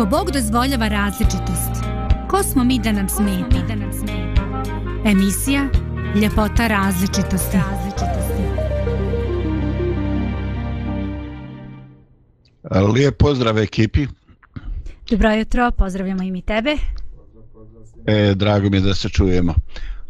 Ako 0.00 0.10
Bog 0.10 0.30
dozvoljava 0.30 0.88
različitost, 0.88 1.84
ko 2.30 2.42
smo 2.42 2.64
mi 2.64 2.78
da 2.78 2.92
nam 2.92 3.08
smeti? 3.08 3.56
Emisija 5.04 5.68
Ljepota 6.22 6.66
različitosti. 6.66 7.56
Lijep 12.94 13.16
pozdrav 13.18 13.58
ekipi. 13.58 14.06
Dobro 15.10 15.32
jutro, 15.32 15.70
pozdravljamo 15.70 16.22
i 16.22 16.30
mi 16.30 16.42
tebe. 16.42 16.76
E, 18.06 18.34
drago 18.34 18.70
mi 18.70 18.76
je 18.76 18.80
da 18.80 18.94
se 18.94 19.08
čujemo. 19.08 19.54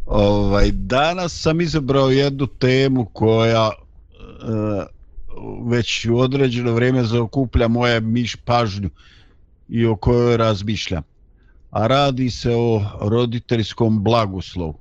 Ovaj, 0.07 0.71
danas 0.73 1.41
sam 1.41 1.61
izabrao 1.61 2.11
jednu 2.11 2.47
temu 2.47 3.05
koja 3.05 3.71
e, 3.71 3.77
već 5.65 6.07
u 6.07 6.19
određeno 6.19 6.73
vrijeme 6.73 7.05
zaokuplja 7.05 7.69
moje 7.69 8.01
miš 8.01 8.37
pažnju 8.37 8.91
i 9.71 9.87
o 9.87 9.97
kojoj 9.97 10.37
razmišljam. 10.37 11.03
A 11.71 11.87
radi 11.87 12.31
se 12.31 12.55
o 12.55 12.85
roditeljskom 13.01 14.03
blagoslovu. 14.05 14.79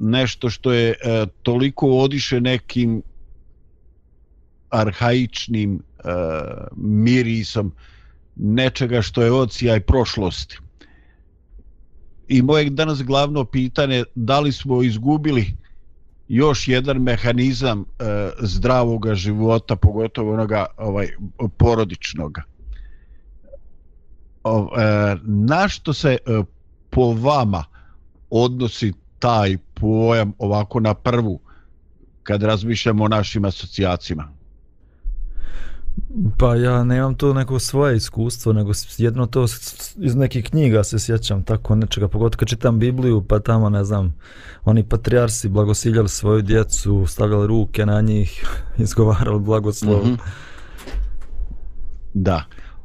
Nešto 0.00 0.50
što 0.50 0.72
je 0.72 0.90
e, 0.90 1.26
toliko 1.42 1.88
odiše 1.88 2.40
nekim 2.40 3.02
arhaičnim 4.70 5.74
e, 5.74 6.02
mirisom 6.76 7.72
nečega 8.36 9.02
što 9.02 9.22
je 9.22 9.32
ocijaj 9.32 9.80
prošlosti. 9.80 10.58
I 12.28 12.42
moje 12.42 12.70
danas 12.70 13.02
glavno 13.02 13.44
pitanje 13.44 14.04
da 14.14 14.40
li 14.40 14.52
smo 14.52 14.82
izgubili 14.82 15.56
još 16.28 16.68
jedan 16.68 17.02
mehanizam 17.02 17.80
e, 17.80 18.04
zdravog 18.40 19.14
života, 19.14 19.76
pogotovo 19.76 20.32
onoga 20.32 20.66
ovaj 20.76 21.08
porodičnog. 21.58 22.38
E, 24.44 25.16
na 25.22 25.68
što 25.68 25.92
se 25.92 26.18
e, 26.26 26.42
po 26.90 27.12
vama 27.12 27.64
odnosi 28.30 28.92
taj 29.18 29.56
pojam 29.74 30.32
ovako 30.38 30.80
na 30.80 30.94
prvu 30.94 31.40
kad 32.22 32.42
razmišljamo 32.42 33.04
o 33.04 33.08
našim 33.08 33.44
asocijacijama? 33.44 34.28
Pa 36.38 36.54
ja 36.54 36.84
nemam 36.84 37.14
to 37.14 37.34
neko 37.34 37.58
svoje 37.58 37.96
iskustvo, 37.96 38.52
nego 38.52 38.72
jedno 38.98 39.26
to 39.26 39.46
iz 39.96 40.14
nekih 40.14 40.44
knjiga 40.44 40.84
se 40.84 40.98
sjećam, 40.98 41.42
tako 41.42 41.74
nečega, 41.74 42.08
pogotovo 42.08 42.38
kad 42.38 42.48
čitam 42.48 42.78
Bibliju, 42.78 43.24
pa 43.28 43.40
tamo, 43.40 43.68
ne 43.68 43.84
znam, 43.84 44.14
oni 44.64 44.88
patrijarsi 44.88 45.48
blagosiljali 45.48 46.08
svoju 46.08 46.42
djecu, 46.42 47.06
stavljali 47.06 47.46
ruke 47.46 47.86
na 47.86 48.00
njih, 48.00 48.46
izgovarali 48.78 49.40
blagoslov. 49.40 50.06
Mm 50.06 50.08
-hmm. 50.08 50.18
Da. 52.14 52.44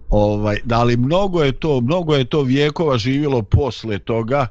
Ovaj, 0.09 0.58
da 0.64 0.84
li 0.84 0.98
mnogo 0.98 1.44
je 1.44 1.52
to, 1.52 1.81
mnogo 1.81 2.16
je 2.16 2.25
to 2.25 2.42
vijekova 2.42 2.98
živjelo 2.98 3.42
posle 3.42 4.00
toga 4.00 4.47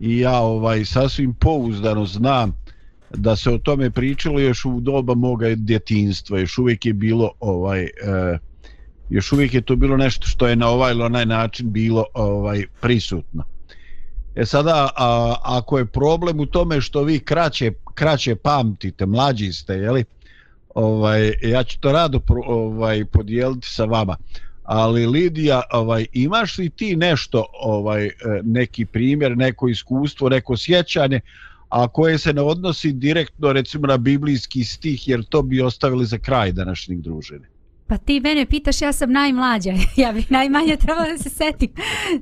i 0.00 0.18
ja 0.18 0.40
ovaj 0.40 0.84
sasvim 0.84 1.34
pouzdano 1.34 2.06
znam 2.06 2.56
da 3.14 3.36
se 3.36 3.50
o 3.50 3.58
tome 3.58 3.90
pričalo 3.90 4.40
još 4.40 4.64
u 4.64 4.80
doba 4.80 5.14
moga 5.14 5.54
djetinstva, 5.54 6.38
još 6.38 6.58
uvijek 6.58 6.86
je 6.86 6.92
bilo 6.92 7.30
ovaj 7.40 7.82
eh, 7.82 8.38
još 9.10 9.32
uvijek 9.32 9.54
je 9.54 9.60
to 9.60 9.76
bilo 9.76 9.96
nešto 9.96 10.26
što 10.26 10.48
je 10.48 10.56
na 10.56 10.68
ovaj 10.68 10.92
ili 10.92 11.02
onaj 11.02 11.26
način 11.26 11.72
bilo 11.72 12.04
ovaj 12.14 12.64
prisutno. 12.80 13.44
E 14.34 14.46
sada, 14.46 14.90
a, 14.96 15.34
ako 15.42 15.78
je 15.78 15.86
problem 15.86 16.40
u 16.40 16.46
tome 16.46 16.80
što 16.80 17.02
vi 17.02 17.18
kraće, 17.18 17.72
kraće 17.94 18.36
pamtite, 18.36 19.06
mlađi 19.06 19.52
ste, 19.52 19.74
jeli, 19.74 20.04
ovaj, 20.74 21.32
ja 21.42 21.64
ću 21.64 21.80
to 21.80 21.92
rado 21.92 22.20
pro, 22.20 22.42
ovaj, 22.46 23.04
podijeliti 23.04 23.68
sa 23.68 23.84
vama. 23.84 24.16
Ali 24.68 25.06
Lidija, 25.06 25.62
ovaj, 25.72 26.06
imaš 26.12 26.58
li 26.58 26.70
ti 26.70 26.96
nešto, 26.96 27.44
ovaj, 27.60 28.06
e, 28.06 28.12
neki 28.42 28.84
primjer, 28.84 29.36
neko 29.36 29.68
iskustvo, 29.68 30.28
neko 30.28 30.56
sjećanje, 30.56 31.20
a 31.68 31.88
koje 31.88 32.18
se 32.18 32.32
ne 32.32 32.42
odnosi 32.42 32.92
direktno 32.92 33.52
recimo 33.52 33.86
na 33.86 33.96
biblijski 33.96 34.64
stih 34.64 35.08
jer 35.08 35.24
to 35.24 35.42
bi 35.42 35.62
ostavili 35.62 36.06
za 36.06 36.18
kraj 36.18 36.52
današnjeg 36.52 37.00
druženja. 37.00 37.46
Pa 37.88 37.96
ti 37.96 38.20
mene 38.20 38.46
pitaš, 38.46 38.82
ja 38.82 38.92
sam 38.92 39.12
najmlađa, 39.12 39.72
ja 39.96 40.12
bih 40.12 40.30
najmanje 40.30 40.76
trebala 40.76 41.06
da 41.08 41.18
se 41.18 41.30
setim 41.30 41.68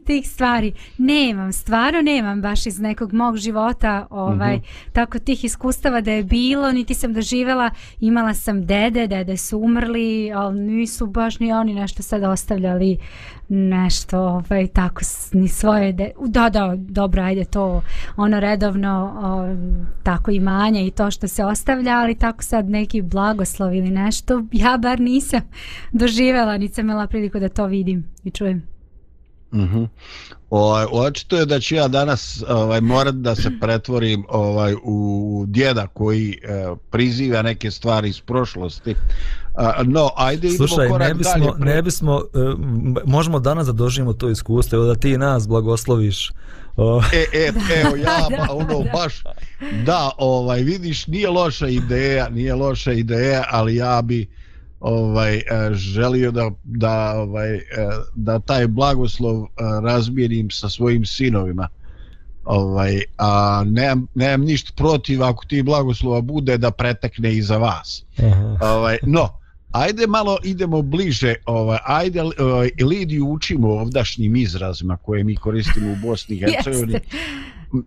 tih 0.06 0.28
stvari. 0.28 0.72
Nemam, 0.99 1.53
stvarno 1.53 2.03
nemam 2.03 2.43
baš 2.43 2.66
iz 2.66 2.81
nekog 2.81 3.12
mog 3.12 3.37
života 3.37 4.06
ovaj, 4.10 4.56
mm 4.56 4.60
-hmm. 4.60 4.93
tako 4.93 5.19
tih 5.19 5.44
iskustava 5.44 6.00
da 6.00 6.12
je 6.12 6.25
bilo, 6.25 6.72
niti 6.72 6.94
sam 6.94 7.12
doživjela, 7.12 7.71
imala 8.00 8.34
sam 8.34 8.66
dede, 8.66 9.06
dede 9.06 9.37
su 9.37 9.59
umrli, 9.59 10.32
ali 10.32 10.60
nisu 10.60 11.06
baš 11.06 11.38
ni 11.38 11.53
oni 11.53 11.75
nešto 11.75 12.03
sad 12.03 12.22
ostavljali 12.22 12.98
nešto 13.48 14.19
ovaj 14.21 14.66
tako 14.66 15.00
ni 15.33 15.48
svoje 15.48 15.93
de... 15.93 16.10
da 16.27 16.48
da 16.48 16.75
dobro 16.77 17.22
ajde 17.22 17.44
to 17.44 17.83
ono 18.16 18.41
redovno 18.41 19.21
o, 19.22 19.54
tako 20.03 20.31
imanje 20.31 20.87
i 20.87 20.91
to 20.91 21.10
što 21.10 21.28
se 21.28 21.44
ostavlja 21.44 21.98
ali 21.98 22.15
tako 22.15 22.43
sad 22.43 22.69
neki 22.71 23.03
blagoslov 23.03 23.75
ili 23.75 23.91
nešto 23.91 24.43
ja 24.53 24.77
bar 24.77 25.00
nisam 25.00 25.41
doživela 25.93 26.59
ni 26.59 26.69
sam 26.69 26.84
imala 26.84 27.06
priliku 27.06 27.39
da 27.39 27.49
to 27.49 27.67
vidim 27.67 28.05
i 28.25 28.31
čujem 28.31 28.77
Mhm. 29.53 29.78
Mm 29.78 29.89
ovaj 30.50 30.87
očito 30.93 31.37
je 31.37 31.47
da 31.47 31.61
ću 31.61 31.75
ja 31.75 31.89
danas 31.89 32.44
ovaj 32.49 32.81
morat 32.81 33.15
da 33.15 33.34
se 33.34 33.50
pretvorim 33.61 34.25
ovaj 34.28 34.75
u 34.84 35.45
djeda 35.49 35.87
koji 35.87 36.31
e, 36.43 36.66
priziva 36.91 37.43
neke 37.43 37.71
stvari 37.71 38.09
iz 38.09 38.21
prošlosti. 38.21 38.95
A, 39.55 39.83
no, 39.84 40.11
ajde 40.16 40.50
Slušaj, 40.50 40.89
korak 40.89 41.09
ne 41.09 41.15
bismo, 41.15 41.33
dalje. 41.39 41.53
Pre... 41.61 41.75
Ne 41.75 41.83
bismo, 41.83 42.22
e, 42.34 42.39
možemo 43.05 43.41
danas 43.41 43.66
da 43.66 43.72
doživimo 43.72 44.12
to 44.12 44.31
iskustvo, 44.31 44.84
da 44.84 44.95
ti 44.95 45.19
nas 45.19 45.49
blagosloviš. 45.49 46.31
E, 47.12 47.27
e, 47.33 47.53
evo 47.84 47.97
ja, 48.06 48.27
da, 48.31 48.47
ono, 48.50 48.83
da. 48.83 48.91
baš, 48.93 49.22
da, 49.84 50.11
ovaj, 50.19 50.62
vidiš, 50.62 51.06
nije 51.06 51.28
loša 51.28 51.69
ideja, 51.69 52.28
nije 52.28 52.55
loša 52.55 52.93
ideja, 52.93 53.45
ali 53.50 53.77
ja 53.77 54.03
bi, 54.03 54.27
ovaj 54.87 55.37
e, 55.37 55.43
želio 55.73 56.31
da 56.31 56.51
da 56.65 57.15
ovaj 57.17 57.55
e, 57.55 57.63
da 58.15 58.39
taj 58.39 58.67
blagoslov 58.67 59.43
e, 59.43 59.47
razmijenim 59.83 60.51
sa 60.51 60.69
svojim 60.69 61.05
sinovima. 61.05 61.69
Ovaj 62.45 63.03
a 63.19 63.63
nemam 63.67 64.07
nemam 64.15 64.41
ništa 64.41 64.73
protiv 64.77 65.23
ako 65.23 65.45
ti 65.45 65.63
blagoslova 65.63 66.21
bude 66.21 66.59
da 66.59 66.71
pretekne 66.71 67.35
i 67.35 67.43
za 67.43 67.57
vas. 67.57 68.05
Aha. 68.19 68.59
ovaj 68.61 68.99
no 69.03 69.29
ajde 69.73 70.07
malo 70.07 70.39
idemo 70.45 70.83
bliže 70.83 71.35
ovaj 71.47 71.79
ajde 71.85 72.23
ovaj, 72.23 72.71
Lidiju 72.81 73.29
učimo 73.29 73.69
ovdašnjim 73.69 74.37
izrazima 74.37 74.97
koje 74.97 75.25
mi 75.25 75.37
koristimo 75.37 75.93
u 75.93 75.97
Bosni 75.97 76.37
i 76.37 76.39
Hercegovini 76.41 77.01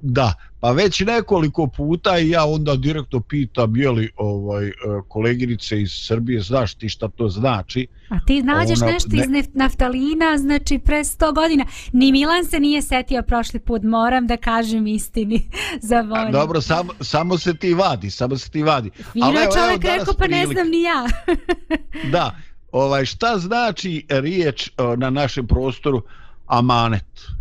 da, 0.02 0.34
pa 0.60 0.72
već 0.72 1.00
nekoliko 1.00 1.68
puta 1.68 2.20
i 2.20 2.30
ja 2.30 2.46
onda 2.46 2.76
direktno 2.76 3.20
pitam 3.20 3.76
je 3.76 3.92
li 3.92 4.12
ovaj, 4.16 4.68
e, 4.68 4.72
koleginice 5.08 5.82
iz 5.82 5.92
Srbije, 5.92 6.42
znaš 6.42 6.74
ti 6.74 6.90
šta 6.90 7.08
to 7.08 7.30
znači? 7.30 7.88
A 8.10 8.20
ti 8.26 8.44
nađeš 8.44 8.82
Ona, 8.82 8.92
nešto 8.92 9.10
ne... 9.12 9.40
iz 9.40 9.48
naftalina, 9.54 10.38
znači 10.38 10.80
pre 10.80 11.00
100 11.00 11.36
godina. 11.36 11.66
Ni 11.94 12.12
Milan 12.12 12.46
se 12.46 12.60
nije 12.60 12.82
setio 12.82 13.22
prošli 13.22 13.60
put, 13.60 13.84
moram 13.84 14.28
da 14.28 14.38
kažem 14.38 14.88
istini 14.88 15.50
za 15.90 16.02
volju. 16.02 16.32
Dobro, 16.32 16.62
samo, 16.62 16.94
samo 17.02 17.38
se 17.38 17.54
ti 17.54 17.74
vadi, 17.74 18.12
samo 18.12 18.38
se 18.38 18.50
ti 18.50 18.64
vadi. 18.64 18.90
Fino 18.90 19.26
Ali, 19.26 19.38
evo, 19.38 19.54
čovjek 19.54 19.86
evo, 19.86 19.94
rekao, 19.98 20.14
pa 20.14 20.28
ne 20.28 20.46
znam 20.46 20.70
ni 20.70 20.82
ja. 20.82 21.08
da, 22.14 22.36
ovaj, 22.72 23.06
šta 23.06 23.38
znači 23.38 24.06
riječ 24.10 24.72
na 24.98 25.10
našem 25.10 25.48
prostoru 25.48 26.02
amanet? 26.48 27.39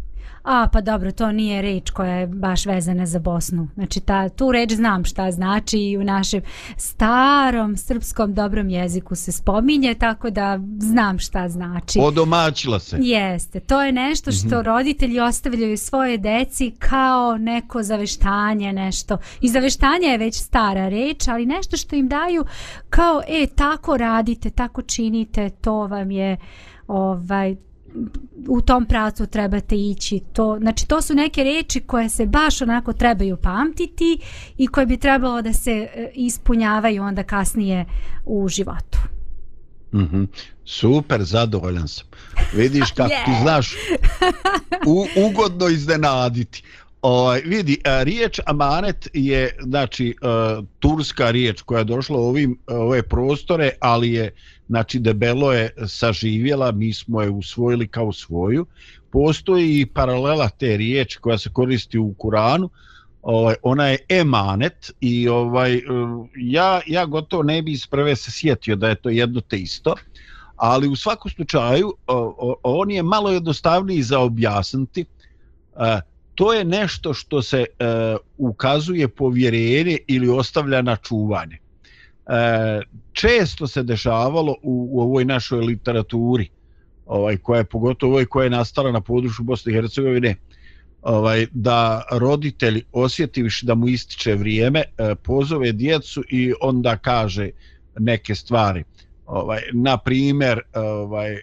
A, 0.49 0.69
pa 0.73 0.81
dobro, 0.81 1.13
to 1.13 1.33
nije 1.33 1.63
reč 1.63 1.91
koja 1.91 2.15
je 2.15 2.27
baš 2.27 2.67
vezana 2.67 3.07
za 3.07 3.19
Bosnu. 3.19 3.69
Znači, 3.75 4.01
ta, 4.01 4.29
tu 4.29 4.53
reč 4.53 4.73
znam 4.73 5.05
šta 5.05 5.31
znači 5.31 5.79
i 5.79 5.99
u 5.99 6.05
našem 6.05 6.43
starom 6.77 7.77
srpskom 7.77 8.35
dobrom 8.35 8.69
jeziku 8.69 9.15
se 9.15 9.33
spominje, 9.33 9.95
tako 9.95 10.31
da 10.31 10.61
znam 10.79 11.19
šta 11.19 11.49
znači. 11.49 11.99
Odomačila 12.03 12.79
se. 12.79 12.97
Jeste. 13.01 13.61
To 13.61 13.83
je 13.83 13.93
nešto 13.93 14.33
što 14.33 14.47
mm 14.47 14.51
-hmm. 14.51 14.63
roditelji 14.63 15.21
ostavljaju 15.21 15.79
svoje 15.79 16.19
deci 16.19 16.73
kao 16.79 17.39
neko 17.39 17.83
zaveštanje, 17.83 18.73
nešto. 18.73 19.19
I 19.41 19.49
zaveštanje 19.49 20.07
je 20.07 20.19
već 20.19 20.35
stara 20.35 20.89
reč, 20.89 21.29
ali 21.29 21.47
nešto 21.47 21.77
što 21.77 21.97
im 21.97 22.09
daju 22.09 22.45
kao, 22.91 23.23
e, 23.29 23.47
tako 23.47 23.97
radite, 23.97 24.51
tako 24.51 24.83
činite, 24.83 25.51
to 25.51 25.75
vam 25.87 26.11
je 26.11 26.37
ovaj 26.87 27.57
u 28.49 28.61
tom 28.61 28.87
pravcu 28.87 29.27
trebate 29.27 29.77
ići 29.77 30.21
to 30.33 30.59
znači 30.61 30.89
to 30.89 31.03
su 31.03 31.15
neke 31.15 31.45
reči 31.45 31.81
koje 31.81 32.09
se 32.09 32.27
baš 32.27 32.63
onako 32.63 32.93
trebaju 32.93 33.37
pamtiti 33.37 34.19
i 34.59 34.67
koje 34.67 34.87
bi 34.87 34.97
trebalo 34.97 35.43
da 35.43 35.53
se 35.53 35.71
e, 35.71 36.11
ispunjavaju 36.15 37.03
onda 37.03 37.23
kasnije 37.23 37.85
u 38.27 38.49
životu 38.49 38.99
mm 39.93 39.99
-hmm. 39.99 40.27
super 40.65 41.23
zadovoljan 41.23 41.89
sam 41.89 42.07
vidiš 42.53 42.91
kako 42.91 43.11
yeah. 43.15 43.25
ti 43.25 43.31
znaš 43.43 43.75
u, 44.87 45.07
ugodno 45.27 45.69
iznenaditi 45.69 46.63
O, 47.03 47.33
vidi, 47.45 47.81
a, 47.85 48.03
riječ 48.03 48.41
amanet 48.47 49.09
je 49.15 49.57
znači 49.63 50.15
a, 50.23 50.63
turska 50.79 51.31
riječ 51.31 51.63
koja 51.63 51.79
je 51.79 51.85
došla 51.85 52.19
u 52.19 52.29
ovim 52.29 52.59
ove 52.67 53.03
prostore, 53.03 53.71
ali 53.81 54.13
je 54.13 54.31
znači 54.69 54.99
debelo 54.99 55.53
je 55.53 55.71
saživjela, 55.87 56.73
mi 56.73 56.93
smo 56.93 57.23
je 57.23 57.31
usvojili 57.31 57.89
kao 57.89 58.13
svoju. 58.13 58.67
Postoji 59.11 59.81
i 59.81 59.87
paralela 59.87 60.49
te 60.49 60.77
riječi 60.77 61.19
koja 61.19 61.39
se 61.39 61.51
koristi 61.53 61.99
u 61.99 62.15
Kuranu, 62.15 62.71
ovaj, 63.23 63.55
ona 63.63 63.87
je 63.87 63.99
emanet 64.09 64.93
i 65.01 65.29
ovaj, 65.29 65.81
ja, 66.37 66.81
ja 66.87 67.07
gotovo 67.07 67.43
ne 67.43 67.63
bi 67.63 67.73
isprve 67.73 68.17
se 68.17 68.31
sjetio 68.31 68.77
da 68.77 68.89
je 68.89 68.95
to 68.95 69.09
jedno 69.09 69.41
te 69.41 69.57
isto, 69.57 69.95
ali 70.57 70.89
u 70.89 70.97
svakom 70.97 71.31
slučaju 71.31 71.93
on 72.63 72.91
je 72.91 73.03
malo 73.03 73.31
jednostavniji 73.31 74.03
za 74.03 74.21
objasniti. 74.21 75.01
E, 75.01 76.01
to 76.35 76.53
je 76.53 76.65
nešto 76.65 77.15
što 77.15 77.43
se 77.43 77.65
e, 77.79 77.85
ukazuje 78.39 79.09
povjerenje 79.09 79.99
ili 80.07 80.29
ostavlja 80.29 80.83
na 80.83 80.97
čuvanje 80.97 81.59
često 83.13 83.67
se 83.67 83.83
dešavalo 83.83 84.53
u, 84.63 84.89
u 84.93 85.01
ovoj 85.01 85.25
našoj 85.25 85.61
literaturi 85.61 86.49
ovaj 87.07 87.37
koja 87.37 87.59
je 87.59 87.65
pogotovo 87.65 88.13
ovaj 88.13 88.25
koja 88.25 88.45
je 88.45 88.51
nastala 88.51 88.93
na 88.93 89.01
području 89.01 89.45
Bosne 89.45 89.73
i 89.73 89.75
Hercegovine 89.75 90.37
ovaj 91.03 91.47
da 91.53 92.03
roditelj 92.11 92.83
osjetivši 92.93 93.67
da 93.67 93.75
mu 93.75 93.89
ističe 93.89 94.35
vrijeme 94.35 94.81
eh, 94.81 95.15
pozove 95.15 95.73
djecu 95.73 96.23
i 96.31 96.53
onda 96.61 96.97
kaže 96.97 97.51
neke 97.99 98.35
stvari. 98.35 98.85
Ovaj 99.27 99.61
na 99.73 99.99
primjer 99.99 100.61
ovaj 100.75 101.33
eh, 101.33 101.41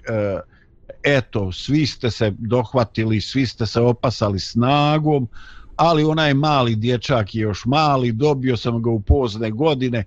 eto 1.03 1.51
svi 1.51 1.85
ste 1.85 2.11
se 2.11 2.33
dohvatili 2.37 3.21
svi 3.21 3.45
ste 3.45 3.65
se 3.65 3.81
opasali 3.81 4.39
snagom 4.39 5.27
ali 5.75 6.03
onaj 6.03 6.33
mali 6.33 6.75
dječak 6.75 7.35
je 7.35 7.41
još 7.41 7.65
mali 7.65 8.11
dobio 8.11 8.57
sam 8.57 8.81
ga 8.81 8.89
u 8.89 8.99
pozne 8.99 9.51
godine 9.51 10.03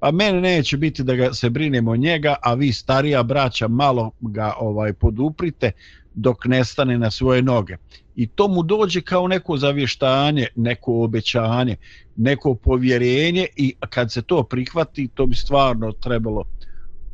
pa 0.00 0.10
mene 0.10 0.40
neće 0.40 0.76
biti 0.76 1.02
da 1.02 1.14
ga 1.14 1.32
se 1.32 1.50
brinemo 1.50 1.96
njega, 1.96 2.34
a 2.42 2.54
vi 2.54 2.72
starija 2.72 3.22
braća 3.22 3.68
malo 3.68 4.10
ga 4.20 4.54
ovaj 4.58 4.92
poduprite 4.92 5.72
dok 6.14 6.44
nestane 6.44 6.98
na 6.98 7.10
svoje 7.10 7.42
noge. 7.42 7.76
I 8.16 8.26
to 8.26 8.48
mu 8.48 8.62
dođe 8.62 9.00
kao 9.00 9.28
neko 9.28 9.56
zavještanje, 9.56 10.46
neko 10.56 11.02
obećanje, 11.02 11.76
neko 12.16 12.54
povjerenje 12.54 13.46
i 13.56 13.74
kad 13.90 14.12
se 14.12 14.22
to 14.22 14.42
prihvati, 14.42 15.08
to 15.14 15.26
bi 15.26 15.34
stvarno 15.34 15.92
trebalo 15.92 16.44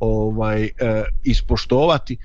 ovaj 0.00 0.64
e, 0.64 0.70
ispoštovati. 1.24 2.16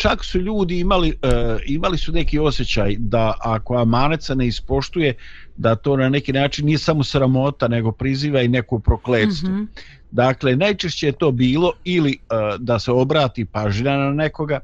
Čak 0.00 0.24
su 0.24 0.40
ljudi 0.40 0.78
imali, 0.78 1.08
e, 1.22 1.56
imali 1.66 1.98
su 1.98 2.12
neki 2.12 2.38
osjećaj 2.38 2.96
da 2.98 3.34
ako 3.40 3.76
amaneca 3.76 4.34
ne 4.34 4.46
ispoštuje, 4.46 5.14
da 5.56 5.74
to 5.74 5.96
na 5.96 6.08
neki 6.08 6.32
način 6.32 6.66
nije 6.66 6.78
samo 6.78 7.04
sramota, 7.04 7.68
nego 7.68 7.92
priziva 7.92 8.42
i 8.42 8.48
neko 8.48 8.78
prokledstvo. 8.78 9.48
Mm 9.48 9.52
-hmm. 9.52 9.66
Dakle, 10.10 10.56
najčešće 10.56 11.06
je 11.06 11.12
to 11.12 11.30
bilo 11.30 11.72
ili 11.84 12.18
uh, 12.20 12.60
da 12.60 12.78
se 12.78 12.90
obrati 12.90 13.44
pažnja 13.44 13.96
na 13.96 14.12
nekoga, 14.12 14.60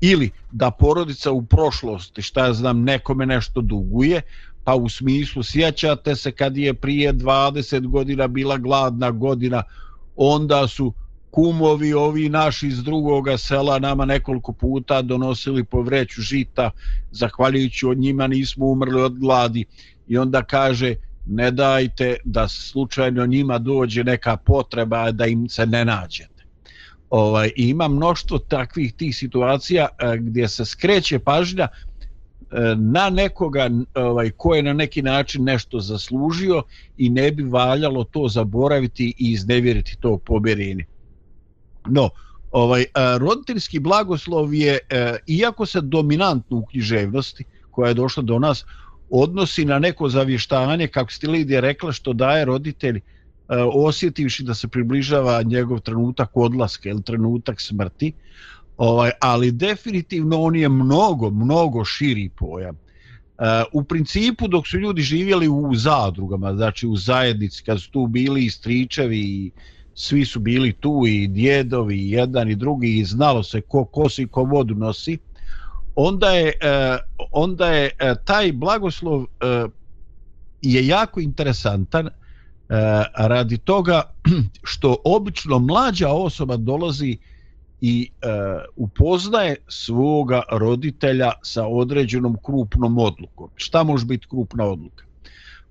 ili 0.00 0.30
da 0.52 0.70
porodica 0.70 1.30
u 1.30 1.42
prošlosti, 1.42 2.22
šta 2.22 2.46
ja 2.46 2.52
znam, 2.52 2.82
nekome 2.82 3.26
nešto 3.26 3.60
duguje, 3.60 4.22
pa 4.64 4.74
u 4.74 4.88
smislu 4.88 5.42
sjećate 5.42 6.16
se 6.16 6.32
kad 6.32 6.56
je 6.56 6.74
prije 6.74 7.14
20 7.14 7.86
godina 7.86 8.26
bila 8.26 8.58
gladna 8.58 9.10
godina, 9.10 9.62
onda 10.16 10.68
su 10.68 10.92
kumovi 11.32 11.94
ovi 11.94 12.28
naši 12.28 12.66
iz 12.68 12.82
drugoga 12.84 13.38
sela 13.38 13.78
nama 13.78 14.04
nekoliko 14.04 14.52
puta 14.52 15.02
donosili 15.02 15.64
po 15.64 15.82
vreću 15.82 16.22
žita, 16.22 16.70
zahvaljujući 17.10 17.86
od 17.86 17.98
njima 17.98 18.26
nismo 18.26 18.66
umrli 18.66 19.00
od 19.02 19.18
gladi. 19.18 19.64
I 20.08 20.18
onda 20.18 20.42
kaže, 20.42 20.94
ne 21.26 21.50
dajte 21.50 22.16
da 22.24 22.48
slučajno 22.48 23.26
njima 23.26 23.58
dođe 23.58 24.04
neka 24.04 24.36
potreba 24.36 25.10
da 25.10 25.26
im 25.26 25.48
se 25.48 25.66
ne 25.66 25.84
nađete. 25.84 26.44
Ovaj, 27.10 27.50
ima 27.56 27.88
mnoštvo 27.88 28.38
takvih 28.38 28.92
tih 28.92 29.16
situacija 29.16 29.88
e, 29.98 30.16
gdje 30.16 30.48
se 30.48 30.64
skreće 30.64 31.18
pažnja 31.18 31.68
e, 31.68 31.68
na 32.76 33.10
nekoga 33.10 33.70
ovaj, 33.94 34.30
ko 34.30 34.54
je 34.54 34.62
na 34.62 34.72
neki 34.72 35.02
način 35.02 35.44
nešto 35.44 35.80
zaslužio 35.80 36.62
i 36.96 37.10
ne 37.10 37.30
bi 37.30 37.42
valjalo 37.42 38.04
to 38.04 38.28
zaboraviti 38.28 39.14
i 39.18 39.32
iznevjeriti 39.32 39.96
to 40.00 40.18
pobjerini. 40.18 40.91
No, 41.88 42.10
ovaj, 42.50 42.82
e, 42.82 42.86
roditeljski 43.18 43.78
blagoslov 43.78 44.54
je, 44.54 44.78
e, 44.90 45.16
iako 45.26 45.66
se 45.66 45.80
dominantno 45.80 46.56
u 46.56 46.66
književnosti 46.66 47.44
koja 47.70 47.88
je 47.88 47.94
došla 47.94 48.22
do 48.22 48.38
nas, 48.38 48.64
odnosi 49.10 49.64
na 49.64 49.78
neko 49.78 50.08
zavještavanje, 50.08 50.88
kako 50.88 51.12
ste 51.12 51.28
Lidija 51.28 51.60
rekla, 51.60 51.92
što 51.92 52.12
daje 52.12 52.44
roditelj 52.44 52.96
e, 52.96 53.00
osjetivši 53.72 54.42
da 54.42 54.54
se 54.54 54.68
približava 54.68 55.42
njegov 55.42 55.80
trenutak 55.80 56.30
odlaska 56.34 56.88
ili 56.88 57.02
trenutak 57.02 57.60
smrti, 57.60 58.12
ovaj, 58.76 59.10
ali 59.20 59.52
definitivno 59.52 60.40
on 60.40 60.56
je 60.56 60.68
mnogo, 60.68 61.30
mnogo 61.30 61.84
širi 61.84 62.30
pojam. 62.38 62.76
E, 62.76 63.44
u 63.72 63.84
principu 63.84 64.48
dok 64.48 64.68
su 64.68 64.78
ljudi 64.78 65.02
živjeli 65.02 65.48
u 65.48 65.74
zadrugama, 65.74 66.54
znači 66.54 66.86
u 66.86 66.96
zajednici, 66.96 67.62
kad 67.62 67.80
su 67.80 67.90
tu 67.90 68.06
bili 68.06 68.44
i 68.44 68.50
stričevi 68.50 69.20
i 69.20 69.50
svi 69.94 70.24
su 70.24 70.40
bili 70.40 70.72
tu 70.72 71.02
i 71.08 71.28
djedovi 71.28 71.96
i 71.96 72.10
jedan 72.10 72.50
i 72.50 72.54
drugi 72.54 72.98
i 72.98 73.04
znalo 73.04 73.42
se 73.42 73.60
ko 73.60 73.84
kosi 73.84 74.26
ko 74.26 74.42
vodu 74.44 74.74
nosi, 74.74 75.18
onda 75.94 76.30
je 76.30 76.46
uh, 76.46 76.98
onda 77.30 77.68
je 77.68 77.90
uh, 77.90 78.24
taj 78.24 78.52
blagoslov 78.52 79.20
uh, 79.20 79.26
je 80.62 80.86
jako 80.86 81.20
interesantan 81.20 82.06
uh, 82.06 82.12
radi 83.16 83.58
toga 83.58 84.02
što 84.70 84.96
obično 85.04 85.58
mlađa 85.58 86.08
osoba 86.08 86.56
dolazi 86.56 87.18
i 87.80 88.10
uh, 88.10 88.62
upoznaje 88.76 89.56
svoga 89.68 90.42
roditelja 90.50 91.32
sa 91.42 91.66
određenom 91.66 92.36
krupnom 92.44 92.98
odlukom. 92.98 93.50
Šta 93.56 93.82
može 93.82 94.06
biti 94.06 94.26
krupna 94.30 94.64
odluka? 94.64 95.04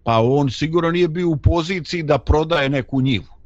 Pa 0.03 0.19
on 0.21 0.49
sigurno 0.49 0.91
nije 0.91 1.07
bio 1.07 1.29
u 1.29 1.37
poziciji 1.37 2.03
da 2.03 2.17
prodaje 2.17 2.69
neku 2.69 3.01
njivu. 3.01 3.40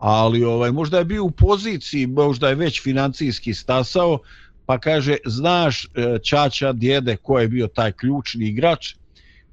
Ali 0.00 0.44
ovaj 0.44 0.72
možda 0.72 0.98
je 0.98 1.04
bio 1.04 1.24
u 1.24 1.30
poziciji, 1.30 2.06
možda 2.06 2.48
je 2.48 2.54
već 2.54 2.82
financijski 2.82 3.54
stasao, 3.54 4.18
pa 4.66 4.78
kaže, 4.78 5.16
znaš 5.26 5.84
e, 5.84 6.18
čača, 6.22 6.72
djede, 6.72 7.16
ko 7.16 7.38
je 7.38 7.48
bio 7.48 7.66
taj 7.66 7.92
ključni 7.92 8.46
igrač, 8.46 8.94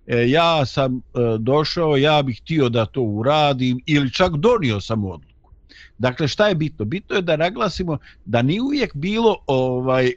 e, 0.08 0.30
ja 0.30 0.66
sam 0.66 0.96
e, 0.96 1.00
došao, 1.40 1.98
ja 1.98 2.22
bih 2.22 2.40
htio 2.42 2.70
da 2.70 2.86
to 2.86 3.02
uradim 3.02 3.80
ili 3.86 4.14
čak 4.14 4.38
donio 4.38 4.82
sam 4.82 5.06
odluku. 5.06 5.52
Dakle, 5.98 6.28
šta 6.28 6.48
je 6.48 6.56
bitno? 6.56 6.86
Bitno 6.86 7.16
je 7.16 7.22
da 7.22 7.38
naglasimo 7.38 7.98
da 8.26 8.42
ni 8.42 8.60
uvijek 8.60 8.96
bilo 8.96 9.38
ovaj 9.48 10.12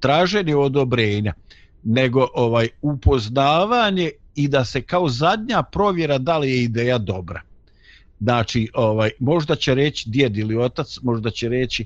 traženje 0.00 0.56
odobrenja, 0.56 1.32
nego 1.84 2.28
ovaj 2.34 2.68
upoznavanje 2.82 4.10
i 4.34 4.48
da 4.48 4.64
se 4.64 4.82
kao 4.82 5.08
zadnja 5.08 5.62
provjera 5.62 6.18
da 6.18 6.38
li 6.38 6.50
je 6.50 6.62
ideja 6.62 6.98
dobra. 6.98 7.42
Znači, 8.24 8.68
ovaj 8.74 9.10
možda 9.20 9.56
će 9.56 9.74
reći 9.74 10.10
djed 10.10 10.36
ili 10.36 10.56
otac, 10.56 10.98
možda 11.02 11.30
će 11.30 11.48
reći 11.48 11.84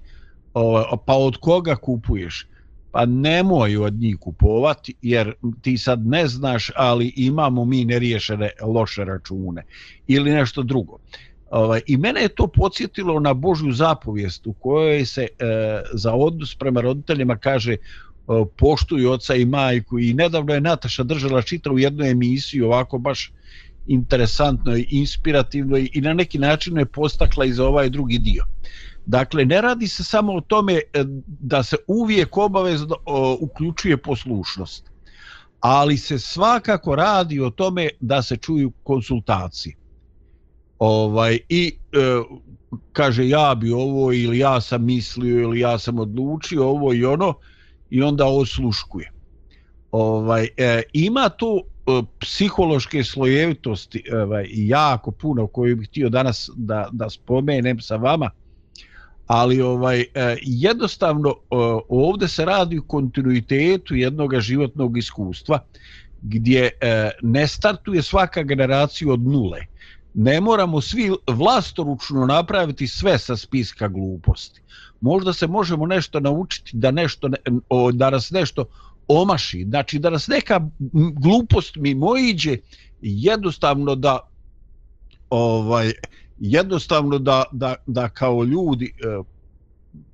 ovaj, 0.55 0.85
pa 1.07 1.15
od 1.15 1.37
koga 1.37 1.77
kupuješ? 1.77 2.47
pa 2.91 3.07
nemoj 3.07 3.77
od 3.77 3.95
njih 3.95 4.17
kupovati 4.21 4.95
jer 5.03 5.33
ti 5.63 5.79
sad 5.79 6.07
ne 6.07 6.27
znaš 6.29 6.71
ali 6.77 7.13
imamo 7.17 7.65
mi 7.65 7.85
neriješene 7.85 8.51
loše 8.63 9.05
račune 9.05 9.63
ili 10.07 10.31
nešto 10.31 10.63
drugo 10.63 10.99
ovaj, 11.51 11.81
i 11.87 11.97
mene 11.97 12.23
je 12.23 12.29
to 12.29 12.47
podsjetilo 12.47 13.21
na 13.21 13.35
Božju 13.35 13.73
zapovijest 13.73 14.47
u 14.47 14.53
kojoj 14.53 15.05
se 15.05 15.23
e, 15.23 15.47
za 15.93 16.15
odnos 16.15 16.55
prema 16.55 16.81
roditeljima 16.81 17.37
kaže 17.37 17.73
e, 17.73 17.79
poštuju 18.57 19.11
oca 19.11 19.35
i 19.35 19.45
majku 19.45 19.99
i 19.99 20.15
nedavno 20.15 20.55
je 20.55 20.61
Nataša 20.61 21.03
držala 21.03 21.43
čitavu 21.43 21.77
u 21.77 21.79
jednoj 21.79 22.11
emisiji 22.11 22.63
ovako 22.63 22.99
baš 22.99 23.33
interesantno 23.89 24.77
i 24.77 24.87
inspirativno 24.91 25.77
i 25.77 26.01
na 26.01 26.13
neki 26.13 26.39
način 26.39 26.79
je 26.79 26.87
postakla 26.87 27.45
i 27.45 27.53
za 27.53 27.67
ovaj 27.67 27.91
drugi 27.91 28.19
dio. 28.19 28.45
Dakle, 29.07 29.45
ne 29.45 29.61
radi 29.61 29.89
se 29.89 30.05
samo 30.05 30.33
o 30.33 30.41
tome 30.41 30.75
e, 30.75 31.05
da 31.27 31.63
se 31.63 31.77
uvijek 31.87 32.37
obavezno 32.37 32.97
uključuje 33.41 33.97
poslušnost, 33.97 34.91
ali 35.61 35.97
se 35.97 36.19
svakako 36.19 36.95
radi 36.95 37.41
o 37.41 37.51
tome 37.51 37.89
da 38.01 38.23
se 38.23 38.37
čuju 38.37 38.73
konsultacije. 38.83 39.77
Ovaj, 40.79 41.39
I 41.49 41.73
e, 41.93 41.99
kaže 42.93 43.29
ja 43.29 43.55
bi 43.55 43.73
ovo 43.73 44.13
ili 44.13 44.39
ja 44.39 44.61
sam 44.61 44.85
mislio 44.85 45.41
ili 45.41 45.61
ja 45.61 45.79
sam 45.79 45.99
odlučio 45.99 46.69
ovo 46.69 46.93
i 46.95 47.05
ono 47.05 47.35
i 47.91 48.03
onda 48.03 48.27
osluškuje. 48.27 49.13
Ovaj, 49.91 50.49
e, 50.57 50.83
ima 50.93 51.29
to 51.29 51.63
E, 51.89 52.03
psihološke 52.21 53.05
slojevitosti 53.05 54.03
ovaj, 54.13 54.47
jako 54.51 55.11
puno 55.11 55.47
koju 55.47 55.77
bih 55.77 55.89
htio 55.89 56.09
danas 56.09 56.51
da, 56.57 56.89
da 56.93 57.11
spomenem 57.11 57.81
sa 57.81 57.97
vama 57.97 58.31
ali 59.27 59.61
ovaj 59.61 60.01
e, 60.01 60.07
jednostavno 60.43 61.31
e, 61.31 61.35
ovdje 61.89 62.29
se 62.29 62.45
radi 62.45 62.79
o 62.79 62.83
kontinuitetu 62.83 63.95
jednog 63.95 64.41
životnog 64.41 64.99
iskustva 64.99 65.59
gdje 66.23 66.71
ne 67.23 67.47
startuje 67.47 68.03
svaka 68.03 68.43
generacija 68.43 69.13
od 69.13 69.21
nule. 69.21 69.61
Ne 70.15 70.41
moramo 70.41 70.81
svi 70.81 71.13
vlastoručno 71.27 72.27
napraviti 72.27 72.87
sve 72.87 73.19
sa 73.19 73.37
spiska 73.37 73.89
gluposti. 73.89 74.61
možda 75.01 75.33
se 75.33 75.47
možemo 75.47 75.87
nešto 75.87 76.21
naučiti 76.21 76.71
da 76.77 76.91
nešto 76.91 77.29
da 77.93 78.11
nas 78.11 78.31
nešto 78.31 78.65
omaši 79.09 79.65
znači 79.69 79.99
da 79.99 80.11
nas 80.11 80.29
neka 80.29 80.61
glupost 81.23 81.77
mi 81.77 81.95
mojiđe 81.95 82.57
jednostavno 83.01 83.95
da 83.95 84.19
ovaj 85.31 85.93
jednostavno 86.39 87.19
da, 87.19 87.45
da, 87.53 87.75
da 87.87 88.09
kao 88.09 88.45
ljudi 88.45 88.85
e, 88.87 89.23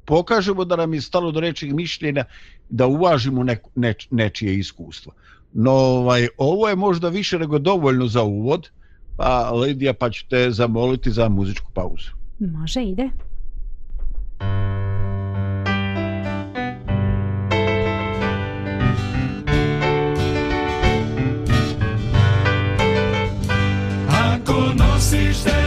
pokažemo 0.05 0.65
da 0.65 0.77
nam 0.77 0.95
je 0.95 1.01
stalo 1.01 1.33
do 1.33 1.41
nečeg 1.41 1.73
mišljenja 1.73 2.25
da 2.69 2.87
uvažimo 2.87 3.43
ne, 3.45 3.59
neč, 3.75 4.09
nečije 4.11 4.59
iskustvo. 4.59 5.13
No, 5.53 5.73
ovaj, 5.73 6.29
ovo 6.39 6.69
je 6.69 6.77
možda 6.77 7.09
više 7.09 7.39
nego 7.39 7.59
dovoljno 7.59 8.07
za 8.07 8.23
uvod, 8.23 8.71
pa 9.17 9.51
Lidija, 9.51 9.95
pa 9.95 10.11
ću 10.11 10.29
te 10.29 10.51
zamoliti 10.51 11.11
za 11.11 11.29
muzičku 11.29 11.71
pauzu. 11.75 12.11
Može, 12.39 12.83
ide. 12.83 13.11
persistem. 25.15 25.64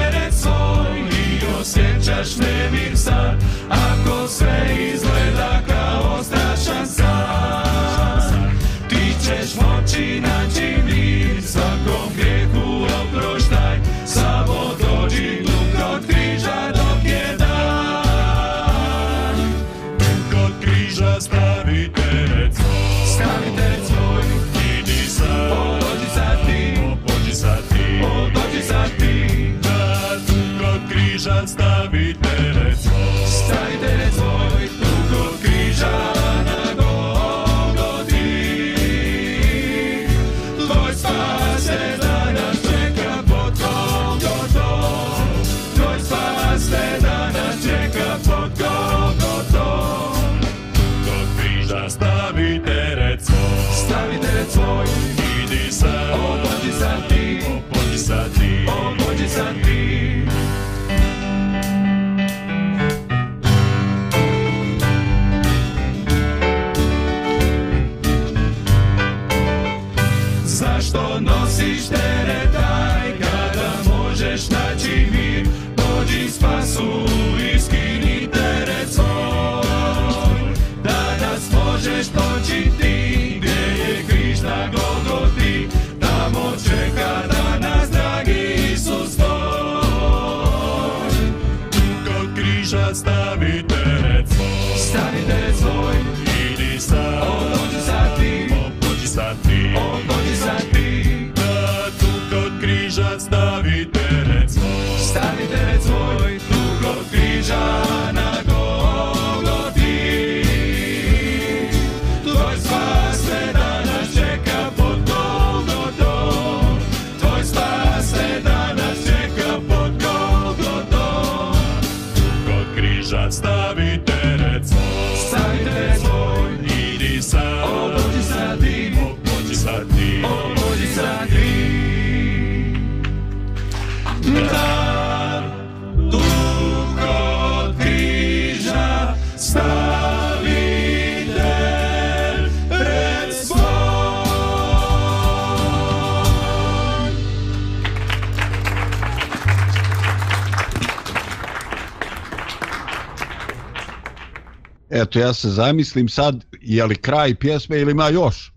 Eto, 155.02 155.20
ja 155.20 155.34
se 155.34 155.50
zamislim 155.50 156.10
sad, 156.10 156.46
je 156.62 156.86
li 156.86 156.96
kraj 156.96 157.36
pjesme 157.36 157.80
ili 157.80 157.92
ima 157.92 158.10
još? 158.10 158.52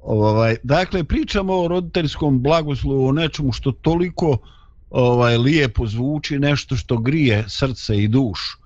Ovaj, 0.00 0.56
dakle, 0.62 1.04
pričamo 1.04 1.54
o 1.54 1.68
roditeljskom 1.68 2.42
blagoslovu, 2.42 3.06
o 3.06 3.12
nečemu 3.12 3.52
što 3.52 3.72
toliko 3.72 4.38
ovaj, 4.90 5.38
lijepo 5.38 5.86
zvuči, 5.86 6.38
nešto 6.38 6.76
što 6.76 6.98
grije 6.98 7.44
srce 7.48 8.02
i 8.02 8.08
dušu. 8.08 8.58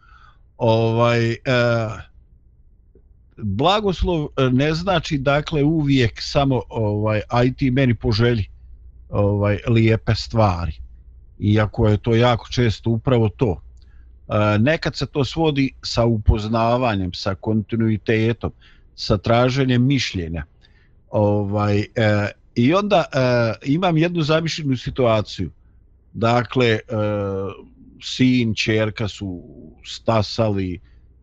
Ovaj, 0.58 1.30
eh, 1.30 1.38
blagoslov 3.42 4.24
e, 4.24 4.50
ne 4.50 4.74
znači 4.74 5.18
dakle 5.18 5.64
uvijek 5.64 6.22
samo 6.22 6.62
ovaj 6.68 7.20
aj 7.28 7.54
ti 7.54 7.70
meni 7.70 7.94
poželji 7.94 8.44
ovaj 9.08 9.58
lijepe 9.68 10.14
stvari 10.14 10.72
iako 11.38 11.88
je 11.88 11.96
to 11.96 12.14
jako 12.14 12.48
često 12.50 12.90
upravo 12.90 13.28
to 13.28 13.60
E, 14.28 14.58
nekad 14.58 14.96
se 14.96 15.06
to 15.06 15.24
svodi 15.24 15.70
sa 15.82 16.04
upoznavanjem 16.04 17.14
sa 17.14 17.34
kontinuitetom 17.34 18.52
sa 18.94 19.18
traženjem 19.18 19.86
mišljenja. 19.86 20.44
Ovaj 21.10 21.78
e, 21.78 21.86
i 22.54 22.74
onda 22.74 23.04
e, 23.12 23.18
imam 23.64 23.98
jednu 23.98 24.22
zamišljenu 24.22 24.76
situaciju. 24.76 25.50
Dakle 26.12 26.66
e, 26.66 26.80
sin 28.02 28.54
ćerka 28.54 29.08
su 29.08 29.42
stasali 29.84 30.80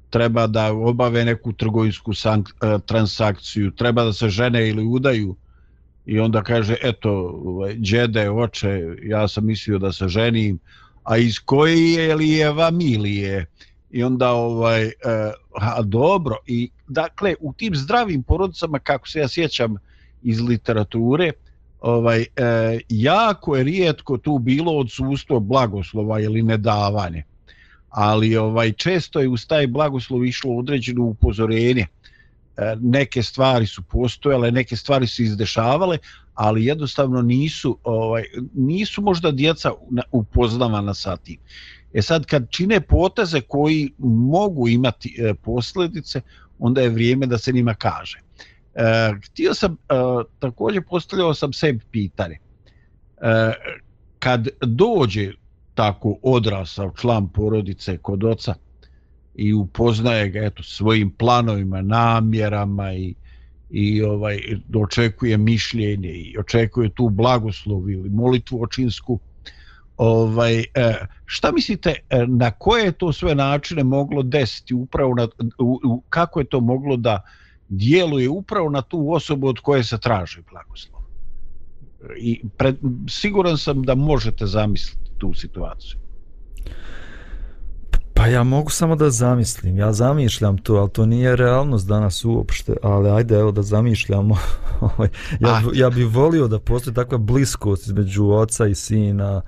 treba 0.10 0.48
da 0.48 0.74
obave 0.74 1.26
neku 1.26 1.54
trgovinsku 1.54 2.14
sank, 2.14 2.50
e, 2.50 2.78
transakciju, 2.86 3.72
treba 3.72 4.04
da 4.04 4.14
se 4.14 4.30
žene 4.30 4.70
ili 4.70 4.84
udaju. 4.84 5.36
I 6.06 6.20
onda 6.20 6.44
kaže, 6.44 6.78
eto, 6.84 7.12
ovaj, 7.46 7.76
džede, 7.76 8.30
oče, 8.30 8.96
ja 9.04 9.28
sam 9.28 9.46
mislio 9.46 9.80
da 9.80 9.92
se 9.92 10.08
ženim, 10.08 10.60
a 11.06 11.18
iz 11.18 11.40
koje 11.40 11.94
je 11.94 12.16
li 12.16 12.30
je? 13.16 13.46
I 13.92 14.04
onda, 14.04 14.32
ovaj, 14.32 14.86
eh, 14.86 14.92
a 15.54 15.82
dobro, 15.82 16.36
i 16.48 16.70
dakle, 16.88 17.36
u 17.40 17.54
tim 17.54 17.76
zdravim 17.76 18.24
porodicama, 18.24 18.80
kako 18.80 19.08
se 19.08 19.20
ja 19.20 19.28
sjećam 19.28 19.76
iz 20.24 20.42
literature, 20.42 21.32
ovaj, 21.82 22.22
e, 22.22 22.80
jako 22.90 23.56
je 23.56 23.64
rijetko 23.64 24.18
tu 24.18 24.38
bilo 24.40 24.72
odsustvo 24.72 25.40
blagoslova 25.40 26.20
ili 26.20 26.42
nedavanje 26.42 27.24
ali 27.96 28.38
ovaj 28.38 28.72
često 28.72 29.20
je 29.20 29.28
uz 29.28 29.48
taj 29.48 29.68
blagoslov 29.68 30.26
išlo 30.26 30.58
određeno 30.58 31.04
upozorenje. 31.04 31.88
E, 32.58 32.76
neke 32.82 33.24
stvari 33.24 33.68
su 33.68 33.82
postojale, 33.82 34.52
neke 34.52 34.76
stvari 34.76 35.08
su 35.08 35.24
izdešavale, 35.24 35.98
ali 36.36 36.66
jednostavno 36.66 37.22
nisu 37.22 37.78
ovaj 37.84 38.24
nisu 38.54 39.02
možda 39.02 39.32
djeca 39.32 39.72
upoznavana 40.12 40.94
sa 40.94 41.18
tim. 41.18 41.38
E 41.94 42.02
sad 42.02 42.26
kad 42.26 42.50
čine 42.50 42.82
poteze 42.82 43.42
koji 43.42 43.94
mogu 44.08 44.68
imati 44.68 45.16
e, 45.20 45.34
posljedice, 45.34 46.22
onda 46.60 46.82
je 46.82 46.90
vrijeme 46.90 47.26
da 47.26 47.38
se 47.38 47.52
njima 47.52 47.74
kaže. 47.74 48.20
E, 48.76 49.14
htio 49.26 49.54
sam 49.54 49.72
e, 49.74 49.96
također 50.40 50.84
postavljao 50.90 51.34
sam 51.34 51.54
sebi 51.54 51.80
pitanje. 51.92 52.38
E, 53.22 53.54
kad 54.20 54.48
dođe 54.62 55.32
tako 55.74 56.18
odrasao 56.22 56.94
član 57.02 57.28
porodice 57.28 57.98
kod 57.98 58.24
oca 58.24 58.54
i 59.36 59.54
upoznaje 59.54 60.30
ga 60.30 60.40
eto 60.40 60.64
svojim 60.64 61.12
planovima, 61.12 61.82
namjerama 61.82 62.94
i 62.94 63.16
i 63.70 64.02
ovaj 64.02 64.40
očekuje 64.76 65.38
mišljenje 65.38 66.10
i 66.10 66.38
očekuje 66.40 66.90
tu 66.90 67.10
blagoslov 67.10 67.90
ili 67.90 68.10
molitvu 68.10 68.64
očinsku 68.64 69.20
ovaj 69.98 70.60
e, 70.60 70.96
šta 71.26 71.52
mislite 71.52 71.96
e, 72.10 72.26
na 72.28 72.52
koje 72.52 72.86
je 72.86 72.92
to 72.92 73.14
sve 73.14 73.36
načine 73.36 73.84
moglo 73.84 74.24
desiti 74.24 74.74
upravo 74.74 75.14
na 75.16 75.28
kako 76.10 76.40
je 76.40 76.46
to 76.46 76.60
moglo 76.60 76.98
da 76.98 77.22
djeluje 77.70 78.30
upravo 78.30 78.70
na 78.70 78.82
tu 78.82 79.12
osobu 79.12 79.48
od 79.48 79.60
koje 79.60 79.84
se 79.84 79.98
traži 79.98 80.42
blagoslov? 80.52 81.02
I 82.18 82.42
pred, 82.58 82.76
siguran 83.10 83.58
sam 83.58 83.84
da 83.84 83.96
možete 83.96 84.46
zamisliti 84.46 85.12
tu 85.18 85.34
situaciju. 85.34 86.05
Pa 88.18 88.28
ja 88.28 88.44
mogu 88.44 88.70
samo 88.70 88.96
da 88.96 89.10
zamislim, 89.10 89.78
ja 89.78 89.94
zamišljam 89.94 90.58
to, 90.58 90.76
ali 90.76 90.90
to 90.90 91.06
nije 91.06 91.36
realnost 91.36 91.88
danas 91.88 92.26
uopšte, 92.26 92.74
ali 92.84 93.10
ajde 93.10 93.36
evo 93.36 93.52
da 93.52 93.62
zamišljamo. 93.62 94.38
Ovaj, 94.82 95.10
ja, 95.40 95.62
ja 95.74 95.90
bih 95.90 96.06
volio 96.06 96.48
da 96.48 96.60
postoji 96.60 96.94
takva 96.94 97.18
bliskost 97.18 97.86
između 97.86 98.30
oca 98.30 98.68
i 98.68 98.76
sina, 98.76 99.42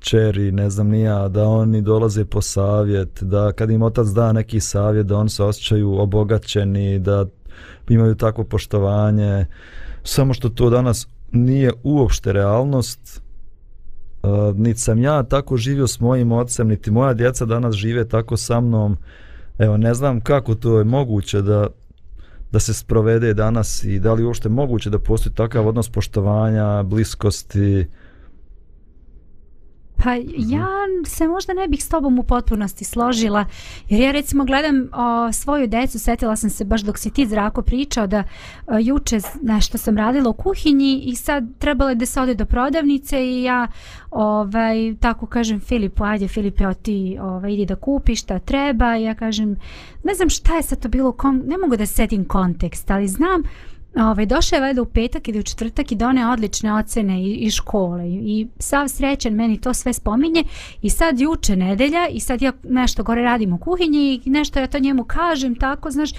čeri, 0.00 0.52
ne 0.52 0.70
znam 0.70 0.88
nija, 0.88 1.28
da 1.28 1.44
oni 1.44 1.82
dolaze 1.82 2.24
po 2.24 2.40
savjet, 2.40 3.22
da 3.22 3.52
kad 3.52 3.70
im 3.70 3.82
otac 3.82 4.06
da 4.06 4.32
neki 4.32 4.60
savjet, 4.60 5.06
da 5.06 5.16
oni 5.16 5.28
se 5.28 5.42
osjećaju 5.42 6.00
obogaćeni, 6.00 6.98
da 6.98 7.26
imaju 7.88 8.14
takvo 8.14 8.44
poštovanje, 8.44 9.46
samo 10.04 10.34
što 10.34 10.48
to 10.48 10.70
danas 10.70 11.08
nije 11.32 11.72
uopšte 11.82 12.32
realnost, 12.32 13.22
Eh, 14.22 14.28
uh, 14.28 14.56
niti 14.56 14.80
sam 14.80 15.02
ja 15.02 15.22
tako 15.22 15.56
živio 15.56 15.86
s 15.86 16.00
mojim 16.00 16.32
ocem, 16.32 16.68
niti 16.68 16.90
moja 16.90 17.14
djeca 17.14 17.44
danas 17.44 17.74
žive 17.74 18.08
tako 18.08 18.36
sa 18.36 18.60
mnom. 18.60 18.96
Evo, 19.58 19.76
ne 19.76 19.94
znam 19.94 20.20
kako 20.20 20.54
to 20.54 20.78
je 20.78 20.84
moguće 20.84 21.42
da, 21.42 21.68
da 22.52 22.60
se 22.60 22.74
sprovede 22.74 23.34
danas 23.34 23.84
i 23.84 23.98
da 23.98 24.12
li 24.12 24.24
uopšte 24.24 24.48
moguće 24.48 24.90
da 24.90 24.98
postoji 24.98 25.34
takav 25.34 25.68
odnos 25.68 25.88
poštovanja, 25.88 26.82
bliskosti, 26.82 27.80
uh, 27.80 28.01
Pa 30.02 30.14
ja 30.36 30.68
se 31.06 31.28
možda 31.28 31.52
ne 31.52 31.68
bih 31.68 31.84
s 31.84 31.88
tobom 31.88 32.18
u 32.18 32.22
potpunosti 32.22 32.84
složila, 32.84 33.44
jer 33.88 34.00
ja 34.00 34.12
recimo 34.12 34.44
gledam 34.44 34.88
o, 34.92 35.32
svoju 35.32 35.66
decu, 35.66 35.98
setila 35.98 36.36
sam 36.36 36.50
se 36.50 36.64
baš 36.64 36.80
dok 36.80 36.98
si 36.98 37.10
ti 37.10 37.26
zrako 37.26 37.62
pričao 37.62 38.06
da 38.06 38.24
o, 38.66 38.78
juče 38.78 39.18
nešto 39.42 39.78
sam 39.78 39.96
radila 39.96 40.30
u 40.30 40.32
kuhinji 40.32 41.02
i 41.04 41.16
sad 41.16 41.44
trebalo 41.58 41.90
je 41.90 41.94
da 41.94 42.06
se 42.06 42.20
ode 42.20 42.34
do 42.34 42.44
prodavnice 42.44 43.26
i 43.26 43.42
ja 43.42 43.68
ovaj, 44.10 44.94
tako 45.00 45.26
kažem 45.26 45.60
Filipu, 45.60 46.04
ajde 46.04 46.28
Filipe, 46.28 46.66
o 46.66 46.74
ti 46.74 47.18
ovaj, 47.20 47.52
idi 47.52 47.66
da 47.66 47.76
kupiš 47.76 48.20
šta 48.20 48.38
treba. 48.38 48.96
I 48.96 49.02
ja 49.02 49.14
kažem, 49.14 49.56
ne 50.04 50.14
znam 50.14 50.28
šta 50.28 50.56
je 50.56 50.62
sad 50.62 50.78
to 50.78 50.88
bilo, 50.88 51.12
kom, 51.12 51.42
ne 51.46 51.58
mogu 51.58 51.76
da 51.76 51.86
setim 51.86 52.24
kontekst, 52.24 52.90
ali 52.90 53.08
znam 53.08 53.42
Ove, 53.96 54.26
došao 54.26 54.56
je 54.56 54.60
valjda 54.60 54.82
u 54.82 54.86
petak 54.86 55.28
ili 55.28 55.38
u 55.38 55.42
četvrtak 55.42 55.92
i 55.92 55.94
done 55.94 56.28
odlične 56.28 56.74
ocene 56.74 57.24
iz 57.24 57.52
škole 57.52 58.08
i 58.08 58.46
sav 58.58 58.88
srećan 58.88 59.32
meni 59.32 59.60
to 59.60 59.74
sve 59.74 59.92
spominje 59.92 60.44
i 60.82 60.90
sad 60.90 61.20
juče 61.20 61.56
nedelja 61.56 62.08
i 62.08 62.20
sad 62.20 62.42
ja 62.42 62.52
nešto 62.62 63.02
gore 63.02 63.22
radim 63.22 63.52
u 63.52 63.58
kuhinji 63.58 64.20
i 64.24 64.30
nešto 64.30 64.60
ja 64.60 64.66
to 64.66 64.78
njemu 64.78 65.04
kažem 65.04 65.54
tako 65.54 65.90
znaš 65.90 66.10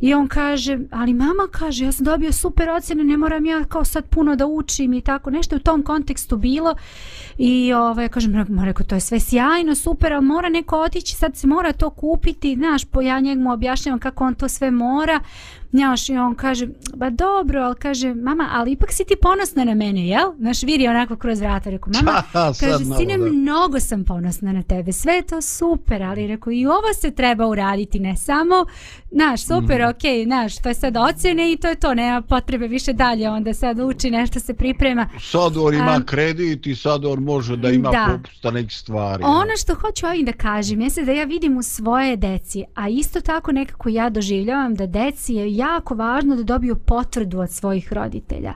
I 0.00 0.14
on 0.14 0.28
kaže, 0.28 0.78
ali 0.90 1.14
mama 1.14 1.48
kaže, 1.52 1.84
ja 1.84 1.92
sam 1.92 2.04
dobio 2.04 2.32
super 2.32 2.70
ocjene, 2.70 3.04
ne 3.04 3.16
moram 3.16 3.46
ja 3.46 3.64
kao 3.64 3.84
sad 3.84 4.04
puno 4.04 4.36
da 4.36 4.46
učim 4.46 4.92
i 4.92 5.00
tako, 5.00 5.30
nešto 5.30 5.56
u 5.56 5.58
tom 5.58 5.82
kontekstu 5.82 6.36
bilo. 6.36 6.74
I 7.38 7.72
ovaj, 7.72 8.04
ja 8.04 8.08
kažem, 8.08 8.46
rekao, 8.64 8.86
to 8.86 8.94
je 8.94 9.00
sve 9.00 9.20
sjajno, 9.20 9.74
super, 9.74 10.12
ali 10.12 10.24
mora 10.24 10.48
neko 10.48 10.80
otići, 10.80 11.16
sad 11.16 11.36
se 11.36 11.46
mora 11.46 11.72
to 11.72 11.90
kupiti, 11.90 12.54
znaš, 12.56 12.84
po 12.84 13.00
ja 13.00 13.20
njemu 13.20 13.52
objašnjavam 13.52 14.00
kako 14.00 14.24
on 14.24 14.34
to 14.34 14.48
sve 14.48 14.70
mora. 14.70 15.20
Njaš, 15.72 16.08
i 16.08 16.16
on 16.16 16.34
kaže, 16.34 16.68
ba 16.94 17.10
dobro, 17.10 17.62
ali 17.62 17.74
kaže, 17.74 18.14
mama, 18.14 18.48
ali 18.52 18.72
ipak 18.72 18.92
si 18.92 19.04
ti 19.04 19.16
ponosna 19.22 19.64
na 19.64 19.74
mene, 19.74 20.08
jel? 20.08 20.32
Znaš, 20.38 20.62
vidi 20.62 20.88
onako 20.88 21.16
kroz 21.16 21.40
vrata, 21.40 21.70
rekao, 21.70 21.92
mama, 21.94 22.22
kaže, 22.60 22.84
sine, 22.98 23.18
mnogo 23.18 23.80
sam 23.80 24.04
ponosna 24.04 24.52
na 24.52 24.62
tebe, 24.62 24.92
sve 24.92 25.12
je 25.12 25.22
to 25.22 25.42
super, 25.42 26.02
ali 26.02 26.26
rekao, 26.26 26.52
i 26.52 26.66
ovo 26.66 26.94
se 27.00 27.10
treba 27.10 27.46
uraditi, 27.46 28.00
ne 28.00 28.16
samo, 28.16 28.66
znaš, 29.10 29.42
super, 29.42 29.80
mm. 29.82 29.88
ok, 29.88 30.24
znaš, 30.24 30.58
to 30.58 30.68
je 30.68 30.74
sad 30.74 30.96
ocjene 30.96 31.52
i 31.52 31.56
to 31.56 31.68
je 31.68 31.74
to, 31.74 31.94
nema 31.94 32.22
potrebe 32.22 32.68
više 32.68 32.92
dalje, 32.92 33.30
onda 33.30 33.54
sad 33.54 33.78
uči 33.78 34.10
nešto 34.10 34.40
se 34.40 34.54
priprema. 34.54 35.08
Sad 35.20 35.56
on 35.56 35.74
ima 35.74 35.94
um, 35.96 36.06
kredit 36.06 36.66
i 36.66 36.74
sad 36.76 37.04
on 37.04 37.22
može 37.22 37.56
da 37.56 37.70
ima 37.70 37.90
da. 37.90 38.08
popusta 38.16 38.50
neke 38.50 38.74
stvari. 38.74 39.22
Ono 39.26 39.56
što 39.62 39.74
hoću 39.74 40.06
ovim 40.06 40.24
da 40.24 40.32
kažem, 40.32 40.80
jeste 40.80 41.04
da 41.04 41.12
ja 41.12 41.24
vidim 41.24 41.58
u 41.58 41.62
svoje 41.62 42.16
deci, 42.16 42.64
a 42.74 42.88
isto 42.88 43.20
tako 43.20 43.52
nekako 43.52 43.88
ja 43.88 44.10
doživljavam 44.10 44.74
da 44.74 44.86
deci 44.86 45.34
je 45.34 45.59
jako 45.60 45.94
važno 45.94 46.36
da 46.36 46.42
dobiju 46.42 46.76
potvrdu 46.76 47.40
od 47.40 47.50
svojih 47.50 47.92
roditelja. 47.92 48.54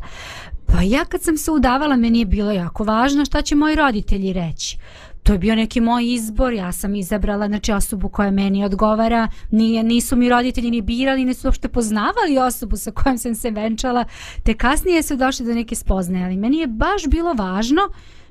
Pa 0.67 0.83
ja 0.83 1.05
kad 1.05 1.23
sam 1.23 1.37
se 1.37 1.51
udavala, 1.51 1.97
meni 1.97 2.19
je 2.19 2.27
bilo 2.27 2.53
jako 2.53 2.85
važno 2.85 3.25
šta 3.25 3.43
će 3.43 3.55
moji 3.55 3.77
roditelji 3.77 4.33
reći. 4.33 4.79
To 5.23 5.33
je 5.33 5.39
bio 5.39 5.55
neki 5.55 5.81
moj 5.81 6.13
izbor, 6.13 6.53
ja 6.53 6.73
sam 6.73 6.95
izabrala 6.95 7.47
znači, 7.47 7.73
osobu 7.73 8.09
koja 8.09 8.31
meni 8.31 8.65
odgovara, 8.65 9.29
nije, 9.51 9.83
nisu 9.83 10.17
mi 10.17 10.29
roditelji 10.29 10.71
ni 10.71 10.83
birali, 10.83 11.25
nisu 11.25 11.49
uopšte 11.49 11.69
poznavali 11.69 12.39
osobu 12.39 12.77
sa 12.77 12.91
kojom 12.91 13.19
sam 13.19 13.35
se 13.35 13.51
venčala, 13.51 14.05
te 14.43 14.55
kasnije 14.55 15.03
su 15.03 15.17
došli 15.17 15.47
do 15.47 15.55
neke 15.55 15.75
spoznaje, 15.75 16.25
ali 16.25 16.37
meni 16.37 16.59
je 16.59 16.67
baš 16.67 17.07
bilo 17.09 17.33
važno 17.33 17.83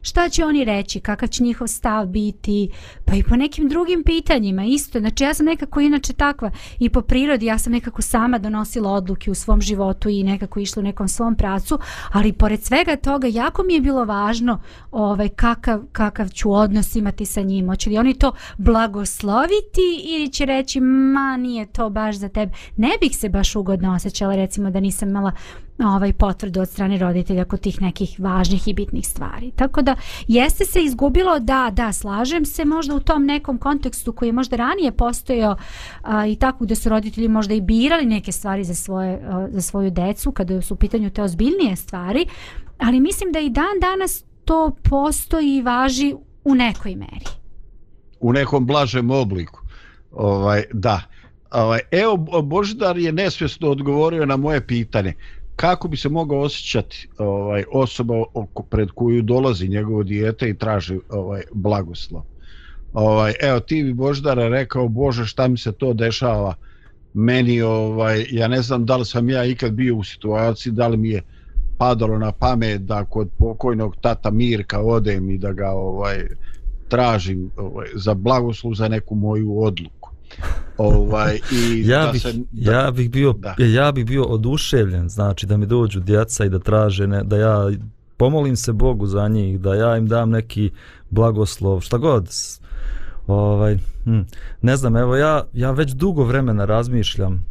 šta 0.03 0.29
će 0.29 0.45
oni 0.45 0.65
reći, 0.65 0.99
kakav 0.99 1.29
će 1.29 1.43
njihov 1.43 1.67
stav 1.67 2.07
biti, 2.07 2.69
pa 3.05 3.15
i 3.15 3.23
po 3.23 3.35
nekim 3.35 3.69
drugim 3.69 4.03
pitanjima 4.03 4.63
isto. 4.65 4.99
Znači 4.99 5.23
ja 5.23 5.33
sam 5.33 5.45
nekako 5.45 5.79
inače 5.79 6.13
takva 6.13 6.51
i 6.79 6.89
po 6.89 7.01
prirodi 7.01 7.45
ja 7.45 7.57
sam 7.57 7.73
nekako 7.73 8.01
sama 8.01 8.37
donosila 8.37 8.91
odluke 8.91 9.31
u 9.31 9.35
svom 9.35 9.61
životu 9.61 10.09
i 10.09 10.23
nekako 10.23 10.59
išla 10.59 10.79
u 10.79 10.83
nekom 10.83 11.07
svom 11.07 11.35
pracu, 11.35 11.79
ali 12.11 12.33
pored 12.33 12.63
svega 12.63 12.95
toga 12.95 13.27
jako 13.27 13.63
mi 13.63 13.73
je 13.73 13.81
bilo 13.81 14.05
važno 14.05 14.61
ovaj, 14.91 15.29
kakav, 15.29 15.81
kakav 15.91 16.29
ću 16.29 16.51
odnos 16.51 16.95
imati 16.95 17.25
sa 17.25 17.41
njim. 17.41 17.67
Hoće 17.67 17.89
li 17.89 17.97
oni 17.97 18.13
to 18.13 18.31
blagosloviti 18.57 20.03
ili 20.05 20.31
će 20.31 20.45
reći 20.45 20.79
ma 20.79 21.37
nije 21.37 21.65
to 21.65 21.89
baš 21.89 22.15
za 22.15 22.29
tebe. 22.29 22.51
Ne 22.77 22.91
bih 23.01 23.17
se 23.17 23.29
baš 23.29 23.55
ugodno 23.55 23.93
osjećala 23.95 24.35
recimo 24.35 24.71
da 24.71 24.79
nisam 24.79 25.09
imala 25.09 25.31
ovaj 25.79 26.13
potvrdu 26.13 26.61
od 26.61 26.69
strane 26.69 26.97
roditelja 26.97 27.45
kod 27.45 27.59
tih 27.59 27.81
nekih 27.81 28.19
važnih 28.19 28.67
i 28.67 28.73
bitnih 28.73 29.07
stvari. 29.07 29.51
Tako 29.51 29.81
da 29.81 29.95
jeste 30.27 30.65
se 30.65 30.83
izgubilo 30.83 31.39
da, 31.39 31.69
da, 31.73 31.93
slažem 31.93 32.45
se 32.45 32.65
možda 32.65 32.95
u 32.95 32.99
tom 32.99 33.25
nekom 33.25 33.57
kontekstu 33.57 34.13
koji 34.13 34.29
je 34.29 34.33
možda 34.33 34.55
ranije 34.55 34.91
postojao 34.91 35.57
a, 36.01 36.27
i 36.27 36.35
tako 36.35 36.65
da 36.65 36.75
su 36.75 36.89
roditelji 36.89 37.27
možda 37.27 37.53
i 37.53 37.61
birali 37.61 38.05
neke 38.05 38.31
stvari 38.31 38.63
za, 38.63 38.75
svoje, 38.75 39.13
a, 39.13 39.47
za 39.51 39.61
svoju 39.61 39.91
decu 39.91 40.31
kada 40.31 40.61
su 40.61 40.73
u 40.73 40.77
pitanju 40.77 41.09
te 41.09 41.23
ozbiljnije 41.23 41.75
stvari, 41.75 42.25
ali 42.77 42.99
mislim 42.99 43.31
da 43.31 43.39
i 43.39 43.49
dan 43.49 43.79
danas 43.81 44.23
to 44.45 44.75
postoji 44.89 45.55
i 45.55 45.61
važi 45.61 46.15
u 46.43 46.55
nekoj 46.55 46.95
meri. 46.95 47.25
U 48.19 48.33
nekom 48.33 48.65
blažem 48.65 49.11
obliku. 49.11 49.59
Ovaj, 50.11 50.63
da. 50.73 51.01
Ovaj, 51.51 51.79
evo, 51.91 52.17
Boždar 52.41 52.97
je 52.97 53.11
nesvjesno 53.11 53.69
odgovorio 53.69 54.25
na 54.25 54.37
moje 54.37 54.67
pitanje 54.67 55.13
kako 55.55 55.87
bi 55.87 55.97
se 55.97 56.09
mogao 56.09 56.39
osjećati 56.39 57.07
ovaj 57.17 57.63
osoba 57.71 58.23
oko 58.33 58.63
pred 58.63 58.89
koju 58.95 59.21
dolazi 59.21 59.67
njegovo 59.67 60.03
dijete 60.03 60.49
i 60.49 60.57
traži 60.57 60.99
ovaj 61.09 61.41
blagoslov. 61.53 62.23
Ovaj 62.93 63.33
evo 63.41 63.59
ti 63.59 63.83
bi 63.83 63.93
Boždara 63.93 64.47
rekao 64.47 64.87
Bože 64.87 65.25
šta 65.25 65.47
mi 65.47 65.57
se 65.57 65.71
to 65.71 65.93
dešava 65.93 66.55
meni 67.13 67.61
ovaj 67.61 68.25
ja 68.31 68.47
ne 68.47 68.61
znam 68.61 68.85
da 68.85 68.97
li 68.97 69.05
sam 69.05 69.29
ja 69.29 69.45
ikad 69.45 69.73
bio 69.73 69.95
u 69.95 70.03
situaciji 70.03 70.73
da 70.73 70.87
li 70.87 70.97
mi 70.97 71.09
je 71.09 71.21
padalo 71.77 72.17
na 72.17 72.31
pamet 72.31 72.81
da 72.81 73.05
kod 73.05 73.29
pokojnog 73.37 73.95
tata 74.01 74.31
Mirka 74.31 74.81
odem 74.81 75.29
i 75.29 75.37
da 75.37 75.51
ga 75.51 75.69
ovaj 75.69 76.27
tražim 76.89 77.51
ovaj, 77.57 77.87
za 77.95 78.13
blagoslov 78.13 78.73
za 78.73 78.87
neku 78.87 79.15
moju 79.15 79.63
odluku 79.63 80.12
ovaj 80.77 81.39
i 81.51 81.83
ja 81.91 82.09
bih, 82.11 82.21
se, 82.21 82.33
da, 82.51 82.71
ja 82.71 82.91
bih 82.91 83.11
bio 83.11 83.33
da. 83.33 83.55
ja 83.57 83.91
bih 83.91 84.05
bio 84.05 84.23
oduševljen 84.23 85.09
znači 85.09 85.45
da 85.45 85.57
mi 85.57 85.65
dođu 85.65 85.99
djeca 85.99 86.45
i 86.45 86.49
da 86.49 86.59
traže 86.59 87.07
ne, 87.07 87.23
da 87.23 87.37
ja 87.37 87.71
pomolim 88.17 88.55
se 88.55 88.73
Bogu 88.73 89.07
za 89.07 89.27
njih 89.27 89.59
da 89.59 89.75
ja 89.75 89.97
im 89.97 90.07
dam 90.07 90.29
neki 90.29 90.71
blagoslov 91.09 91.81
šta 91.81 91.97
god 91.97 92.29
ovaj 93.27 93.77
hm, 94.03 94.21
ne 94.61 94.77
znam 94.77 94.95
evo 94.97 95.15
ja 95.15 95.43
ja 95.53 95.71
već 95.71 95.91
dugo 95.91 96.23
vremena 96.23 96.65
razmišljam 96.65 97.45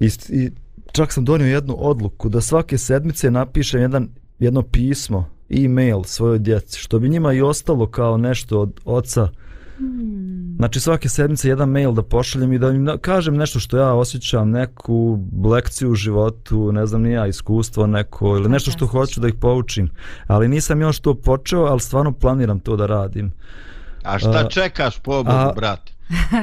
i, 0.00 0.10
i 0.28 0.50
čak 0.92 1.12
sam 1.12 1.24
donio 1.24 1.46
jednu 1.46 1.76
odluku 1.78 2.28
da 2.28 2.40
svake 2.40 2.78
sedmice 2.78 3.30
napišem 3.30 3.80
jedan 3.80 4.08
jedno 4.38 4.62
pismo 4.62 5.28
e-mail 5.50 6.02
svojoj 6.04 6.38
djeci 6.38 6.78
što 6.78 6.98
bi 6.98 7.08
njima 7.08 7.32
i 7.32 7.42
ostalo 7.42 7.86
kao 7.86 8.16
nešto 8.16 8.60
od 8.60 8.80
oca. 8.84 9.28
Znači 10.56 10.80
svake 10.80 11.08
sedmice 11.08 11.48
jedan 11.48 11.68
mail 11.68 11.92
da 11.92 12.02
pošaljem 12.02 12.52
i 12.52 12.58
da 12.58 12.68
im 12.68 12.88
kažem 13.00 13.36
nešto 13.36 13.60
što 13.60 13.76
ja 13.76 13.94
osjećam, 13.94 14.50
neku 14.50 15.18
lekciju 15.44 15.90
u 15.90 15.94
životu, 15.94 16.72
ne 16.72 16.86
znam 16.86 17.02
ni 17.02 17.12
ja, 17.12 17.26
iskustvo 17.26 17.86
neko 17.86 18.36
ili 18.36 18.48
nešto 18.48 18.70
što 18.70 18.86
hoću 18.86 19.20
da 19.20 19.28
ih 19.28 19.34
poučim. 19.34 19.90
Ali 20.26 20.48
nisam 20.48 20.80
još 20.80 21.00
to 21.00 21.14
počeo, 21.14 21.60
ali 21.60 21.80
stvarno 21.80 22.12
planiram 22.12 22.60
to 22.60 22.76
da 22.76 22.86
radim. 22.86 23.32
A 24.02 24.18
šta 24.18 24.48
čekaš 24.48 24.98
po 24.98 25.24
Bogu, 25.24 25.52
brate? 25.56 25.92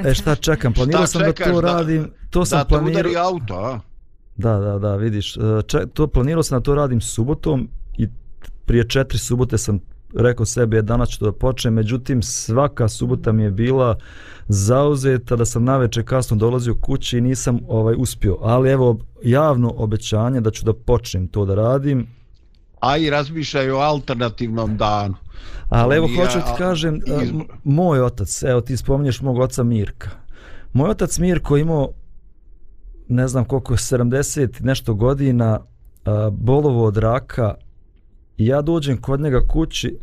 E 0.05 0.13
šta 0.13 0.35
čekam, 0.35 0.73
planirao 0.75 1.01
Šta 1.01 1.07
sam 1.07 1.21
da 1.21 1.33
to 1.33 1.61
da- 1.61 1.73
radim, 1.73 2.11
to 2.29 2.45
sam 2.45 2.59
da 2.59 2.63
te 2.63 2.69
planirao... 2.69 2.99
udari 2.99 3.17
auto, 3.17 3.55
a? 3.55 3.79
Da, 4.35 4.57
da, 4.57 4.79
da, 4.79 4.95
vidiš, 4.95 5.37
e, 5.37 5.41
če, 5.67 5.79
to 5.93 6.07
planirao 6.07 6.43
sam 6.43 6.59
da 6.59 6.63
to 6.63 6.75
radim 6.75 7.01
subotom 7.01 7.69
i 7.97 8.07
prije 8.65 8.89
četiri 8.89 9.17
subote 9.17 9.57
sam 9.57 9.79
rekao 10.13 10.45
sebi 10.45 10.75
je 10.75 10.81
danas 10.81 11.09
ću 11.09 11.19
to 11.19 11.25
da 11.25 11.31
počnem, 11.31 11.73
međutim 11.73 12.21
svaka 12.21 12.87
subota 12.87 13.31
mi 13.31 13.43
je 13.43 13.51
bila 13.51 13.97
zauzeta 14.47 15.35
da 15.35 15.45
sam 15.45 15.63
naveče 15.63 16.03
kasno 16.03 16.37
dolazio 16.37 16.75
kući 16.81 17.17
i 17.17 17.21
nisam 17.21 17.59
ovaj 17.67 17.95
uspio, 17.97 18.37
ali 18.41 18.69
evo 18.69 18.99
javno 19.23 19.73
obećanje 19.77 20.41
da 20.41 20.51
ću 20.51 20.65
da 20.65 20.73
počnem 20.73 21.27
to 21.27 21.45
da 21.45 21.55
radim, 21.55 22.07
A 22.79 22.97
i 22.97 23.09
razmišljaj 23.09 23.71
o 23.71 23.77
alternativnom 23.77 24.77
danu. 24.77 25.15
Ali 25.69 25.95
evo 25.95 26.07
hoću 26.07 26.39
ti 26.39 26.51
kažem, 26.57 27.01
izbor. 27.21 27.45
moj 27.63 28.01
otac, 28.01 28.43
evo 28.43 28.61
ti 28.61 28.77
spominješ 28.77 29.21
mog 29.21 29.37
oca 29.39 29.63
Mirka. 29.63 30.09
Moj 30.73 30.89
otac 30.89 31.19
Mirko 31.19 31.57
imao, 31.57 31.89
ne 33.07 33.27
znam 33.27 33.45
koliko 33.45 33.73
je, 33.73 33.77
70 33.77 34.61
i 34.61 34.63
nešto 34.63 34.93
godina, 34.93 35.59
bolovo 36.31 36.85
od 36.85 36.97
raka 36.97 37.53
i 38.37 38.45
ja 38.45 38.61
dođem 38.61 38.97
kod 39.01 39.19
njega 39.19 39.41
kući 39.47 39.97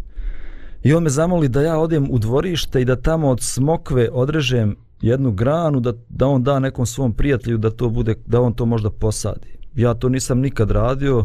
i 0.83 0.95
on 0.95 1.03
me 1.03 1.11
zamoli 1.11 1.49
da 1.49 1.63
ja 1.63 1.79
odem 1.79 2.09
u 2.11 2.19
dvorište 2.19 2.83
i 2.83 2.85
da 2.85 2.97
tamo 2.97 3.29
od 3.29 3.41
smokve 3.41 4.09
odrežem 4.13 4.77
jednu 5.01 5.33
granu 5.33 5.81
da, 5.81 5.93
da 6.09 6.27
on 6.27 6.43
da 6.43 6.59
nekom 6.59 6.87
svom 6.87 7.13
prijatelju 7.13 7.59
da 7.59 7.71
to 7.71 7.89
bude 7.89 8.15
da 8.27 8.41
on 8.41 8.53
to 8.53 8.67
možda 8.67 8.91
posadi. 8.91 9.59
Ja 9.75 9.95
to 9.95 10.09
nisam 10.09 10.39
nikad 10.39 10.71
radio. 10.71 11.25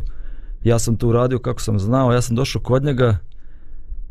Ja 0.64 0.80
sam 0.80 0.96
to 0.96 1.08
uradio 1.08 1.40
kako 1.40 1.62
sam 1.62 1.80
znao. 1.80 2.14
Ja 2.14 2.22
sam 2.22 2.36
došao 2.36 2.62
kod 2.62 2.84
njega 2.84 3.18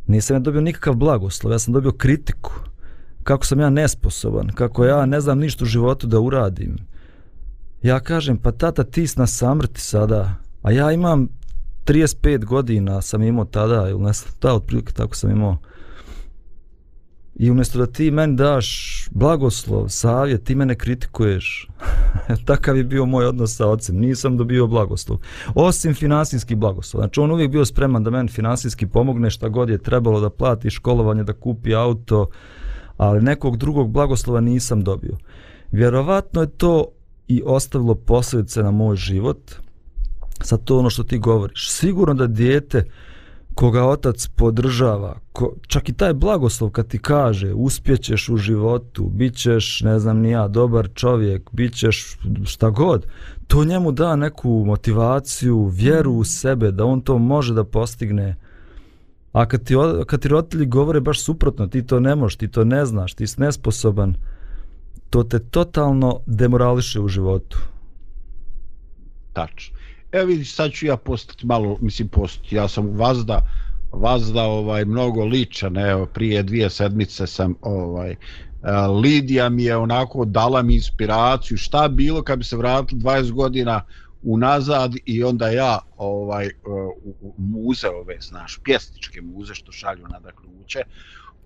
nisam 0.07 0.37
ja 0.37 0.41
dobio 0.41 0.61
nikakav 0.61 0.95
blagoslov, 0.95 1.53
ja 1.53 1.59
sam 1.59 1.75
dobio 1.75 1.93
kritiku. 1.93 2.53
Kako 3.23 3.47
sam 3.47 3.61
ja 3.61 3.71
nesposoban, 3.71 4.49
kako 4.49 4.85
ja 4.85 5.07
ne 5.07 5.21
znam 5.21 5.39
ništa 5.39 5.65
u 5.65 5.67
životu 5.67 6.07
da 6.07 6.21
uradim. 6.21 6.77
Ja 7.83 8.01
kažem, 8.01 8.37
pa 8.37 8.53
tata 8.53 8.85
ti 8.85 9.07
si 9.07 9.19
na 9.19 9.27
samrti 9.27 9.81
sada, 9.81 10.35
a 10.63 10.71
ja 10.71 10.93
imam 10.93 11.29
35 11.89 12.45
godina 12.45 13.03
sam 13.03 13.23
imao 13.23 13.45
tada, 13.45 13.89
ili 13.89 14.01
ne 14.01 14.13
znam, 14.13 14.33
da, 14.43 14.55
otprilike 14.55 14.93
tako 14.93 15.17
sam 15.17 15.31
imao. 15.31 15.57
I 17.35 17.51
umjesto 17.51 17.79
da 17.79 17.87
ti 17.87 18.11
meni 18.11 18.37
daš 18.37 18.69
blagoslov, 19.11 19.89
savjet, 19.89 20.45
ti 20.45 20.55
mene 20.55 20.75
kritikuješ. 20.75 21.69
Takav 22.47 22.77
je 22.77 22.85
bio 22.85 23.07
moj 23.07 23.27
odnos 23.27 23.57
sa 23.57 23.67
ocem. 23.67 23.97
Nisam 23.97 24.37
dobio 24.37 24.67
blagoslov. 24.67 25.19
Osim 25.55 25.95
finansijski 25.95 26.55
blagoslov. 26.55 27.01
Znači 27.01 27.21
on 27.21 27.31
uvijek 27.31 27.51
bio 27.51 27.65
spreman 27.65 28.05
da 28.05 28.11
meni 28.11 28.29
finansijski 28.29 28.87
pomogne 28.87 29.31
šta 29.31 29.49
god 29.49 29.71
je 29.71 29.79
trebalo 29.79 30.21
da 30.21 30.31
plati 30.31 30.71
školovanje, 30.71 31.25
da 31.25 31.33
kupi 31.33 31.75
auto, 31.75 32.27
ali 32.97 33.23
nekog 33.23 33.57
drugog 33.57 33.91
blagoslova 33.91 34.41
nisam 34.41 34.85
dobio. 34.85 35.17
Vjerovatno 35.73 36.41
je 36.41 36.51
to 36.51 36.87
i 37.29 37.43
ostavilo 37.47 37.95
posljedice 37.95 38.63
na 38.63 38.71
moj 38.71 38.97
život. 38.97 39.39
Sad 40.41 40.65
to 40.65 40.79
ono 40.79 40.91
što 40.91 41.05
ti 41.05 41.19
govoriš. 41.19 41.71
Sigurno 41.71 42.15
da 42.15 42.27
dijete 42.27 42.85
koga 43.59 43.85
otac 43.85 44.29
podržava, 44.37 45.19
ko, 45.33 45.55
čak 45.67 45.89
i 45.89 45.93
taj 45.93 46.15
blagoslov 46.15 46.71
kad 46.71 46.89
ti 46.89 46.99
kaže 46.99 47.53
uspjećeš 47.55 48.29
u 48.29 48.37
životu, 48.37 49.05
bit 49.05 49.37
ćeš, 49.37 49.81
ne 49.81 49.99
znam 49.99 50.19
ni 50.19 50.31
ja, 50.31 50.49
dobar 50.49 50.89
čovjek, 50.95 51.51
bit 51.53 51.75
ćeš 51.75 52.19
šta 52.45 52.71
god, 52.71 53.07
to 53.47 53.65
njemu 53.65 53.93
da 53.93 54.17
neku 54.17 54.63
motivaciju, 54.67 55.65
vjeru 55.65 56.13
u 56.13 56.25
sebe, 56.25 56.71
da 56.71 56.85
on 56.85 57.01
to 57.01 57.19
može 57.19 57.55
da 57.55 57.65
postigne. 57.65 58.37
A 59.33 59.47
kad 59.47 59.65
ti, 59.65 59.75
kad 60.07 60.21
ti 60.21 60.29
roditelji 60.29 60.67
govore 60.67 61.01
baš 61.01 61.21
suprotno, 61.21 61.67
ti 61.67 61.87
to 61.87 62.01
ne 62.01 62.15
možeš, 62.15 62.37
ti 62.37 62.49
to 62.49 62.65
ne 62.65 62.87
znaš, 62.87 63.15
ti 63.15 63.27
si 63.27 63.41
nesposoban, 63.41 64.15
to 65.11 65.23
te 65.23 65.39
totalno 65.39 66.21
demorališe 66.27 67.01
u 67.01 67.09
životu. 67.09 67.59
Tačno. 69.33 69.78
Evo 70.13 70.27
vidiš, 70.27 70.55
sad 70.55 70.73
ću 70.73 70.87
ja 70.87 70.97
postati 70.97 71.47
malo, 71.47 71.79
mislim 71.81 72.09
postati, 72.09 72.57
ja 72.57 72.69
sam 72.69 72.87
vazda, 72.97 73.51
vazda 73.93 74.43
ovaj, 74.43 74.85
mnogo 74.85 75.25
ličan, 75.25 75.77
evo, 75.77 76.07
prije 76.07 76.43
dvije 76.43 76.71
sedmice 76.71 77.27
sam, 77.27 77.55
ovaj, 77.61 78.17
Lidija 79.03 79.49
mi 79.49 79.65
je 79.65 79.77
onako 79.77 80.25
dala 80.25 80.63
mi 80.63 80.75
inspiraciju, 80.75 81.57
šta 81.57 81.89
bilo 81.89 82.23
kad 82.23 82.39
bi 82.39 82.45
se 82.45 82.57
vratili 82.57 83.01
20 83.01 83.33
godina 83.33 83.83
unazad 84.23 84.95
i 85.05 85.25
onda 85.25 85.49
ja 85.49 85.79
ovaj 85.97 86.47
e, 86.47 86.51
u, 87.05 87.15
u 87.21 87.35
muze 87.39 87.89
ove, 87.89 88.17
znaš, 88.21 88.61
pjesničke 88.65 89.21
muze 89.23 89.55
što 89.55 89.73
šalju 89.73 90.09
na 90.09 90.21
dakle 90.21 90.49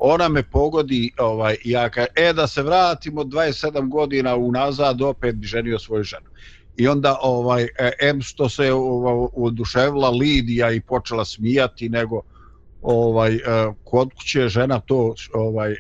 ona 0.05 0.29
me 0.29 0.43
pogodi, 0.43 1.13
ovaj, 1.19 1.57
ja 1.65 1.91
ka, 1.91 2.07
e 2.15 2.33
da 2.33 2.47
se 2.47 2.63
vratimo 2.63 3.25
27 3.25 3.89
godina 3.89 4.37
unazad, 4.37 5.03
opet 5.03 5.37
bi 5.37 5.47
ženio 5.47 5.79
svoju 5.79 6.05
ženu. 6.05 6.27
I 6.77 6.89
onda 6.89 7.19
ovaj 7.23 7.63
e, 7.63 7.91
em 8.01 8.23
što 8.23 8.49
se 8.49 8.73
oduševila 9.33 10.11
Lidija 10.11 10.71
i 10.71 10.81
počela 10.81 11.25
smijati, 11.25 11.89
nego 11.89 12.23
ovaj 12.83 13.35
e, 13.35 13.41
kod 13.85 14.09
kuće 14.17 14.49
žena 14.49 14.81
to 14.81 15.15
ovaj 15.35 15.73
e, 15.73 15.75
e, 15.75 15.79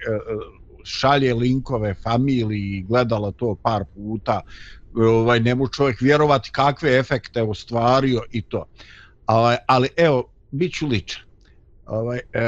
šalje 0.84 1.34
linkove 1.34 1.94
familiji, 1.94 2.84
gledala 2.88 3.32
to 3.32 3.56
par 3.62 3.84
puta, 3.94 4.40
ovaj 4.94 5.40
ne 5.40 5.54
može 5.54 5.72
čovjek 5.72 6.00
vjerovati 6.00 6.50
kakve 6.52 6.98
efekte 6.98 7.42
ostvario 7.42 8.22
i 8.30 8.42
to. 8.42 8.64
Ovaj, 9.26 9.56
ali 9.66 9.88
evo, 9.96 10.24
biću 10.50 10.86
ličan. 10.86 11.22
Ovaj, 11.86 12.18
e, 12.18 12.42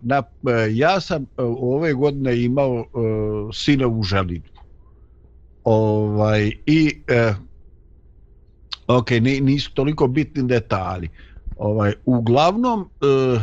na, 0.00 0.22
ja 0.70 1.00
sam 1.00 1.26
ove 1.60 1.92
godine 1.92 2.44
imao 2.44 2.80
e, 2.80 2.84
sina 3.52 3.86
u 3.88 4.02
želidbu 4.02 4.56
Ovaj, 5.66 6.52
I 6.66 7.02
e, 7.08 7.34
ok, 8.86 9.10
ni, 9.10 9.40
nisu 9.40 9.74
toliko 9.74 10.06
bitni 10.06 10.42
detalji. 10.42 11.08
Ovaj, 11.56 11.92
uglavnom, 12.04 12.88
e, 13.00 13.40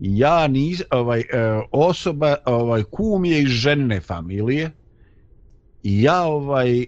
ja 0.00 0.46
nis, 0.48 0.82
ovaj, 0.90 1.20
e, 1.20 1.24
osoba, 1.72 2.36
ovaj, 2.44 2.82
kum 2.82 3.24
je 3.24 3.42
iz 3.42 3.48
žene 3.48 4.00
familije 4.00 4.70
i 5.82 6.02
ja 6.02 6.22
ovaj, 6.22 6.82
e, 6.82 6.86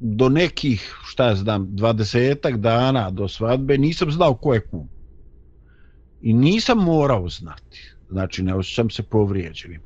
do 0.00 0.28
nekih, 0.28 0.94
šta 1.04 1.26
ja 1.26 1.34
znam, 1.34 1.66
dvadesetak 1.76 2.56
dana 2.56 3.10
do 3.10 3.28
svadbe 3.28 3.78
nisam 3.78 4.10
znao 4.10 4.34
ko 4.34 4.54
je 4.54 4.60
kum. 4.60 4.88
I 6.22 6.32
nisam 6.32 6.78
morao 6.78 7.28
znati. 7.28 7.94
Znači, 8.10 8.42
ne 8.42 8.54
osjećam 8.54 8.90
se 8.90 9.02
povrijeđenim. 9.02 9.80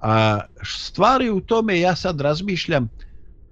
A 0.00 0.40
stvari 0.64 1.30
u 1.30 1.40
tome 1.40 1.80
ja 1.80 1.94
sad 1.96 2.20
razmišljam, 2.20 2.88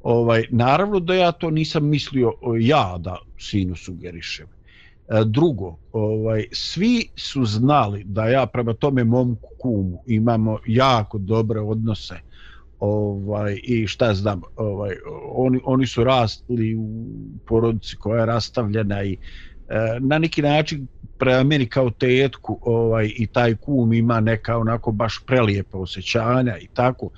ovaj, 0.03 0.45
naravno 0.51 1.01
da 1.01 1.15
ja 1.15 1.33
to 1.33 1.51
nisam 1.51 1.89
mislio 1.89 2.33
ja 2.61 2.97
da 2.99 3.17
sinu 3.39 3.77
sugerišem. 3.77 4.47
E, 4.47 5.25
drugo, 5.25 5.77
ovaj, 5.93 6.47
svi 6.53 7.09
su 7.17 7.45
znali 7.45 8.05
da 8.05 8.29
ja 8.29 8.47
prema 8.47 8.75
tome 8.75 9.05
mom 9.05 9.37
kumu 9.59 10.03
imamo 10.07 10.59
jako 10.67 11.19
dobre 11.19 11.61
odnose 11.61 12.15
ovaj 12.81 13.61
i 13.63 13.87
šta 13.87 14.15
znam 14.15 14.43
ovaj 14.57 14.97
oni 15.35 15.61
oni 15.65 15.87
su 15.87 16.05
rasli 16.05 16.75
u 16.75 17.07
porodici 17.47 17.97
koja 17.97 18.21
je 18.21 18.27
rastavljena 18.27 19.05
i 19.05 19.17
E, 19.68 19.98
na 20.00 20.18
neki 20.18 20.42
način 20.42 20.87
prema 21.18 21.42
meni 21.42 21.66
kao 21.66 21.90
tetku 21.90 22.59
ovaj 22.62 23.12
i 23.16 23.26
taj 23.26 23.54
kum 23.54 23.92
ima 23.92 24.20
neka 24.20 24.59
onako 24.59 24.92
baš 24.92 25.20
prelijepa 25.26 25.78
osjećanja 25.78 26.59
i 26.59 26.66
tako. 26.74 27.11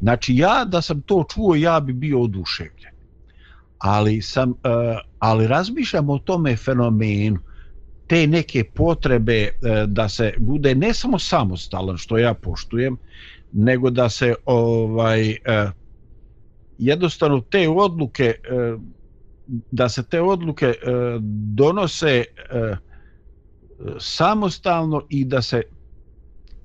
Znači 0.00 0.36
ja 0.36 0.64
da 0.64 0.82
sam 0.82 1.00
to 1.00 1.24
čuo 1.34 1.54
ja 1.54 1.80
bi 1.80 1.92
bio 1.92 2.22
oduševljen. 2.22 2.94
Ali 3.78 4.22
sam 4.22 4.50
e, 4.50 4.54
ali 5.18 5.46
razmišljam 5.46 6.10
o 6.10 6.18
tome 6.18 6.56
fenomenu 6.56 7.38
te 8.06 8.26
neke 8.26 8.64
potrebe 8.64 9.38
e, 9.42 9.50
da 9.86 10.08
se 10.08 10.32
bude 10.38 10.74
ne 10.74 10.94
samo 10.94 11.18
samostalan 11.18 11.96
što 11.96 12.18
ja 12.18 12.34
poštujem 12.34 12.96
nego 13.52 13.90
da 13.90 14.08
se 14.08 14.34
ovaj 14.44 15.36
jednostavno 16.78 17.40
te 17.40 17.68
odluke 17.68 18.34
da 19.70 19.88
se 19.88 20.02
te 20.02 20.20
odluke 20.20 20.66
e, 20.66 20.74
donose 21.54 22.08
e, 22.08 22.24
samostalno 23.98 25.02
i 25.08 25.24
da 25.24 25.42
se 25.42 25.62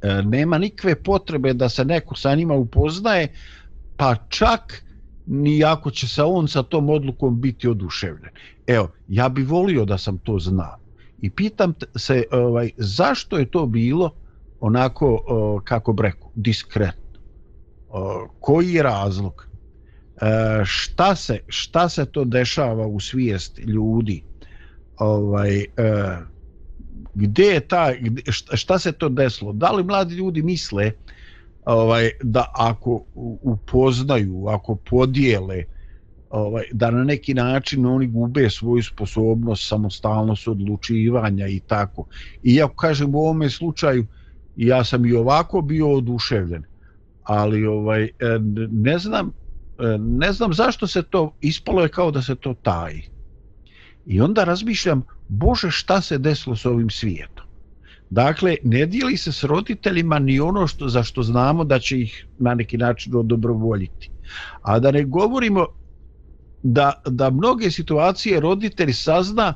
e, 0.02 0.22
nema 0.24 0.58
nikve 0.58 0.96
potrebe 1.04 1.54
da 1.54 1.70
se 1.70 1.86
neko 1.86 2.15
sa 2.15 2.36
njima 2.36 2.54
upoznaje 2.54 3.34
pa 3.98 4.15
čak 4.30 4.84
ni 5.26 5.63
ako 5.63 5.91
će 5.91 6.08
se 6.08 6.24
on 6.24 6.48
sa 6.48 6.63
tom 6.63 6.89
odlukom 6.89 7.41
biti 7.41 7.67
oduševljen. 7.67 8.32
Evo, 8.67 8.89
ja 9.08 9.30
bi 9.30 9.44
volio 9.44 9.86
da 9.86 9.98
sam 9.98 10.17
to 10.17 10.39
znao. 10.39 10.78
I 11.22 11.30
pitam 11.30 11.74
se 11.96 12.24
ovaj 12.32 12.72
zašto 12.78 13.38
je 13.38 13.52
to 13.52 13.65
bilo 13.65 14.12
onako 14.60 15.24
o, 15.28 15.62
kako 15.63 15.94
breku 15.94 16.32
diskretno. 16.36 17.20
O, 17.89 18.28
koji 18.39 18.74
je 18.74 18.84
razlog? 18.84 19.51
E, 20.22 20.62
šta 20.66 21.16
se 21.16 21.40
šta 21.48 21.90
se 21.90 22.06
to 22.06 22.24
dešava 22.26 22.88
u 22.88 23.00
svijest 23.00 23.60
ljudi? 23.60 24.24
Ovaj 24.98 25.60
e, 25.62 25.66
gdje 27.14 27.46
je 27.46 27.60
ta 27.60 27.94
šta, 28.30 28.58
šta 28.58 28.80
se 28.80 28.92
to 28.92 29.10
desilo? 29.10 29.54
Da 29.54 29.72
li 29.72 29.84
mladi 29.84 30.16
ljudi 30.16 30.42
misle 30.42 30.92
ovaj 31.66 32.10
da 32.24 32.46
ako 32.54 33.04
upoznaju, 33.42 34.48
ako 34.48 34.76
podijele 34.76 35.64
ovaj 36.30 36.64
da 36.72 36.92
na 36.92 37.04
neki 37.04 37.34
način 37.34 37.86
oni 37.86 38.08
gube 38.08 38.50
svoju 38.50 38.84
sposobnost, 38.84 39.68
samostalnost 39.68 40.48
odlučivanja 40.48 41.48
i 41.48 41.60
tako. 41.60 42.06
I 42.44 42.56
ja 42.56 42.68
kažem 42.76 43.16
u 43.16 43.20
ovome 43.20 43.50
slučaju 43.50 44.06
ja 44.56 44.84
sam 44.84 45.06
i 45.06 45.14
ovako 45.14 45.62
bio 45.62 45.92
oduševljen. 45.92 46.64
Ali 47.24 47.66
ovaj 47.66 48.04
e, 48.04 48.10
ne 48.72 49.00
znam 49.00 49.32
E, 49.82 49.98
ne 49.98 50.34
znam 50.34 50.54
zašto 50.54 50.88
se 50.88 51.04
to 51.04 51.34
ispalo 51.41 51.82
je 51.82 51.89
kao 51.89 52.12
da 52.12 52.22
se 52.22 52.36
to 52.36 52.54
taji. 52.54 53.10
I 54.06 54.22
onda 54.22 54.44
razmišljam, 54.44 55.04
bože 55.28 55.72
šta 55.72 56.02
se 56.02 56.17
desilo 56.17 56.56
s 56.56 56.65
ovim 56.65 56.89
svijetom. 56.89 57.46
Dakle, 58.10 58.56
ne 58.63 58.86
dijeli 58.86 59.17
se 59.17 59.32
s 59.32 59.44
roditeljima 59.44 60.20
ni 60.20 60.39
ono 60.39 60.67
što, 60.67 60.89
za 60.89 61.04
što 61.04 61.24
znamo 61.24 61.63
da 61.63 61.80
će 61.80 62.00
ih 62.00 62.26
na 62.39 62.54
neki 62.54 62.78
način 62.78 63.15
odobrovoljiti. 63.15 64.10
A 64.62 64.80
da 64.80 64.91
ne 64.91 65.04
govorimo 65.04 65.65
da, 66.63 67.02
da 67.06 67.30
mnoge 67.30 67.72
situacije 67.72 68.39
roditelj 68.39 68.94
sazna 68.94 69.54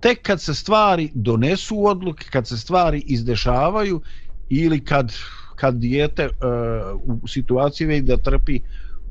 tek 0.00 0.22
kad 0.22 0.40
se 0.40 0.54
stvari 0.54 1.10
donesu 1.14 1.76
u 1.76 1.86
odluke, 1.86 2.26
kad 2.30 2.48
se 2.48 2.58
stvari 2.58 3.02
izdešavaju 3.06 4.00
ili 4.48 4.84
kad, 4.84 5.12
kad 5.56 5.74
dijete 5.74 6.26
uh, 6.26 7.20
u 7.22 7.28
situaciji 7.28 7.86
već 7.86 8.04
da 8.04 8.16
trpi 8.16 8.60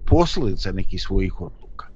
posljedica 0.05 0.71
nekih 0.71 1.01
svojih 1.01 1.41
odluka. 1.41 1.87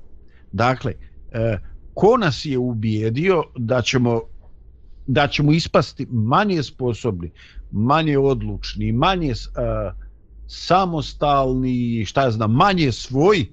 Dakle, 0.52 0.94
e, 1.32 1.58
ko 1.94 2.18
nas 2.18 2.46
je 2.46 2.58
ubijedio 2.58 3.44
da 3.58 3.82
ćemo 3.82 4.22
da 5.12 5.28
ćemo 5.28 5.52
ispasti 5.52 6.08
manje 6.12 6.64
sposobni, 6.64 7.32
manje 7.72 8.18
odlučni, 8.18 8.92
manje 8.92 9.32
e, 9.32 9.36
samostalni, 10.48 12.06
šta 12.06 12.24
ja 12.24 12.32
znam, 12.32 12.52
manje 12.52 12.92
svoji, 12.92 13.48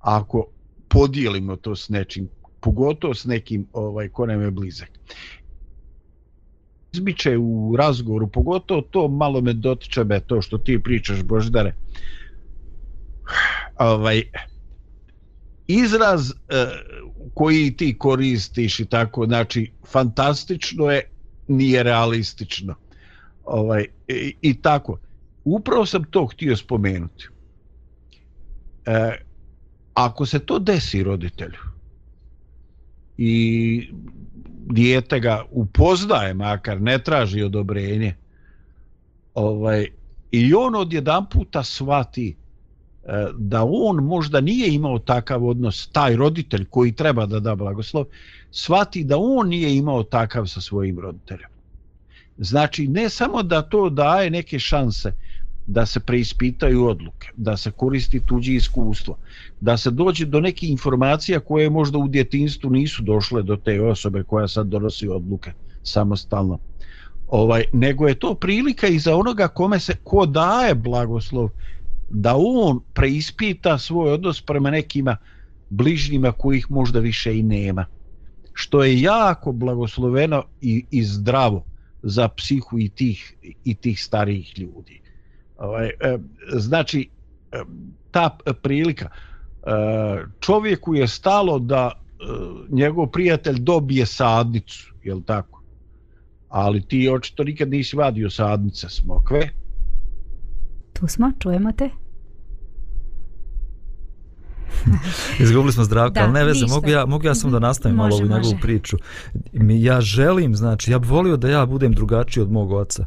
ako 0.00 0.46
podijelimo 0.88 1.56
to 1.56 1.76
s 1.76 1.88
nečim, 1.88 2.28
pogotovo 2.60 3.14
s 3.14 3.24
nekim 3.24 3.66
ovaj, 3.72 4.08
ko 4.08 4.26
nam 4.26 4.42
je 4.42 4.50
blizak. 4.50 4.90
Izbiće 6.92 7.38
u 7.38 7.76
razgovoru, 7.76 8.28
pogotovo 8.28 8.80
to 8.80 9.08
malo 9.08 9.40
me 9.40 9.52
dotiče 9.52 10.04
me, 10.04 10.20
to 10.20 10.42
što 10.42 10.58
ti 10.58 10.82
pričaš, 10.82 11.22
Boždare. 11.22 11.74
Ovaj, 13.82 14.22
izraz 15.66 16.30
e, 16.30 16.34
koji 17.34 17.76
ti 17.76 17.98
koristiš 17.98 18.80
i 18.80 18.86
tako, 18.86 19.26
znači, 19.26 19.72
fantastično 19.86 20.90
je, 20.90 21.02
nije 21.48 21.82
realistično. 21.82 22.74
Ovaj, 23.44 23.86
i, 24.08 24.34
I 24.42 24.62
tako. 24.62 24.98
Upravo 25.44 25.86
sam 25.86 26.04
to 26.04 26.26
htio 26.26 26.56
spomenuti. 26.56 27.28
E, 28.86 29.16
ako 29.94 30.26
se 30.26 30.38
to 30.38 30.58
desi 30.58 31.02
roditelju 31.02 31.58
i 33.18 33.88
dijete 34.70 35.20
ga 35.20 35.44
upoznaje, 35.50 36.34
makar 36.34 36.80
ne 36.80 36.98
traži 36.98 37.42
odobrenje, 37.42 38.14
ovaj, 39.34 39.86
i 40.30 40.54
on 40.54 40.74
odjedan 40.74 41.26
puta 41.28 41.64
shvati 41.64 42.36
E, 43.04 43.26
da 43.38 43.64
on 43.64 43.96
možda 43.96 44.40
nije 44.40 44.74
imao 44.74 44.98
takav 44.98 45.46
odnos, 45.46 45.88
taj 45.92 46.16
roditelj 46.16 46.64
koji 46.70 46.92
treba 46.92 47.26
da 47.26 47.40
da 47.40 47.54
blagoslov, 47.54 48.04
shvati 48.50 49.04
da 49.04 49.18
on 49.18 49.48
nije 49.48 49.76
imao 49.76 50.02
takav 50.02 50.46
sa 50.46 50.60
svojim 50.60 50.98
roditeljem. 50.98 51.48
Znači, 52.38 52.88
ne 52.88 53.08
samo 53.08 53.42
da 53.42 53.62
to 53.62 53.90
daje 53.90 54.30
neke 54.30 54.58
šanse 54.58 55.12
da 55.66 55.86
se 55.86 56.00
preispitaju 56.00 56.86
odluke, 56.86 57.28
da 57.36 57.56
se 57.56 57.70
koristi 57.70 58.20
tuđe 58.26 58.54
iskustvo, 58.54 59.18
da 59.60 59.76
se 59.76 59.90
dođe 59.90 60.26
do 60.26 60.40
neke 60.40 60.66
informacija 60.66 61.40
koje 61.40 61.70
možda 61.70 61.98
u 61.98 62.08
djetinstvu 62.08 62.70
nisu 62.70 63.02
došle 63.02 63.42
do 63.42 63.56
te 63.56 63.82
osobe 63.82 64.22
koja 64.22 64.48
sad 64.48 64.66
donosi 64.66 65.08
odluke 65.08 65.52
samostalno. 65.82 66.58
Ovaj, 67.28 67.64
nego 67.72 68.08
je 68.08 68.14
to 68.14 68.34
prilika 68.34 68.86
i 68.86 68.98
za 68.98 69.16
onoga 69.16 69.48
kome 69.48 69.78
se 69.78 69.94
ko 70.04 70.26
daje 70.26 70.74
blagoslov 70.74 71.48
da 72.12 72.34
on 72.36 72.80
preispita 72.94 73.78
svoj 73.78 74.12
odnos 74.12 74.42
prema 74.42 74.70
nekima 74.70 75.16
bližnjima 75.70 76.32
kojih 76.32 76.70
možda 76.70 77.00
više 77.00 77.38
i 77.38 77.42
nema. 77.42 77.86
Što 78.52 78.84
je 78.84 79.00
jako 79.00 79.52
blagosloveno 79.52 80.44
i, 80.60 80.84
i 80.90 81.04
zdravo 81.04 81.64
za 82.02 82.28
psihu 82.28 82.78
i 82.78 82.88
tih, 82.88 83.34
i 83.64 83.74
tih 83.74 84.02
starijih 84.02 84.58
ljudi. 84.58 85.00
Ovaj, 85.58 85.86
e, 85.86 86.18
znači, 86.52 87.08
e, 87.52 87.62
ta 88.10 88.38
prilika, 88.62 89.08
e, 89.08 89.68
čovjeku 90.40 90.94
je 90.94 91.08
stalo 91.08 91.58
da 91.58 91.92
njegov 92.68 93.06
prijatelj 93.06 93.58
dobije 93.58 94.06
sadnicu, 94.06 94.94
je 95.02 95.14
li 95.14 95.22
tako? 95.22 95.62
Ali 96.48 96.86
ti 96.86 97.08
očito 97.08 97.44
nikad 97.44 97.70
nisi 97.70 97.96
vadio 97.96 98.30
sadnice 98.30 98.88
smokve. 98.88 99.48
Tu 100.92 101.06
smo, 101.06 101.32
čujemo 101.38 101.72
te. 101.72 102.01
Izgubili 105.44 105.72
smo 105.72 105.84
zdravka, 105.84 106.20
Da, 106.20 106.24
ali 106.24 106.32
ne 106.32 106.44
veze, 106.44 106.60
ništa. 106.62 106.74
mogu 106.74 106.88
ja, 106.88 107.06
mogu 107.06 107.26
ja 107.26 107.34
samo 107.34 107.52
da 107.52 107.58
nastavim 107.58 107.96
malo 107.96 108.10
Može, 108.10 108.22
ovu 108.22 108.32
njegovu 108.32 108.54
priču. 108.62 108.96
Ja 109.80 110.00
želim, 110.00 110.56
znači, 110.56 110.90
ja 110.90 110.98
bih 110.98 111.10
volio 111.10 111.36
da 111.36 111.48
ja 111.48 111.66
budem 111.66 111.92
drugačiji 111.92 112.42
od 112.42 112.50
mog 112.50 112.72
oca 112.72 113.04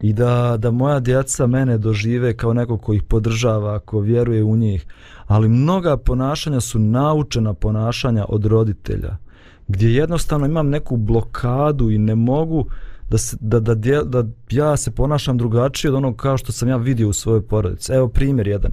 i 0.00 0.12
da, 0.12 0.56
da 0.58 0.70
moja 0.70 1.00
djeca 1.00 1.46
mene 1.46 1.78
dožive 1.78 2.36
kao 2.36 2.52
neko 2.52 2.78
ko 2.78 2.92
ih 2.94 3.02
podržava, 3.02 3.78
ko 3.78 4.00
vjeruje 4.00 4.44
u 4.44 4.56
njih, 4.56 4.86
ali 5.26 5.48
mnoga 5.48 5.96
ponašanja 5.96 6.60
su 6.60 6.78
naučena 6.78 7.54
ponašanja 7.54 8.24
od 8.28 8.44
roditelja, 8.44 9.16
gdje 9.68 9.94
jednostavno 9.94 10.46
imam 10.46 10.68
neku 10.68 10.96
blokadu 10.96 11.90
i 11.90 11.98
ne 11.98 12.14
mogu 12.14 12.66
da, 13.10 13.18
se, 13.18 13.36
da, 13.40 13.60
da, 13.60 13.74
dje, 13.74 14.04
da 14.04 14.24
ja 14.50 14.76
se 14.76 14.90
ponašam 14.90 15.38
drugačije 15.38 15.90
od 15.90 15.94
onog 15.94 16.16
kao 16.16 16.38
što 16.38 16.52
sam 16.52 16.68
ja 16.68 16.76
vidio 16.76 17.08
u 17.08 17.12
svojoj 17.12 17.42
porodici. 17.42 17.92
Evo 17.92 18.08
primjer 18.08 18.48
jedan. 18.48 18.70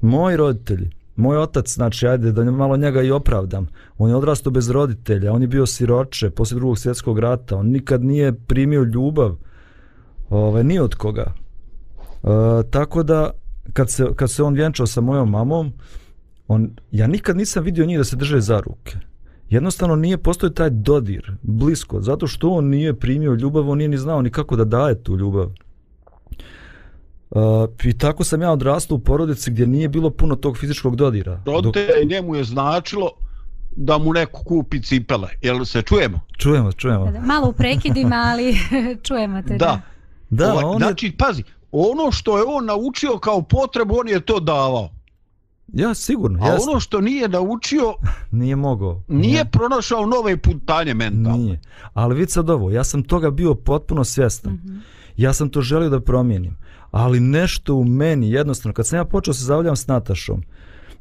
Moji 0.00 0.36
roditelji, 0.36 0.90
moj 1.16 1.38
otac, 1.38 1.74
znači, 1.74 2.06
ajde 2.06 2.32
da 2.32 2.44
malo 2.44 2.76
njega 2.76 3.02
i 3.02 3.10
opravdam, 3.10 3.66
on 3.98 4.10
je 4.10 4.16
odrastao 4.16 4.52
bez 4.52 4.70
roditelja, 4.70 5.32
on 5.32 5.42
je 5.42 5.48
bio 5.48 5.66
siroče 5.66 6.30
poslije 6.30 6.58
drugog 6.58 6.78
svjetskog 6.78 7.18
rata, 7.18 7.56
on 7.56 7.66
nikad 7.66 8.04
nije 8.04 8.32
primio 8.32 8.82
ljubav 8.82 9.36
ovaj, 10.30 10.64
ni 10.64 10.78
od 10.78 10.94
koga. 10.94 11.32
E, 12.22 12.28
tako 12.70 13.02
da, 13.02 13.30
kad 13.72 13.90
se, 13.90 14.06
kad 14.16 14.30
se 14.30 14.42
on 14.42 14.54
vjenčao 14.54 14.86
sa 14.86 15.00
mojom 15.00 15.30
mamom, 15.30 15.72
on, 16.48 16.70
ja 16.90 17.06
nikad 17.06 17.36
nisam 17.36 17.64
vidio 17.64 17.86
njih 17.86 17.98
da 17.98 18.04
se 18.04 18.16
drže 18.16 18.40
za 18.40 18.60
ruke. 18.60 18.96
Jednostavno 19.48 19.96
nije 19.96 20.18
postoji 20.18 20.54
taj 20.54 20.70
dodir, 20.70 21.32
blisko, 21.42 22.00
zato 22.00 22.26
što 22.26 22.50
on 22.50 22.64
nije 22.64 22.94
primio 22.94 23.34
ljubav, 23.34 23.70
on 23.70 23.78
nije 23.78 23.88
ni 23.88 23.98
znao 23.98 24.22
ni 24.22 24.30
kako 24.30 24.56
da 24.56 24.64
daje 24.64 25.02
tu 25.02 25.16
ljubav. 25.16 25.50
Uh, 27.30 27.40
I 27.84 27.98
tako 27.98 28.24
sam 28.24 28.42
ja 28.42 28.52
odrastao 28.52 28.94
u 28.96 29.00
porodici 29.00 29.50
gdje 29.50 29.66
nije 29.66 29.88
bilo 29.88 30.10
puno 30.10 30.36
tog 30.36 30.58
fizičkog 30.58 30.96
dodira. 30.96 31.36
Dok, 31.44 31.54
Roditelj 31.54 32.04
njemu 32.06 32.34
je 32.34 32.44
značilo 32.44 33.10
da 33.76 33.98
mu 33.98 34.12
neko 34.12 34.44
kupi 34.44 34.82
cipele. 34.82 35.28
Jel 35.42 35.64
se 35.64 35.82
čujemo? 35.82 36.20
čujemo, 36.38 36.72
čujemo. 36.72 37.04
Da, 37.04 37.10
da, 37.10 37.20
Malo 37.20 37.48
u 37.48 37.52
prekidima, 37.52 38.16
ali 38.26 38.56
čujemo 39.06 39.42
te. 39.42 39.56
Da. 39.56 39.80
Da, 40.30 40.52
Ovaj, 40.52 40.64
on 40.64 40.72
je, 40.72 40.78
znači, 40.78 41.12
pazi, 41.18 41.42
ono 41.72 42.12
što 42.12 42.38
je 42.38 42.44
on 42.46 42.64
naučio 42.64 43.18
kao 43.18 43.42
potrebu, 43.42 43.94
on 44.00 44.08
je 44.08 44.20
to 44.20 44.40
davao. 44.40 44.88
ja 45.68 45.94
sigurno, 45.94 46.44
A 46.44 46.48
ja 46.48 46.56
ono 46.68 46.80
što 46.80 47.00
nije 47.00 47.28
naučio, 47.28 47.94
nije 48.30 48.56
mogao. 48.56 49.02
nije 49.08 49.44
pronašao 49.44 50.06
nove 50.06 50.36
putanje 50.36 50.94
mentalne. 50.94 51.38
Nije. 51.38 51.60
Ali 51.94 52.14
vid 52.14 52.30
sad 52.30 52.50
ovo, 52.50 52.70
ja 52.70 52.84
sam 52.84 53.02
toga 53.02 53.30
bio 53.30 53.54
potpuno 53.54 54.04
svjestan. 54.04 54.52
Mhm. 54.52 54.76
Ja 55.16 55.32
sam 55.32 55.48
to 55.48 55.62
želio 55.62 55.88
da 55.88 56.00
promijenim. 56.00 56.56
Ali 56.90 57.20
nešto 57.20 57.74
u 57.74 57.84
meni, 57.84 58.30
jednostavno, 58.30 58.74
kad 58.74 58.86
sam 58.86 58.96
ja 58.96 59.04
počeo 59.04 59.34
se 59.34 59.44
zavljam 59.44 59.76
s 59.76 59.86
Natašom, 59.86 60.42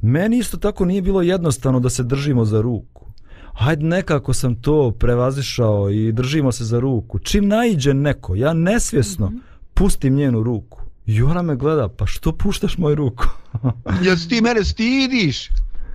meni 0.02 0.38
isto 0.38 0.58
tako 0.58 0.86
nije 0.86 1.02
bilo 1.02 1.22
jednostavno 1.22 1.80
da 1.80 1.90
se 1.90 2.04
držimo 2.04 2.46
za 2.46 2.62
ruku. 2.62 3.06
Hajde 3.54 3.84
nekako 3.84 4.34
sam 4.34 4.56
to 4.56 4.92
prevazišao 4.92 5.90
i 5.90 6.12
držimo 6.12 6.52
se 6.52 6.66
za 6.66 6.80
ruku. 6.80 7.20
Čim 7.20 7.48
naiđe 7.48 7.94
neko, 7.94 8.36
ja 8.36 8.54
nesvjesno 8.54 9.26
Mhm. 9.26 9.38
pustim 9.74 10.16
njenu 10.16 10.44
ruku. 10.44 10.80
I 11.06 11.22
ona 11.22 11.42
me 11.42 11.56
gleda, 11.56 11.88
pa 11.90 12.06
što 12.06 12.32
puštaš 12.34 12.78
moju 12.78 12.96
ruku? 12.96 13.24
Jel 14.04 14.16
ti 14.30 14.42
mene 14.42 14.64
stidiš? 14.64 15.50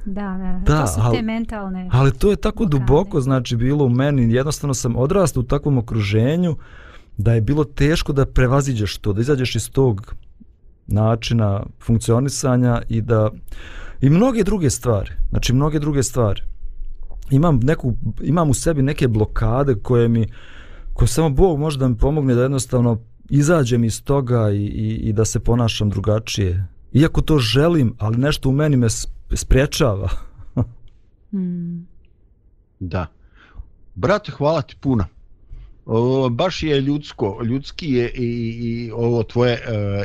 Da, 0.07 0.21
da, 0.23 0.61
Da, 0.67 0.81
to 0.81 0.87
su 0.87 1.01
ali- 1.01 1.17
te 1.17 1.23
mentalne. 1.23 1.89
Ali 1.93 2.13
to 2.13 2.31
je 2.31 2.37
tako 2.37 2.57
Blokade. 2.59 2.79
duboko 2.81 3.21
znači 3.21 3.57
bilo 3.57 3.85
u 3.85 3.91
meni, 3.91 4.33
jednostavno 4.33 4.75
sam 4.75 4.97
odrastao 4.97 5.41
u 5.41 5.45
takvom 5.45 5.79
okruženju 5.79 6.57
da 7.17 7.33
je 7.33 7.41
bilo 7.41 7.65
teško 7.65 8.13
da 8.13 8.27
prevaziđeš 8.27 8.99
to, 8.99 9.13
da 9.13 9.21
izađeš 9.21 9.57
iz 9.57 9.71
tog 9.71 10.15
načina 10.87 11.67
funkcionisanja 11.81 12.83
i 12.89 13.01
da 13.01 13.31
i 14.01 14.11
mnoge 14.11 14.45
druge 14.45 14.71
stvari, 14.71 15.11
znači 15.31 15.53
mnoge 15.53 15.79
druge 15.79 16.03
stvari. 16.03 16.43
Imam 17.31 17.61
neku 17.63 17.95
imam 18.23 18.51
u 18.51 18.55
sebi 18.55 18.83
neke 18.83 19.09
blokade 19.09 19.75
koje 19.75 20.09
mi 20.09 20.27
koje 20.93 21.09
samo 21.09 21.31
Bog 21.31 21.59
može 21.59 21.79
da 21.79 21.89
mi 21.89 21.97
pomogne 21.97 22.35
da 22.35 22.43
jednostavno 22.43 22.99
izađem 23.31 23.85
iz 23.85 24.05
toga 24.05 24.51
i, 24.51 24.65
i, 24.65 24.95
i 24.95 25.13
da 25.13 25.25
se 25.25 25.41
ponašam 25.41 25.91
drugačije. 25.91 26.67
Iako 26.93 27.21
to 27.21 27.39
želim, 27.39 27.95
ali 27.99 28.17
nešto 28.17 28.49
u 28.49 28.53
meni 28.53 28.77
me 28.77 28.89
spriječava. 29.35 30.09
Mm. 31.33 31.87
Da. 32.81 33.07
Brate, 33.95 34.33
hvala 34.33 34.63
ti 34.63 34.77
puno. 34.81 35.05
O, 35.87 36.29
baš 36.29 36.63
je 36.63 36.81
ljudsko, 36.81 37.41
ljudski 37.45 37.91
je 37.93 38.11
i, 38.11 38.27
i 38.63 38.91
ovo 38.93 39.23
tvoje 39.23 39.53
e, 39.53 39.61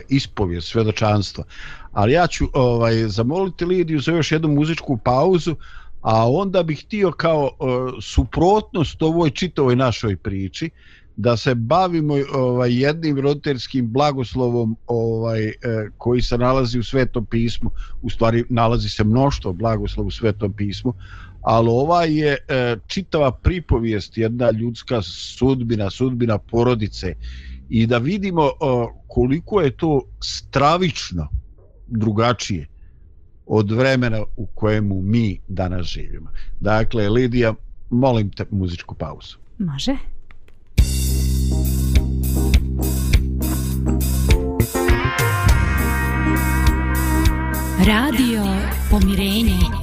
ispovje, 0.09 0.61
svedočanstvo. 0.61 1.43
Ali 1.91 2.13
ja 2.13 2.27
ću 2.27 2.45
ovaj, 2.53 3.07
zamoliti 3.07 3.65
Lidiju 3.65 3.99
za 3.99 4.11
još 4.11 4.31
jednu 4.31 4.47
muzičku 4.47 4.97
pauzu, 4.97 5.55
a 6.01 6.31
onda 6.31 6.63
bih 6.63 6.83
htio 6.85 7.11
kao 7.11 7.49
e, 7.49 7.63
suprotnost 8.01 9.01
ovoj 9.01 9.29
čitavoj 9.29 9.75
našoj 9.75 10.17
priči, 10.17 10.69
da 11.15 11.37
se 11.37 11.55
bavimo 11.55 12.15
ovaj 12.33 12.81
jednim 12.81 13.19
roditeljskim 13.19 13.91
blagoslovom 13.91 14.77
ovaj 14.87 15.47
e, 15.47 15.53
koji 15.97 16.21
se 16.21 16.37
nalazi 16.37 16.79
u 16.79 16.83
Svetom 16.83 17.25
pismu 17.25 17.71
u 18.01 18.09
stvari 18.09 18.43
nalazi 18.49 18.89
se 18.89 19.03
mnoštvo 19.03 19.53
blagoslova 19.53 20.07
u 20.07 20.11
Svetom 20.11 20.53
pismu 20.53 20.93
ali 21.49 21.69
ova 21.69 22.03
je 22.03 22.37
e, 22.47 22.77
čitava 22.87 23.31
pripovijest 23.31 24.17
jedna 24.17 24.51
ljudska 24.51 25.01
sudbina 25.01 25.89
sudbina 25.89 26.37
porodice 26.37 27.15
i 27.69 27.87
da 27.87 27.97
vidimo 27.97 28.45
e, 28.45 28.51
koliko 29.07 29.61
je 29.61 29.77
to 29.77 30.01
stravično 30.23 31.27
drugačije 31.87 32.67
od 33.45 33.71
vremena 33.71 34.23
u 34.37 34.45
kojemu 34.45 35.01
mi 35.01 35.39
danas 35.47 35.85
živimo 35.85 36.29
dakle 36.59 37.09
Lidija 37.09 37.53
molim 37.89 38.31
te 38.31 38.45
muzičku 38.51 38.95
pauzu 38.95 39.37
Može. 39.57 39.95
Radio 47.87 48.43
Pomirenje. 48.91 49.78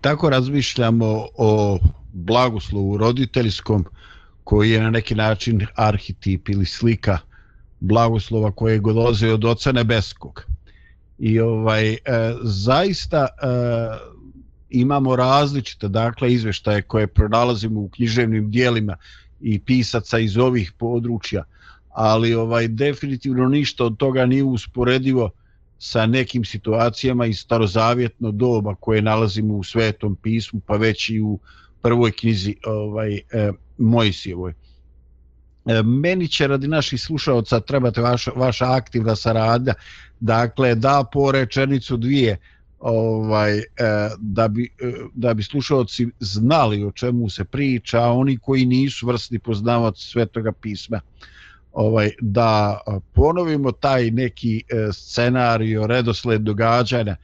Tako 0.00 0.30
razmišljamo 0.30 1.26
o 1.36 1.78
blagoslovu 2.12 2.96
roditeljskom 2.96 3.84
koji 4.44 4.70
je 4.70 4.82
na 4.82 4.90
neki 4.90 5.14
način 5.14 5.66
arhetip 5.74 6.48
ili 6.48 6.66
slika 6.66 7.18
blagoslova 7.80 8.50
koje 8.52 8.72
je 8.72 8.80
dolaze 8.80 9.32
od 9.32 9.44
Oca 9.44 9.72
Nebeskog. 9.72 10.44
I 11.18 11.40
ovaj 11.40 11.92
e, 11.92 11.98
zaista 12.42 13.26
e, 13.26 13.46
imamo 14.70 15.16
različite 15.16 15.88
dakle 15.88 16.32
izveštaje 16.32 16.82
koje 16.82 17.06
pronalazimo 17.06 17.80
u 17.80 17.88
književnim 17.88 18.50
dijelima 18.50 18.96
i 19.40 19.58
pisaca 19.58 20.18
iz 20.18 20.36
ovih 20.36 20.72
područja, 20.72 21.44
ali 21.88 22.34
ovaj 22.34 22.68
definitivno 22.68 23.48
ništa 23.48 23.84
od 23.84 23.96
toga 23.96 24.26
nije 24.26 24.44
usporedivo 24.44 25.30
sa 25.78 26.06
nekim 26.06 26.44
situacijama 26.44 27.26
iz 27.26 27.38
starozavjetno 27.38 28.30
doba 28.30 28.74
koje 28.74 29.02
nalazimo 29.02 29.54
u 29.54 29.64
Svetom 29.64 30.16
pismu, 30.16 30.60
pa 30.66 30.76
već 30.76 31.10
i 31.10 31.20
u 31.20 31.38
prvoj 31.82 32.12
knjizi 32.12 32.56
ovaj 32.66 33.14
e, 33.16 33.52
Mojsijevoj. 33.78 34.52
E, 35.66 35.82
meni 35.82 36.28
će 36.28 36.46
radi 36.46 36.68
naših 36.68 37.00
slušalca 37.00 37.60
trebati 37.60 38.00
vaša, 38.00 38.30
vaša 38.36 38.72
aktivna 38.72 39.16
saradnja, 39.16 39.74
dakle 40.20 40.74
da 40.74 41.04
po 41.12 41.32
rečenicu 41.32 41.96
dvije 41.96 42.36
ovaj 42.78 43.58
e, 43.58 43.64
da 44.18 44.48
bi 44.48 44.70
e, 44.80 44.92
da 45.14 45.34
bi 45.34 45.42
slušaoci 45.42 46.06
znali 46.20 46.84
o 46.84 46.92
čemu 46.92 47.28
se 47.28 47.44
priča, 47.44 48.00
a 48.02 48.12
oni 48.12 48.38
koji 48.38 48.66
nisu 48.66 49.06
vrsni 49.06 49.38
poznavaoci 49.38 50.06
Svetoga 50.06 50.52
pisma 50.52 51.00
ovaj 51.78 52.10
da 52.20 52.80
ponovimo 53.12 53.72
taj 53.72 54.10
neki 54.10 54.56
e, 54.68 54.92
scenario 54.92 55.86
redosled 55.86 56.42
događanja 56.42 57.16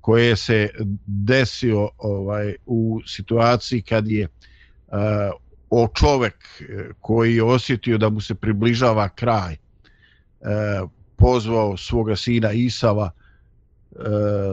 koje 0.00 0.36
se 0.36 0.70
desio 1.06 1.88
ovaj 1.98 2.54
u 2.66 3.00
situaciji 3.06 3.82
kad 3.82 4.08
je 4.08 4.24
uh, 4.26 4.98
o 5.70 5.88
čovek 5.94 6.34
e, 6.60 6.64
koji 7.00 7.36
je 7.36 7.42
osjetio 7.42 7.98
da 7.98 8.08
mu 8.08 8.20
se 8.20 8.34
približava 8.34 9.08
kraj 9.08 9.56
uh, 10.40 10.90
pozvao 11.16 11.76
svoga 11.76 12.16
sina 12.16 12.52
Isava 12.52 13.10
uh, 13.90 14.02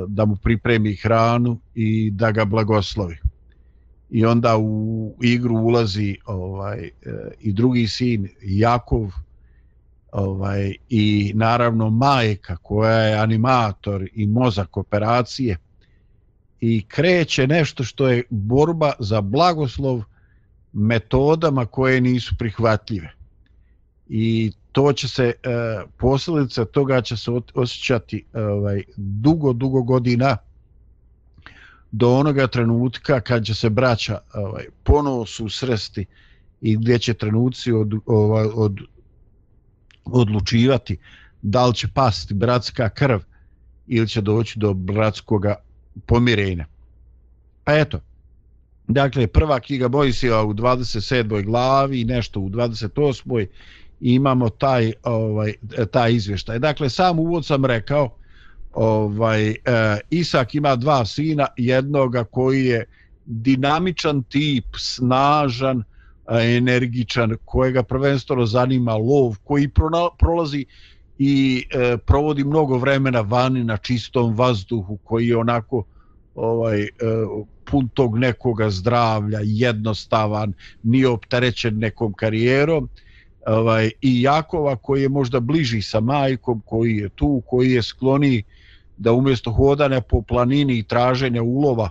da 0.07 0.25
mu 0.25 0.35
pripremi 0.35 0.95
hranu 0.95 1.59
i 1.75 2.11
da 2.11 2.31
ga 2.31 2.45
blagoslovi. 2.45 3.17
I 4.09 4.25
onda 4.25 4.57
u 4.57 5.15
igru 5.21 5.55
ulazi 5.55 6.17
ovaj 6.25 6.89
i 7.39 7.53
drugi 7.53 7.87
sin 7.87 8.29
Jakov 8.41 9.11
ovaj 10.13 10.75
i 10.89 11.31
naravno 11.35 11.89
majka 11.89 12.57
koja 12.57 12.99
je 12.99 13.17
animator 13.19 14.07
i 14.13 14.27
mozak 14.27 14.77
operacije 14.77 15.57
i 16.61 16.85
kreće 16.87 17.47
nešto 17.47 17.83
što 17.83 18.07
je 18.07 18.23
borba 18.29 18.93
za 18.99 19.21
blagoslov 19.21 20.03
metodama 20.73 21.65
koje 21.65 22.01
nisu 22.01 22.35
prihvatljive. 22.39 23.11
I 24.07 24.51
to 24.71 24.93
će 24.93 25.07
se 25.07 25.23
e, 25.23 25.33
posljedica 25.97 26.65
toga 26.65 27.01
će 27.01 27.17
se 27.17 27.31
osjećati 27.53 28.25
e, 28.33 28.41
ovaj 28.41 28.83
dugo 28.97 29.53
dugo 29.53 29.81
godina 29.81 30.37
do 31.91 32.15
onoga 32.15 32.47
trenutka 32.47 33.21
kad 33.21 33.45
će 33.45 33.55
se 33.55 33.69
braća 33.69 34.19
ovaj 34.33 34.65
ponovo 34.83 35.25
susresti 35.25 36.05
i 36.61 36.77
gdje 36.77 36.99
će 36.99 37.13
trenuci 37.13 37.71
od, 37.71 37.93
ovaj, 38.05 38.47
od 38.53 38.79
odlučivati 40.05 40.97
da 41.41 41.65
li 41.65 41.73
će 41.73 41.87
pasti 41.87 42.33
bratska 42.33 42.89
krv 42.89 43.19
ili 43.87 44.07
će 44.07 44.21
doći 44.21 44.59
do 44.59 44.73
bratskoga 44.73 45.55
pomirenja. 46.05 46.65
Pa 47.63 47.73
eto, 47.73 47.99
dakle, 48.87 49.27
prva 49.27 49.59
knjiga 49.59 49.87
Mojsija 49.87 50.43
u 50.43 50.53
27. 50.53 51.45
glavi 51.45 52.01
i 52.01 52.05
nešto 52.05 52.39
u 52.39 52.49
28. 52.49 53.47
imamo 54.01 54.49
taj, 54.49 54.93
ovaj, 55.03 55.53
taj 55.91 56.13
izvještaj. 56.13 56.59
Dakle, 56.59 56.89
sam 56.89 57.19
uvod 57.19 57.45
sam 57.45 57.65
rekao, 57.65 58.15
ovaj, 58.73 59.49
e, 59.49 59.55
Isak 60.09 60.55
ima 60.55 60.75
dva 60.75 61.05
sina, 61.05 61.47
jednoga 61.57 62.23
koji 62.23 62.65
je 62.65 62.85
dinamičan 63.25 64.23
tip, 64.23 64.65
snažan, 64.77 65.83
energičan, 66.29 67.35
kojega 67.45 67.83
prvenstveno 67.83 68.45
zanima 68.45 68.95
lov, 68.95 69.35
koji 69.43 69.69
prolazi 70.19 70.65
i 71.17 71.65
e, 71.71 71.97
provodi 71.97 72.43
mnogo 72.43 72.77
vremena 72.77 73.21
vani 73.21 73.63
na 73.63 73.77
čistom 73.77 74.35
vazduhu, 74.35 74.97
koji 75.03 75.27
je 75.27 75.37
onako 75.37 75.83
ovaj 76.35 76.81
e, 76.81 76.89
pun 77.65 77.87
tog 77.93 78.17
nekoga 78.17 78.69
zdravlja, 78.69 79.39
jednostavan, 79.43 80.53
nije 80.83 81.07
opterećen 81.07 81.79
nekom 81.79 82.13
karijerom. 82.13 82.89
Ovaj 83.47 83.91
i 84.01 84.21
Jakova 84.21 84.75
koji 84.75 85.01
je 85.01 85.09
možda 85.09 85.39
bliži 85.39 85.81
sa 85.81 85.99
majkom, 85.99 86.61
koji 86.65 86.97
je 86.97 87.09
tu, 87.09 87.41
koji 87.45 87.71
je 87.71 87.83
skloni 87.83 88.43
da 88.97 89.13
umjesto 89.13 89.51
hodanja 89.51 90.01
po 90.01 90.21
planini 90.21 90.77
i 90.77 90.83
traženja 90.83 91.43
ulova, 91.43 91.89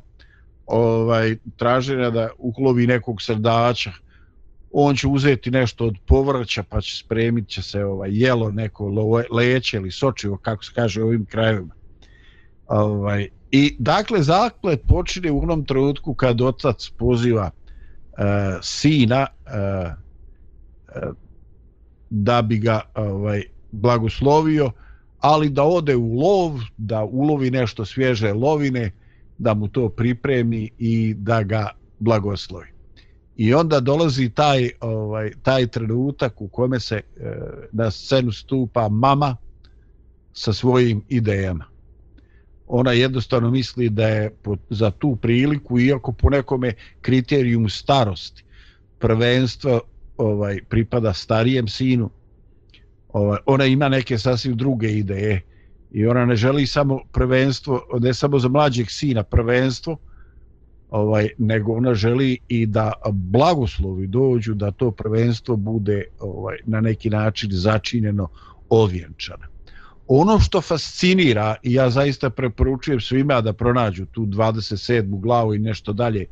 ovaj 0.67 1.37
traženja 1.57 2.11
da 2.11 2.29
uklovi 2.39 2.87
nekog 2.87 3.23
srdača, 3.23 3.93
on 4.73 4.97
će 4.97 5.09
uzeti 5.09 5.51
nešto 5.51 5.87
od 5.87 5.97
povrća 6.07 6.63
pa 6.63 6.81
će 6.81 6.97
spremit 6.97 7.49
će 7.49 7.63
se 7.63 7.85
ovaj 7.85 8.11
jelo 8.13 8.51
neko 8.51 8.93
leće 9.31 9.77
ili 9.77 9.91
sočivo 9.91 10.37
kako 10.37 10.65
se 10.65 10.73
kaže 10.75 11.03
u 11.03 11.07
ovim 11.07 11.25
krajevima. 11.25 11.75
Ovaj 12.67 13.29
i 13.51 13.77
dakle 13.79 14.23
zaklet 14.23 14.81
počinje 14.89 15.31
u 15.31 15.43
onom 15.43 15.65
trenutku 15.65 16.15
kad 16.15 16.41
otac 16.41 16.91
poziva 16.99 17.51
uh, 17.51 18.19
sina 18.63 19.27
uh, 19.47 19.93
da 22.11 22.43
bi 22.43 22.59
ga 22.59 22.81
ovaj 22.95 23.43
blagoslovio 23.73 24.71
ali 25.21 25.51
da 25.51 25.63
ode 25.63 25.97
u 25.97 26.15
lov 26.15 26.61
da 26.77 27.05
ulovi 27.05 27.51
nešto 27.51 27.85
svježe 27.85 28.33
lovine 28.33 28.91
da 29.39 29.55
mu 29.55 29.69
to 29.69 29.89
pripremi 29.89 30.71
i 30.79 31.15
da 31.15 31.43
ga 31.43 31.69
blagoslovi. 31.99 32.72
I 33.37 33.55
onda 33.55 33.81
dolazi 33.81 34.31
taj 34.31 34.71
ovaj 34.81 35.31
taj 35.43 35.67
trenutak 35.67 36.41
u 36.41 36.49
kome 36.49 36.81
se 36.81 36.97
e, 36.97 37.03
na 37.73 37.91
scenu 37.91 38.33
stupa 38.33 38.89
mama 38.89 39.37
sa 40.33 40.53
svojim 40.53 41.03
idejama. 41.09 41.65
Ona 42.67 42.93
jednostavno 42.93 43.51
misli 43.51 43.89
da 43.89 44.09
je 44.09 44.31
po, 44.43 44.57
za 44.71 44.91
tu 44.91 45.17
priliku 45.17 45.79
iako 45.79 46.13
po 46.13 46.31
nekome 46.31 46.73
kriterijum 47.01 47.69
starosti 47.69 48.45
prvenstvo 48.99 49.81
ovaj 50.17 50.59
pripada 50.69 51.13
starijem 51.13 51.69
sinu. 51.69 52.11
Ovaj 53.13 53.39
ona 53.47 53.65
ima 53.65 53.89
neke 53.89 54.19
sasvim 54.19 54.57
druge 54.57 54.89
ideje 54.89 55.43
i 55.91 56.07
ona 56.07 56.27
ne 56.27 56.37
želi 56.37 56.67
samo 56.67 57.01
prvenstvo, 57.13 57.83
ne 58.01 58.15
samo 58.15 58.39
za 58.39 58.49
mlađeg 58.49 58.91
sina 58.91 59.23
prvenstvo, 59.23 59.97
ovaj 60.93 61.29
nego 61.39 61.73
ona 61.73 61.95
želi 61.95 62.39
i 62.49 62.67
da 62.67 62.93
blagoslovi 63.13 64.07
dođu 64.07 64.55
da 64.55 64.71
to 64.71 64.91
prvenstvo 64.91 65.57
bude 65.57 66.05
ovaj 66.21 66.57
na 66.67 66.81
neki 66.81 67.11
način 67.11 67.51
začinjeno 67.53 68.29
ovjenčano. 68.69 69.47
Ono 70.09 70.41
što 70.41 70.61
fascinira 70.61 71.57
i 71.63 71.73
ja 71.73 71.91
zaista 71.91 72.31
preporučujem 72.31 73.01
svima 73.01 73.41
da 73.41 73.53
pronađu 73.53 74.07
tu 74.07 74.27
27. 74.27 75.21
glavu 75.21 75.55
i 75.55 75.59
nešto 75.59 75.93
dalje 75.93 76.27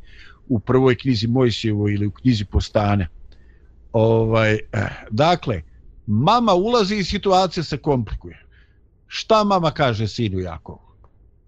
u 0.47 0.59
prvoj 0.59 0.95
knjizi 0.95 1.27
Mojsijevo 1.27 1.89
ili 1.89 2.07
u 2.07 2.11
knjizi 2.11 2.45
Postane. 2.45 3.07
Ovaj, 3.93 4.53
eh, 4.53 4.87
dakle, 5.11 5.61
mama 6.07 6.53
ulazi 6.53 6.95
i 6.95 7.03
situacija 7.03 7.63
se 7.63 7.77
komplikuje. 7.77 8.45
Šta 9.07 9.43
mama 9.43 9.71
kaže 9.71 10.07
sinu 10.07 10.39
Jakovu? 10.39 10.79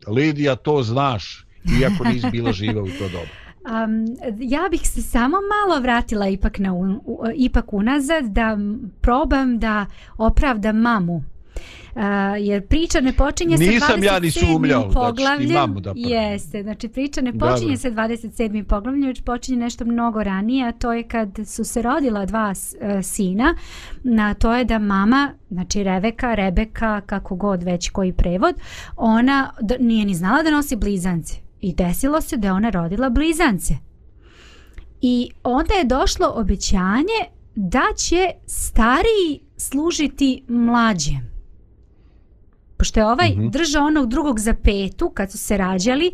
Lidija, 0.08 0.56
to 0.56 0.84
znaš, 0.84 1.43
iako 1.82 2.04
nisi 2.04 2.28
bila 2.32 2.52
živa 2.52 2.82
u 2.84 2.88
to 2.88 3.10
dobu. 3.10 3.44
Um, 3.66 4.18
ja 4.40 4.68
bih 4.72 4.82
se 4.90 5.02
samo 5.02 5.38
malo 5.38 5.82
vratila 5.82 6.28
ipak 6.28 6.60
na 6.60 6.74
un, 6.74 7.00
u, 7.06 7.20
ipak 7.36 7.74
unazad 7.74 8.26
da 8.26 8.58
probam 9.02 9.60
da 9.60 9.86
opravdam 10.18 10.78
mamu. 10.78 11.24
Uh, 11.96 12.02
jer 12.40 12.68
priča 12.68 13.02
ne 13.02 13.14
počinje 13.14 13.58
Nisam 13.58 13.80
sa 13.80 13.98
27. 13.98 14.04
ja 14.04 14.20
ni 14.20 14.32
sumljao 14.32 14.90
poglavljem. 14.90 15.50
da 15.50 15.60
mamu 15.60 15.80
da 15.80 15.94
Jeste, 15.96 16.64
znači 16.64 16.88
priča 16.88 17.22
ne 17.22 17.34
počinje 17.40 17.78
sa 17.78 17.92
27. 17.92 18.64
poglavljem, 18.64 19.08
već 19.08 19.22
počinje 19.22 19.58
nešto 19.58 19.86
mnogo 19.86 20.24
ranije, 20.24 20.68
a 20.68 20.72
to 20.72 20.94
je 20.94 21.04
kad 21.04 21.40
su 21.46 21.64
se 21.64 21.82
rodila 21.82 22.26
dva 22.26 22.52
uh, 22.52 23.04
sina, 23.04 23.56
na 24.04 24.34
to 24.34 24.54
je 24.54 24.66
da 24.66 24.80
mama, 24.80 25.34
znači 25.50 25.84
Reveka, 25.84 26.36
Rebeka, 26.36 27.02
kako 27.02 27.36
god 27.36 27.64
već 27.64 27.90
koji 27.90 28.14
prevod, 28.14 28.56
ona 28.98 29.54
nije 29.80 30.06
ni 30.06 30.16
znala 30.16 30.44
da 30.44 30.52
nosi 30.52 30.76
blizance 30.76 31.43
i 31.64 31.74
desilo 31.74 32.22
se 32.22 32.38
da 32.38 32.48
je 32.48 32.54
ona 32.54 32.70
rodila 32.70 33.10
blizance. 33.10 33.74
I 35.02 35.30
onda 35.44 35.74
je 35.74 35.84
došlo 35.84 36.34
obećanje 36.36 37.20
da 37.56 37.84
će 37.98 38.32
stariji 38.46 39.40
služiti 39.58 40.44
mlađem. 40.48 41.34
Pošto 42.78 43.00
je 43.00 43.06
ovaj 43.06 43.30
mm 43.30 43.42
-hmm. 43.42 43.52
držao 43.52 43.86
onog 43.86 44.10
drugog 44.10 44.40
za 44.40 44.54
petu 44.54 45.10
kad 45.10 45.32
su 45.32 45.38
se 45.38 45.58
rađali 45.58 46.12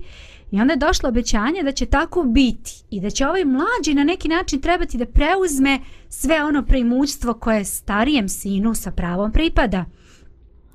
I 0.52 0.62
onda 0.62 0.74
je 0.74 0.78
došlo 0.78 1.10
obećanje 1.10 1.64
da 1.64 1.72
će 1.72 1.86
tako 1.86 2.24
biti 2.24 2.84
i 2.89 3.02
da 3.02 3.10
će 3.10 3.28
ovaj 3.28 3.45
mlađi 3.45 3.93
na 3.93 4.04
neki 4.04 4.28
način 4.28 4.62
trebati 4.62 4.97
da 4.97 5.06
preuzme 5.06 5.80
sve 6.10 6.43
ono 6.43 6.66
preimućstvo 6.66 7.34
koje 7.34 7.66
starijem 7.66 8.30
sinu 8.30 8.74
sa 8.76 8.91
pravom 8.91 9.32
pripada. 9.32 9.86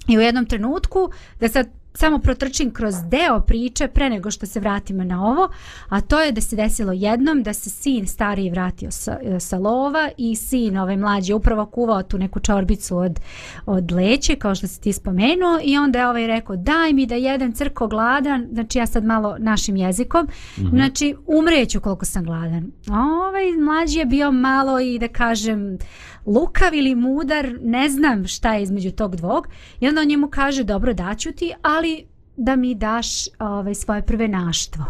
I 0.08 0.18
u 0.18 0.20
jednom 0.20 0.46
trenutku, 0.46 1.10
da 1.40 1.48
sad 1.48 1.68
samo 1.96 2.18
protrčim 2.18 2.70
kroz 2.70 2.94
deo 3.10 3.40
priče 3.40 3.88
pre 3.88 4.10
nego 4.10 4.30
što 4.30 4.46
se 4.46 4.60
vratimo 4.60 5.04
na 5.04 5.26
ovo, 5.26 5.48
a 5.88 6.00
to 6.00 6.20
je 6.20 6.32
da 6.32 6.40
se 6.40 6.56
desilo 6.56 6.92
jednom 6.92 7.42
da 7.42 7.52
se 7.52 7.70
sin 7.70 8.06
stariji 8.06 8.50
vratio 8.50 8.90
sa, 8.90 9.18
sa 9.40 9.58
lova 9.58 10.10
i 10.16 10.36
sin 10.36 10.78
ovaj 10.78 10.96
mlađi 10.96 11.32
je 11.32 11.36
upravo 11.36 11.66
kuvao 11.66 12.02
tu 12.02 12.18
neku 12.18 12.40
čorbicu 12.40 12.96
od, 12.96 13.20
od 13.66 13.92
leće 13.92 14.36
kao 14.36 14.54
što 14.54 14.66
se 14.66 14.80
ti 14.80 14.92
spomenuo 14.92 15.60
i 15.62 15.78
onda 15.78 15.98
je 15.98 16.08
ovaj 16.08 16.26
rekao 16.26 16.56
daj 16.56 16.92
mi 16.92 17.06
da 17.06 17.14
jedem 17.14 17.52
crko 17.52 17.86
gladan, 17.88 18.48
znači 18.52 18.78
ja 18.78 18.86
sad 18.86 19.04
malo 19.04 19.36
našim 19.38 19.76
jezikom, 19.76 20.24
mm 20.24 20.62
-hmm. 20.62 20.70
znači 20.70 21.14
umreću 21.26 21.80
koliko 21.80 22.04
sam 22.04 22.24
gladan. 22.24 22.72
A 22.90 23.00
ovaj 23.28 23.52
mlađi 23.64 23.98
je 23.98 24.06
bio 24.06 24.32
malo 24.32 24.80
i 24.80 24.98
da 24.98 25.08
kažem 25.08 25.78
lukav 26.26 26.74
ili 26.74 26.94
mudar, 26.94 27.58
ne 27.62 27.88
znam 27.88 28.26
šta 28.26 28.54
je 28.54 28.62
između 28.62 28.90
tog 28.90 29.16
dvog. 29.16 29.48
I 29.80 29.88
onda 29.88 30.00
on 30.00 30.06
njemu 30.06 30.28
kaže, 30.28 30.64
dobro 30.64 30.94
daću 30.94 31.32
ti, 31.32 31.52
ali 31.62 32.06
da 32.36 32.56
mi 32.56 32.74
daš 32.74 33.06
ovaj, 33.38 33.74
svoje 33.74 34.02
prvenaštvo. 34.02 34.84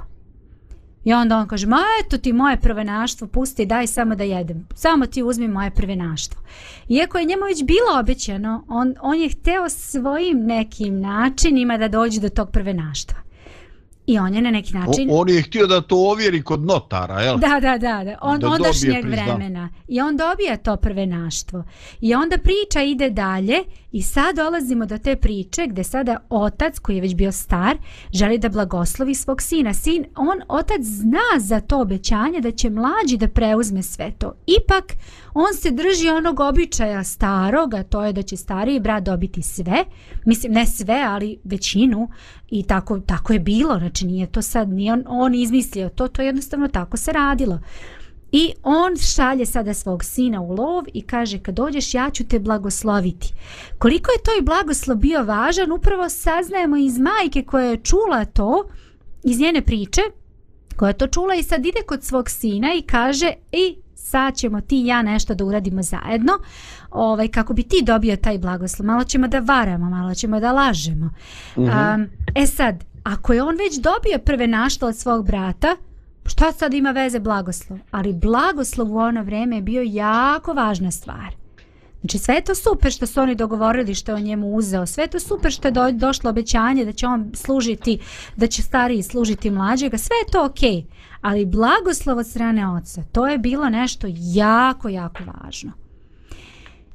I 1.05 1.13
onda 1.13 1.39
on 1.39 1.49
kaže, 1.49 1.67
ma 1.67 1.83
eto 2.05 2.19
ti 2.19 2.33
moje 2.33 2.57
prvenaštvo, 2.57 3.27
pusti, 3.27 3.67
daj 3.67 3.87
samo 3.87 4.15
da 4.15 4.25
jedem. 4.25 4.67
Samo 4.75 5.07
ti 5.07 5.23
uzmi 5.23 5.49
moje 5.49 5.71
prvenaštvo. 5.71 6.41
Iako 6.89 7.19
je 7.19 7.25
njemu 7.25 7.43
već 7.45 7.65
bilo 7.65 8.01
obećano, 8.01 8.65
on, 8.69 8.95
on 9.01 9.21
je 9.21 9.29
hteo 9.29 9.69
svojim 9.69 10.47
nekim 10.47 11.01
načinima 11.01 11.79
da 11.79 11.89
dođe 11.89 12.21
do 12.21 12.29
tog 12.29 12.51
prvenaštva. 12.51 13.19
I 14.07 14.19
on 14.19 14.35
je 14.35 14.43
na 14.43 14.51
neki 14.51 14.75
način... 14.75 15.11
O, 15.11 15.15
on 15.15 15.29
je 15.29 15.43
htio 15.43 15.67
da 15.67 15.81
to 15.81 15.97
ovjeri 15.97 16.43
kod 16.43 16.61
notara, 16.61 17.21
jel? 17.21 17.39
Da, 17.39 17.61
da, 17.61 17.79
da. 17.79 18.05
da. 18.05 18.19
On, 18.23 18.41
Da 18.41 18.49
ondašnjeg 18.49 19.05
vremena. 19.05 19.69
I 19.89 20.01
on 20.01 20.17
dobija 20.17 20.57
to 20.57 20.77
prvenaštvo. 20.77 21.65
I 22.01 22.15
onda 22.15 22.39
priča 22.39 22.83
ide 22.83 23.11
dalje 23.11 23.59
i 23.93 24.03
sad 24.03 24.37
dolazimo 24.37 24.87
do 24.87 24.99
te 24.99 25.17
priče 25.17 25.67
gdje 25.67 25.85
sada 25.85 26.17
otac 26.31 26.79
koji 26.79 26.97
je 26.97 27.03
već 27.03 27.15
bio 27.15 27.33
star 27.33 27.77
želi 28.13 28.39
da 28.39 28.49
blagoslovi 28.49 29.15
svog 29.15 29.43
sina. 29.43 29.75
Sin, 29.75 30.05
on, 30.17 30.41
otac 30.49 30.83
zna 30.83 31.41
za 31.41 31.61
to 31.61 31.81
obećanje 31.81 32.41
da 32.41 32.51
će 32.51 32.71
mlađi 32.71 33.17
da 33.17 33.29
preuzme 33.29 33.83
sve 33.83 34.13
to. 34.19 34.35
Ipak, 34.47 34.85
on 35.35 35.55
se 35.55 35.71
drži 35.71 36.09
onog 36.09 36.41
običaja 36.41 37.05
staroga, 37.05 37.83
to 37.83 38.05
je 38.05 38.13
da 38.13 38.23
će 38.23 38.37
stariji 38.37 38.81
brat 38.81 39.05
dobiti 39.05 39.43
sve, 39.43 39.85
mislim 40.25 40.53
ne 40.53 40.67
sve, 40.67 41.05
ali 41.09 41.39
većinu 41.45 42.09
i 42.51 42.63
tako, 42.63 43.01
tako 43.01 43.33
je 43.33 43.39
bilo, 43.39 43.79
znači 43.79 44.07
nije 44.07 44.27
to 44.27 44.43
sad, 44.43 44.69
nije 44.69 44.93
on, 44.93 45.05
on 45.07 45.35
izmislio 45.35 45.89
to, 45.89 46.09
to 46.09 46.23
jednostavno 46.23 46.69
tako 46.69 46.97
se 46.97 47.13
radilo. 47.13 47.61
I 48.33 48.53
on 48.63 48.97
šalje 48.97 49.47
sada 49.47 49.75
svog 49.75 50.05
sina 50.05 50.41
u 50.41 50.53
lov 50.53 50.85
i 50.95 51.03
kaže 51.03 51.39
kad 51.39 51.55
dođeš 51.55 51.95
ja 51.95 52.11
ću 52.11 52.25
te 52.25 52.39
blagosloviti. 52.39 53.35
Koliko 53.79 54.11
je 54.11 54.23
to 54.25 54.31
i 54.39 54.45
blagoslov 54.45 54.97
bio 54.97 55.25
važan, 55.25 55.73
upravo 55.73 56.09
saznajemo 56.09 56.77
iz 56.77 56.99
majke 56.99 57.43
koja 57.43 57.67
je 57.67 57.77
čula 57.77 58.25
to, 58.25 58.69
iz 59.23 59.41
njene 59.41 59.63
priče, 59.63 60.01
koja 60.77 60.89
je 60.89 60.99
to 60.99 61.07
čula 61.07 61.35
i 61.35 61.43
sad 61.43 61.67
ide 61.67 61.81
kod 61.87 62.05
svog 62.05 62.31
sina 62.31 62.75
i 62.75 62.83
kaže 62.83 63.33
i 63.53 63.77
sad 63.95 64.37
ćemo 64.37 64.61
ti 64.61 64.83
i 64.83 64.87
ja 64.87 65.03
nešto 65.03 65.35
da 65.35 65.45
uradimo 65.45 65.83
zajedno 65.83 66.33
ovaj, 66.95 67.29
kako 67.29 67.55
bi 67.55 67.63
ti 67.63 67.83
dobio 67.83 68.17
taj 68.17 68.39
blagoslov. 68.39 68.87
Malo 68.87 69.05
ćemo 69.05 69.29
da 69.29 69.39
varamo, 69.39 69.91
malo 69.91 70.15
ćemo 70.15 70.41
da 70.41 70.53
lažemo. 70.53 71.07
Mm 71.07 71.63
-hmm. 71.63 71.95
um, 71.95 72.07
e 72.35 72.47
sad, 72.47 72.85
ako 73.03 73.33
je 73.33 73.43
on 73.43 73.57
već 73.57 73.77
dobio 73.77 74.19
prve 74.25 74.47
našto 74.47 74.87
od 74.87 74.97
svog 74.97 75.27
brata, 75.27 75.77
šta 76.27 76.53
sad 76.53 76.75
ima 76.75 76.91
veze 76.91 77.21
blagoslov? 77.21 77.79
Ali 77.91 78.13
blagoslov 78.13 78.93
u 78.93 78.97
ono 78.97 79.23
vreme 79.23 79.57
je 79.57 79.63
bio 79.63 79.83
jako 79.87 80.53
važna 80.53 80.91
stvar. 80.91 81.35
Znači 82.01 82.19
sve 82.19 82.35
je 82.35 82.45
to 82.45 82.55
super 82.55 82.93
što 82.93 83.07
su 83.07 83.21
oni 83.21 83.35
dogovorili 83.35 83.95
što 83.95 84.13
je 84.13 84.17
on 84.17 84.23
njemu 84.23 84.55
uzeo, 84.57 84.87
sve 84.87 85.05
je 85.05 85.09
to 85.09 85.21
super 85.21 85.53
što 85.53 85.69
je 85.69 85.73
do, 85.73 85.93
došlo 85.93 86.31
obećanje 86.31 86.85
da 86.85 86.93
će 86.93 87.07
on 87.07 87.31
služiti, 87.35 87.99
da 88.37 88.47
će 88.47 88.63
stariji 88.63 89.03
služiti 89.03 89.51
mlađega, 89.51 89.99
sve 89.99 90.15
je 90.15 90.33
to 90.33 90.45
okej. 90.45 90.71
Okay. 90.71 90.85
Ali 91.21 91.47
blagoslov 91.47 92.19
od 92.19 92.27
strane 92.27 92.69
oca, 92.69 93.03
to 93.13 93.27
je 93.27 93.39
bilo 93.39 93.69
nešto 93.69 94.07
jako, 94.11 94.89
jako 94.89 95.19
važno. 95.43 95.84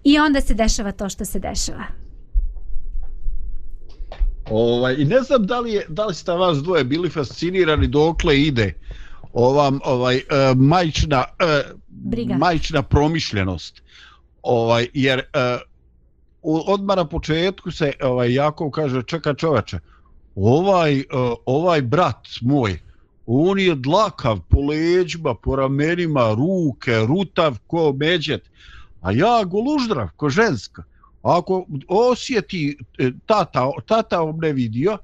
I 0.04 0.20
onda 0.20 0.42
se 0.42 0.54
dešava 0.54 0.92
to 0.92 1.10
što 1.10 1.26
se 1.26 1.40
dešava. 1.40 1.84
Ovaj, 4.50 4.96
I 4.98 5.06
ne 5.06 5.22
znam 5.22 5.46
da 5.46 5.60
li, 5.60 5.74
je, 5.74 5.86
da 5.90 6.06
li 6.06 6.14
ste 6.14 6.32
vas 6.32 6.58
dvoje 6.58 6.84
bili 6.84 7.10
fascinirani 7.10 7.88
dokle 7.88 8.42
ide 8.42 8.74
ova 9.34 9.72
ovaj, 9.86 10.16
uh, 10.16 10.58
majčna, 10.58 11.26
uh, 12.30 12.38
majčna 12.38 12.84
promišljenost. 12.84 13.82
Ovaj, 14.42 14.88
jer 14.94 15.20
uh, 15.20 15.62
odmah 16.68 16.98
na 16.98 17.06
početku 17.06 17.72
se 17.72 17.94
ovaj, 18.02 18.34
Jakov 18.34 18.70
kaže, 18.70 19.04
čeka 19.04 19.34
čoveče, 19.34 19.80
ovaj, 20.36 20.98
uh, 21.00 21.04
ovaj 21.46 21.82
brat 21.82 22.28
moj, 22.42 22.80
on 23.26 23.60
je 23.60 23.76
dlakav 23.76 24.40
po 24.50 24.60
leđima, 24.60 25.36
po 25.36 25.56
ramenima, 25.56 26.34
ruke, 26.34 27.00
rutav 27.08 27.58
ko 27.68 27.94
međet, 27.94 28.50
a 29.02 29.12
ja 29.12 29.44
goluždrav 29.44 30.08
ko 30.16 30.30
ženska. 30.30 30.84
Ako 31.22 31.66
osjeti 31.88 32.78
e, 32.98 33.12
tata, 33.26 33.72
tata 33.86 34.22
on 34.22 34.38
ne 34.40 34.54
vidio, 34.54 34.98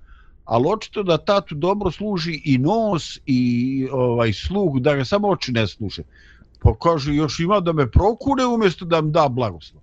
ali 0.45 0.65
očito 0.67 1.03
da 1.03 1.17
tatu 1.17 1.55
dobro 1.55 1.91
služi 1.91 2.41
i 2.45 2.57
nos 2.57 3.19
i 3.25 3.87
ovaj 3.91 4.33
sluh, 4.33 4.79
da 4.79 4.95
ga 4.95 5.05
samo 5.05 5.27
oči 5.27 5.51
ne 5.51 5.67
služe. 5.67 6.03
Pa 6.61 6.75
kaže, 6.81 7.13
još 7.13 7.39
ima 7.39 7.59
da 7.59 7.73
me 7.73 7.91
prokune 7.91 8.45
umjesto 8.45 8.85
da 8.85 9.01
mi 9.01 9.11
da 9.11 9.27
blagoslov. 9.29 9.81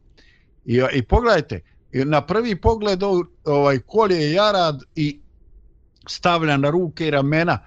I, 0.64 0.82
i 0.94 1.02
pogledajte, 1.02 1.60
na 1.92 2.20
prvi 2.20 2.56
pogled 2.56 3.02
ovaj 3.44 3.78
kolje 3.78 4.32
jarad 4.32 4.82
i 4.94 5.20
stavlja 6.08 6.56
na 6.56 6.70
ruke 6.70 7.06
i 7.06 7.10
ramena, 7.10 7.58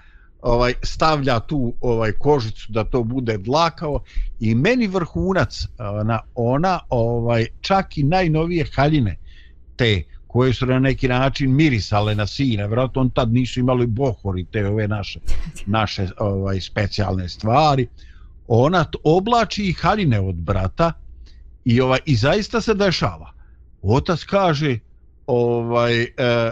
ovaj 0.46 0.74
stavlja 0.84 1.40
tu 1.40 1.74
ovaj 1.82 2.12
kožicu 2.12 2.72
da 2.72 2.84
to 2.84 3.04
bude 3.04 3.38
dlakao 3.38 4.00
i 4.40 4.56
meni 4.56 4.88
vrhunac 4.88 5.68
na 6.04 6.20
ona 6.36 6.80
ovaj 6.90 7.46
čak 7.62 7.98
i 7.98 8.04
najnovije 8.04 8.66
haljine 8.76 9.18
te 9.76 10.04
koje 10.28 10.54
su 10.54 10.66
na 10.66 10.80
neki 10.80 11.08
način 11.08 11.56
mirisale 11.56 12.16
na 12.16 12.28
sina, 12.28 12.66
vjerojatno 12.66 13.02
on 13.02 13.10
tad 13.10 13.34
nisu 13.34 13.60
imali 13.60 13.88
bohori 13.88 14.46
te 14.52 14.68
ove 14.68 14.88
naše 14.88 15.20
naše 15.78 16.08
ovaj 16.18 16.62
specijalne 16.62 17.30
stvari. 17.30 17.88
Ona 18.48 18.86
oblači 19.04 19.64
i 19.64 19.74
haljine 19.74 20.20
od 20.20 20.36
brata 20.36 20.94
i 21.66 21.82
ovaj 21.82 22.00
i 22.06 22.16
zaista 22.16 22.62
se 22.62 22.74
dešava. 22.74 23.32
Otac 23.82 24.24
kaže, 24.24 24.80
ovaj 25.28 26.02
e, 26.02 26.10
e, 26.18 26.52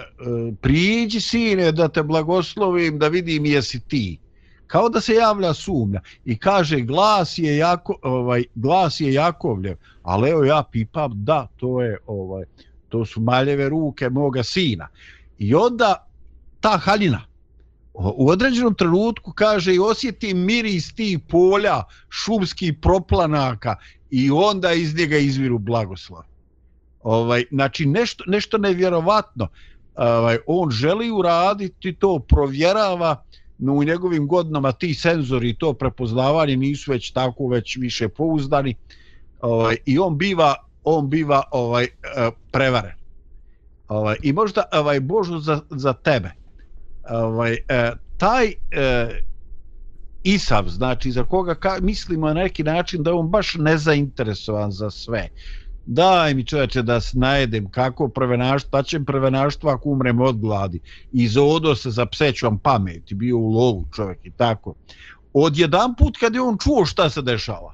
priđi 0.61 1.21
sine 1.21 1.71
da 1.71 1.87
te 1.87 2.03
blagoslovim 2.03 2.99
da 2.99 3.07
vidim 3.07 3.45
jesi 3.45 3.79
ti. 3.79 4.19
Kao 4.67 4.89
da 4.89 5.01
se 5.01 5.13
javlja 5.13 5.53
sumnja 5.53 6.01
i 6.25 6.37
kaže 6.37 6.79
glas 6.81 7.37
je 7.37 7.57
jako 7.57 7.95
ovaj 8.01 8.43
glas 8.55 8.99
je 8.99 9.13
Jakovljev 9.13 9.77
ali 10.03 10.29
evo 10.29 10.43
ja 10.43 10.63
pipam 10.71 11.11
da 11.15 11.47
to 11.57 11.81
je 11.81 11.97
ovaj 12.07 12.43
to 12.89 13.05
su 13.05 13.21
maljeve 13.21 13.69
ruke 13.69 14.09
moga 14.09 14.43
sina. 14.43 14.87
I 15.37 15.55
onda 15.55 16.07
ta 16.59 16.77
haljina 16.77 17.21
u 17.93 18.29
određenom 18.29 18.75
trenutku 18.75 19.31
kaže 19.31 19.75
i 19.75 19.79
osjeti 19.79 20.33
miris 20.33 20.95
tih 20.95 21.19
polja 21.29 21.83
šumskih 22.09 22.73
proplanaka 22.81 23.75
i 24.09 24.31
onda 24.31 24.71
iz 24.71 24.95
njega 24.95 25.17
izviru 25.17 25.59
blagoslov 25.59 26.23
ovaj 27.03 27.43
znači 27.51 27.85
nešto 27.85 28.23
nešto 28.27 28.57
nevjerovatno. 28.57 29.47
Ovaj 29.95 30.37
on 30.47 30.71
želi 30.71 31.11
uraditi 31.11 31.95
to 31.95 32.19
provjerava 32.19 33.23
no 33.57 33.73
u 33.73 33.83
njegovim 33.83 34.27
godinama 34.27 34.71
ti 34.71 34.93
senzori 34.93 35.55
to 35.57 35.73
prepoznavanje 35.73 36.57
nisu 36.57 36.91
već 36.91 37.11
tako 37.11 37.47
već 37.47 37.77
više 37.77 38.09
pouzdani. 38.09 38.75
Ovaj 39.41 39.75
i 39.85 39.99
on 39.99 40.17
biva 40.17 40.55
on 40.83 41.09
biva 41.09 41.43
ovaj 41.51 41.83
eh, 41.83 42.29
prevaren. 42.51 42.95
Ovaj 43.87 44.15
i 44.23 44.33
možda 44.33 44.63
ovaj 44.71 44.99
božu 44.99 45.39
za, 45.39 45.61
za 45.69 45.93
tebe. 45.93 46.31
Ovaj 47.09 47.53
eh, 47.53 47.91
taj 48.17 48.47
eh, 48.47 49.09
Isav, 50.23 50.67
znači 50.67 51.11
za 51.11 51.23
koga 51.23 51.55
ka, 51.55 51.77
mislimo 51.81 52.27
na 52.27 52.33
neki 52.33 52.63
način 52.63 53.03
da 53.03 53.13
on 53.13 53.29
baš 53.29 53.55
nezainteresovan 53.55 54.71
za 54.71 54.89
sve 54.89 55.29
daj 55.85 56.33
mi 56.33 56.45
čoveče 56.45 56.81
da 56.81 57.01
se 57.01 57.17
najedem 57.17 57.71
kako 57.71 58.07
prvenaštvo, 58.07 58.69
da 58.71 58.77
pa 58.77 58.83
ćem 58.83 59.05
prvenaštvo 59.05 59.69
ako 59.69 59.89
umrem 59.89 60.21
od 60.21 60.37
gladi. 60.37 60.79
Izodo 61.11 61.75
se 61.75 61.91
za 61.91 62.05
psećom 62.05 62.59
pameti, 62.59 63.15
bio 63.15 63.37
u 63.37 63.51
lovu 63.51 63.85
čovjek 63.95 64.25
i 64.25 64.31
tako. 64.31 64.73
Od 65.33 65.57
jedan 65.57 65.95
put 65.95 66.17
kad 66.17 66.35
je 66.35 66.41
on 66.41 66.57
čuo 66.57 66.85
šta 66.85 67.09
se 67.09 67.21
dešava, 67.21 67.73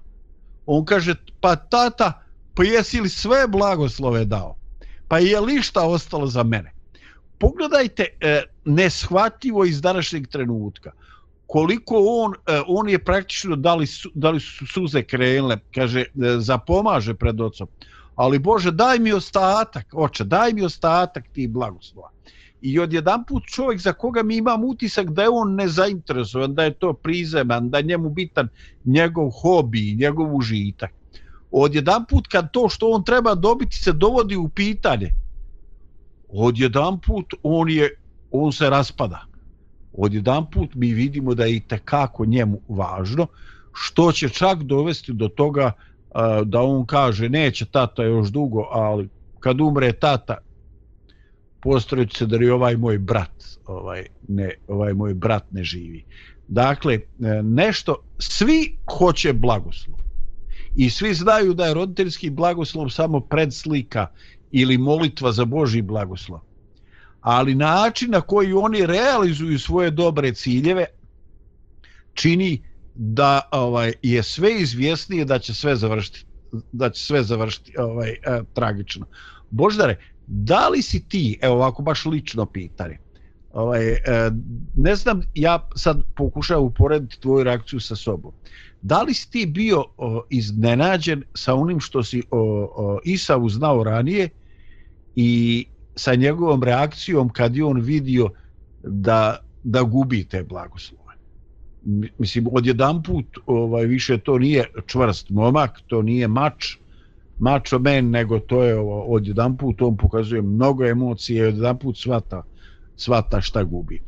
on 0.66 0.86
kaže, 0.86 1.16
pa 1.42 1.56
tata, 1.56 2.22
pa 2.54 2.64
jesi 2.64 3.02
li 3.02 3.10
sve 3.10 3.48
blagoslove 3.48 4.26
dao? 4.26 4.56
Pa 5.08 5.20
je 5.20 5.40
li 5.40 5.62
šta 5.62 5.86
ostalo 5.86 6.28
za 6.28 6.44
mene? 6.44 6.80
pogledajte 7.40 8.06
e, 8.22 8.44
neshvatljivo 8.66 9.66
iz 9.66 9.82
današnjeg 9.82 10.28
trenutka 10.28 10.92
koliko 11.48 11.96
on 12.08 12.34
e, 12.34 12.62
on 12.68 12.90
je 12.90 13.04
praktično 13.04 13.56
dali 13.56 13.88
su, 13.88 14.12
dali 14.14 14.40
su 14.40 14.68
suze 14.68 15.04
krenule 15.04 15.58
kaže 15.76 16.00
e, 16.00 16.06
zapomaže 16.38 17.14
pred 17.14 17.42
ocom 17.42 17.68
ali 18.20 18.40
Bože 18.40 18.72
daj 18.72 19.00
mi 19.00 19.14
ostatak 19.16 19.94
oče 19.94 20.24
daj 20.24 20.54
mi 20.54 20.66
ostatak 20.66 21.24
ti 21.34 21.48
blagoslova. 21.48 22.10
I 22.62 22.80
odjedan 22.80 23.24
put 23.26 23.44
čovjek 23.48 23.80
za 23.82 23.94
koga 23.94 24.24
mi 24.24 24.38
imam 24.38 24.64
utisak 24.64 25.12
da 25.12 25.24
je 25.24 25.30
on 25.30 25.54
nezainteresovan 25.56 26.56
da 26.56 26.64
je 26.64 26.74
to 26.74 26.94
prizeman 26.94 27.70
da 27.70 27.78
je 27.78 27.84
njemu 27.84 28.10
bitan 28.10 28.50
njegov 28.86 29.30
hobi 29.30 29.96
njegov 29.96 30.36
užitak. 30.36 30.92
Odjedan 31.52 32.06
put 32.10 32.28
kad 32.28 32.52
to 32.52 32.70
što 32.70 32.90
on 32.90 33.04
treba 33.04 33.36
dobiti 33.36 33.78
se 33.78 33.94
dovodi 33.94 34.36
u 34.36 34.50
pitanje 34.50 35.14
odjedan 36.30 37.00
put 37.00 37.34
on 37.44 37.70
je 37.70 37.90
on 38.32 38.52
se 38.52 38.70
raspada. 38.70 39.26
Odjedan 39.94 40.50
put 40.52 40.76
mi 40.76 40.92
vidimo 40.94 41.36
da 41.36 41.46
je 41.46 41.56
i 41.56 41.68
tekako 41.68 42.26
njemu 42.26 42.60
važno 42.68 43.28
što 43.74 44.12
će 44.12 44.30
čak 44.30 44.64
dovesti 44.64 45.14
do 45.14 45.28
toga 45.28 45.66
uh, 45.66 45.89
da 46.46 46.62
on 46.62 46.86
kaže 46.86 47.30
neće 47.30 47.66
tata 47.66 48.04
još 48.04 48.28
dugo 48.28 48.68
ali 48.72 49.10
kad 49.40 49.62
umre 49.62 49.94
tata 49.94 50.38
postrojit 51.62 52.14
se 52.14 52.26
da 52.26 52.38
je 52.38 52.54
ovaj 52.54 52.78
moj 52.78 52.98
brat 52.98 53.44
ovaj 53.66 54.06
ne 54.28 54.52
ovaj 54.68 54.94
moj 54.94 55.14
brat 55.14 55.44
ne 55.52 55.64
živi. 55.64 56.06
Dakle 56.48 56.94
e, 56.94 57.00
nešto 57.44 58.04
svi 58.18 58.78
hoće 58.98 59.34
blagoslov. 59.34 60.00
I 60.76 60.90
svi 60.90 61.14
znaju 61.14 61.54
da 61.54 61.66
je 61.66 61.74
roditeljski 61.74 62.30
blagoslov 62.30 62.90
samo 62.90 63.20
predslika 63.20 64.08
ili 64.52 64.78
molitva 64.78 65.32
za 65.32 65.46
Boži 65.46 65.82
blagoslov. 65.82 66.40
Ali 67.22 67.56
način 67.56 68.12
na 68.12 68.22
koji 68.22 68.54
oni 68.54 68.86
realizuju 68.86 69.60
svoje 69.60 69.92
dobre 69.92 70.34
ciljeve 70.34 70.86
čini 72.14 72.69
da 73.02 73.42
ovaj 73.52 73.94
je 74.02 74.24
sve 74.24 74.62
izvjesnije 74.62 75.26
da 75.26 75.40
će 75.40 75.54
sve 75.54 75.76
završiti 75.76 76.26
da 76.72 76.90
će 76.90 77.04
sve 77.06 77.24
završiti 77.24 77.74
ovaj 77.78 78.10
eh, 78.10 78.42
tragično. 78.54 79.06
Boždare, 79.50 79.98
da 80.28 80.70
li 80.70 80.82
si 80.82 81.08
ti, 81.10 81.40
evo 81.42 81.56
ovako 81.56 81.82
baš 81.82 82.06
lično 82.06 82.46
pitanje, 82.46 82.98
ovaj, 83.54 83.92
eh, 83.92 84.00
ne 84.76 84.96
znam, 84.96 85.22
ja 85.36 85.70
sad 85.76 86.04
pokušavam 86.16 86.64
uporediti 86.64 87.20
tvoju 87.22 87.44
reakciju 87.44 87.80
sa 87.80 87.96
sobom. 87.96 88.32
Da 88.82 89.02
li 89.02 89.14
si 89.14 89.32
ti 89.32 89.46
bio 89.46 89.86
o, 89.98 90.24
iznenađen 90.30 91.24
sa 91.34 91.56
onim 91.56 91.80
što 91.80 92.04
si 92.04 92.24
o, 92.32 92.40
o 92.76 93.00
Isavu 93.04 93.50
znao 93.50 93.84
ranije 93.84 94.30
i 95.16 95.66
sa 95.96 96.16
njegovom 96.16 96.64
reakcijom 96.64 97.30
kad 97.30 97.56
je 97.56 97.66
on 97.66 97.82
vidio 97.82 98.30
da, 98.84 99.38
da 99.64 99.84
gubi 99.84 100.24
te 100.24 100.44
blagoslove. 100.44 101.09
Mislim, 102.18 102.48
odjedan 102.52 103.04
put 103.04 103.26
ovaj, 103.46 103.86
više 103.86 104.18
to 104.18 104.38
nije 104.38 104.66
čvrst 104.86 105.30
momak, 105.30 105.82
to 105.88 106.02
nije 106.02 106.28
mač, 106.28 106.76
mačo 107.40 107.80
men, 107.80 108.10
nego 108.10 108.40
to 108.40 108.64
je 108.64 108.80
ovo, 108.80 109.02
odjedan 109.02 109.58
put 109.58 109.82
on 109.82 109.98
pokazuje 109.98 110.42
mnogo 110.42 110.86
emocije 110.86 111.48
odjedan 111.48 111.78
put 111.78 111.98
svata, 111.98 112.44
svata 112.96 113.42
šta 113.42 113.64
gubi. 113.64 114.02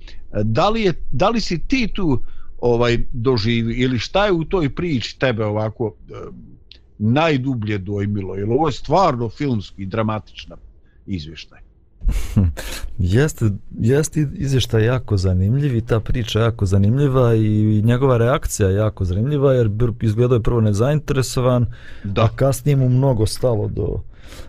Da 0.43 0.69
li, 0.69 0.81
je, 0.81 0.93
da 1.11 1.29
li 1.29 1.41
si 1.41 1.67
ti 1.67 1.87
tu 1.93 2.21
ovaj 2.57 2.97
doživi 3.11 3.73
ili 3.73 3.99
šta 3.99 4.25
je 4.25 4.31
u 4.31 4.45
toj 4.45 4.75
priči 4.75 5.19
tebe 5.19 5.45
ovako 5.45 5.93
eh, 6.09 6.13
najdublje 6.97 7.77
dojmilo? 7.77 8.35
Jer 8.35 8.49
ovo 8.49 8.67
je 8.67 8.71
stvarno 8.71 9.29
filmski, 9.29 9.85
dramatična 9.85 10.57
izvještaj. 11.05 11.70
jeste, 12.97 13.49
jeste 13.79 14.27
izvještaj 14.33 14.85
jako 14.85 15.17
zanimljiv 15.17 15.75
i 15.75 15.81
ta 15.81 15.99
priča 15.99 16.39
jako 16.39 16.65
zanimljiva 16.65 17.35
i 17.35 17.81
njegova 17.85 18.17
reakcija 18.17 18.69
jako 18.69 19.05
zanimljiva 19.05 19.53
jer 19.53 19.69
izgledao 20.01 20.35
je 20.35 20.43
prvo 20.43 20.61
nezainteresovan, 20.61 21.65
da. 22.03 22.23
a 22.23 22.29
kasnije 22.35 22.75
mu 22.75 22.89
mnogo 22.89 23.25
stalo 23.25 23.67
do, 23.67 24.01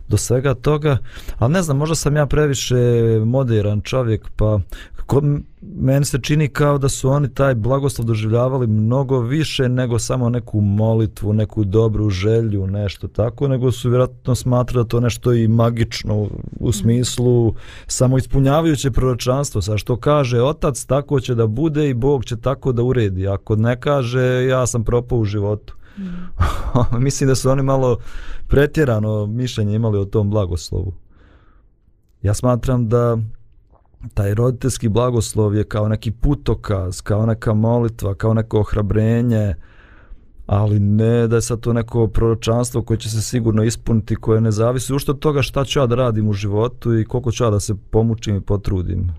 do 0.09 0.17
svega 0.17 0.55
toga, 0.55 0.99
ali 1.39 1.53
ne 1.53 1.63
znam, 1.63 1.77
možda 1.77 1.95
sam 1.95 2.17
ja 2.17 2.27
previše 2.27 2.77
modern 3.25 3.81
čovjek, 3.81 4.29
pa 4.37 4.61
kod 5.07 5.25
meni 5.61 6.05
se 6.05 6.19
čini 6.23 6.49
kao 6.49 6.79
da 6.79 6.89
su 6.89 7.09
oni 7.09 7.35
taj 7.35 7.55
blagoslov 7.55 8.07
doživljavali 8.07 8.67
mnogo 8.67 9.21
više 9.21 9.69
nego 9.69 9.99
samo 9.99 10.29
neku 10.29 10.61
molitvu, 10.61 11.33
neku 11.33 11.65
dobru 11.65 12.11
želju, 12.11 12.67
nešto 12.67 13.09
tako, 13.09 13.49
nego 13.49 13.73
su 13.73 13.89
vjerojatno 13.89 14.35
smatrali 14.35 14.85
da 14.85 14.89
to 14.89 15.01
nešto 15.01 15.33
i 15.33 15.49
magično 15.49 16.29
u 16.61 16.73
smislu 16.73 17.55
samo 17.87 18.19
ispunjavajuće 18.19 18.91
proročanstvo, 18.91 19.63
sa 19.63 19.79
što 19.79 19.97
kaže 19.97 20.43
otac 20.43 20.85
tako 20.85 21.21
će 21.21 21.35
da 21.35 21.47
bude 21.47 21.89
i 21.89 21.95
Bog 21.95 22.25
će 22.25 22.37
tako 22.41 22.73
da 22.73 22.83
uredi, 22.83 23.29
ako 23.29 23.57
ne 23.57 23.81
kaže 23.81 24.47
ja 24.47 24.67
sam 24.67 24.85
propao 24.85 25.19
u 25.19 25.25
životu. 25.25 25.75
Mm. 25.99 26.03
Mislim 27.05 27.29
da 27.29 27.35
su 27.35 27.51
oni 27.51 27.63
malo 27.63 27.99
pretjerano 28.49 29.27
mišljenje 29.27 29.75
imali 29.75 29.99
o 29.99 30.05
tom 30.05 30.31
blagoslovu. 30.31 30.93
Ja 32.23 32.35
smatram 32.35 32.89
da 32.89 33.19
taj 34.15 34.35
roditeljski 34.35 34.89
blagoslov 34.89 35.57
je 35.57 35.65
kao 35.65 35.89
neki 35.89 36.11
putokaz, 36.11 37.01
kao 37.01 37.27
neka 37.27 37.55
molitva, 37.55 38.15
kao 38.15 38.35
neko 38.35 38.61
ohrabrenje, 38.61 39.55
ali 40.47 40.81
ne 40.81 41.29
da 41.29 41.37
je 41.37 41.43
sad 41.43 41.61
to 41.61 41.73
neko 41.73 42.07
proročanstvo 42.07 42.83
koje 42.83 42.99
će 42.99 43.11
se 43.11 43.23
sigurno 43.23 43.63
ispuniti, 43.63 44.17
koje 44.17 44.41
ne 44.41 44.51
zavisi 44.51 44.95
ušto 44.95 45.13
od 45.13 45.19
toga 45.19 45.43
šta 45.43 45.65
ću 45.65 45.79
ja 45.79 45.87
da 45.87 45.95
radim 45.95 46.29
u 46.29 46.33
životu 46.33 46.99
i 46.99 47.05
koliko 47.05 47.33
ću 47.33 47.45
ja 47.45 47.51
da 47.51 47.61
se 47.61 47.75
pomučim 47.91 48.37
i 48.37 48.41
potrudim. 48.41 49.13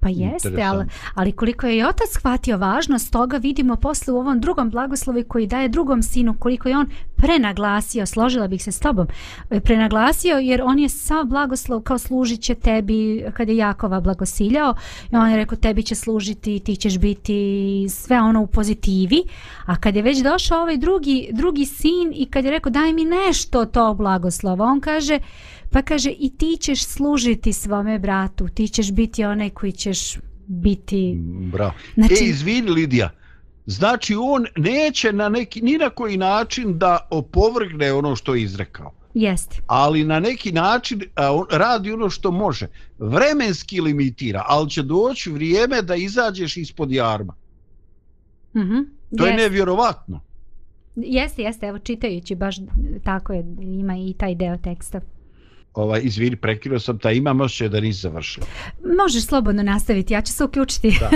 Pa 0.00 0.08
jeste, 0.08 0.62
ali, 0.62 0.84
ali 1.14 1.32
koliko 1.32 1.66
je 1.66 1.78
i 1.78 1.82
otac 1.82 2.08
shvatio 2.10 2.56
važnost 2.56 3.12
toga 3.12 3.36
vidimo 3.36 3.76
posle 3.76 4.14
u 4.14 4.18
ovom 4.18 4.40
drugom 4.40 4.70
blagoslovi 4.70 5.24
koji 5.24 5.46
daje 5.46 5.68
drugom 5.68 6.02
sinu, 6.02 6.34
koliko 6.38 6.68
je 6.68 6.76
on 6.76 6.86
prenaglasio, 7.16 8.06
složila 8.06 8.48
bih 8.48 8.64
se 8.64 8.72
s 8.72 8.78
tobom, 8.78 9.06
e, 9.50 9.60
prenaglasio 9.60 10.38
jer 10.38 10.62
on 10.64 10.78
je 10.78 10.88
sav 10.88 11.24
blagoslov 11.24 11.80
kao 11.80 11.98
služit 11.98 12.40
će 12.40 12.54
tebi 12.54 13.24
kad 13.34 13.48
je 13.48 13.56
Jakova 13.56 14.00
blagosiljao 14.00 14.74
i 15.12 15.16
on 15.16 15.30
je 15.30 15.36
rekao 15.36 15.58
tebi 15.58 15.82
će 15.82 15.94
služiti, 15.94 16.58
ti 16.58 16.76
ćeš 16.76 16.98
biti 16.98 17.86
sve 17.90 18.20
ono 18.20 18.42
u 18.42 18.46
pozitivi, 18.46 19.22
a 19.66 19.76
kad 19.76 19.96
je 19.96 20.02
već 20.02 20.18
došao 20.18 20.60
ovaj 20.62 20.76
drugi, 20.76 21.28
drugi 21.32 21.66
sin 21.66 22.12
i 22.14 22.26
kad 22.26 22.44
je 22.44 22.50
rekao 22.50 22.70
daj 22.70 22.92
mi 22.92 23.04
nešto 23.04 23.64
to 23.64 23.94
blagoslova, 23.94 24.64
on 24.64 24.80
kaže 24.80 25.18
Pa 25.70 25.82
kaže 25.82 26.10
i 26.10 26.30
ti 26.36 26.56
ćeš 26.60 26.84
služiti 26.84 27.52
svome 27.52 27.98
bratu, 27.98 28.48
ti 28.48 28.68
ćeš 28.68 28.92
biti 28.92 29.24
onaj 29.24 29.50
koji 29.50 29.72
ćeš 29.72 30.18
biti... 30.46 31.14
Bravo. 31.52 31.72
Znači... 31.94 32.14
E, 32.14 32.26
izvini 32.26 32.70
Lidija, 32.70 33.10
znači 33.66 34.14
on 34.14 34.46
neće 34.56 35.12
na 35.12 35.28
neki, 35.28 35.62
ni 35.62 35.78
na 35.78 35.90
koji 35.90 36.16
način 36.16 36.78
da 36.78 37.08
opovrgne 37.10 37.92
ono 37.92 38.16
što 38.16 38.34
je 38.34 38.42
izrekao. 38.42 38.92
Jeste. 39.14 39.56
Ali 39.66 40.04
na 40.04 40.20
neki 40.20 40.52
način 40.52 41.02
a, 41.14 41.32
on 41.32 41.46
radi 41.50 41.92
ono 41.92 42.10
što 42.10 42.30
može. 42.30 42.66
Vremenski 42.98 43.80
limitira, 43.80 44.44
ali 44.46 44.70
će 44.70 44.82
doći 44.82 45.30
vrijeme 45.30 45.82
da 45.82 45.94
izađeš 45.94 46.56
ispod 46.56 46.92
jarma. 46.92 47.34
Mm 48.54 48.60
-hmm. 48.60 48.84
To 49.18 49.26
jest. 49.26 49.38
je 49.38 49.44
nevjerovatno. 49.44 50.20
Jeste, 50.96 51.42
jeste, 51.42 51.66
evo 51.66 51.78
čitajući 51.78 52.34
baš 52.34 52.56
tako 53.04 53.32
je, 53.32 53.44
ima 53.60 53.96
i 53.96 54.14
taj 54.18 54.34
deo 54.34 54.56
teksta 54.56 55.00
ovaj, 55.74 56.00
izvini, 56.04 56.36
prekinuo 56.36 56.78
sam, 56.78 56.98
ta 56.98 57.10
imam 57.10 57.40
osjećaj 57.40 57.68
da 57.68 57.80
nisi 57.80 58.00
završila. 58.00 58.46
Možeš 59.02 59.26
slobodno 59.26 59.62
nastaviti, 59.62 60.14
ja 60.14 60.22
ću 60.22 60.32
se 60.32 60.44
uključiti. 60.44 60.98
da. 61.00 61.10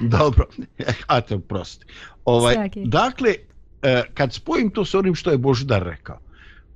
Dobro, 0.18 0.46
a 1.06 1.20
te 1.20 1.38
prosti. 1.38 1.84
Ovaj, 2.24 2.56
okay. 2.56 2.88
Dakle, 2.88 3.34
eh, 3.82 4.02
kad 4.14 4.32
spojim 4.32 4.70
to 4.70 4.84
s 4.84 4.94
onim 4.94 5.14
što 5.14 5.30
je 5.30 5.38
Božidar 5.38 5.82
rekao, 5.82 6.18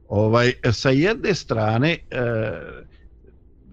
ovaj, 0.09 0.53
sa 0.73 0.91
jedne 0.91 1.35
strane, 1.35 1.99
eh, 2.11 2.85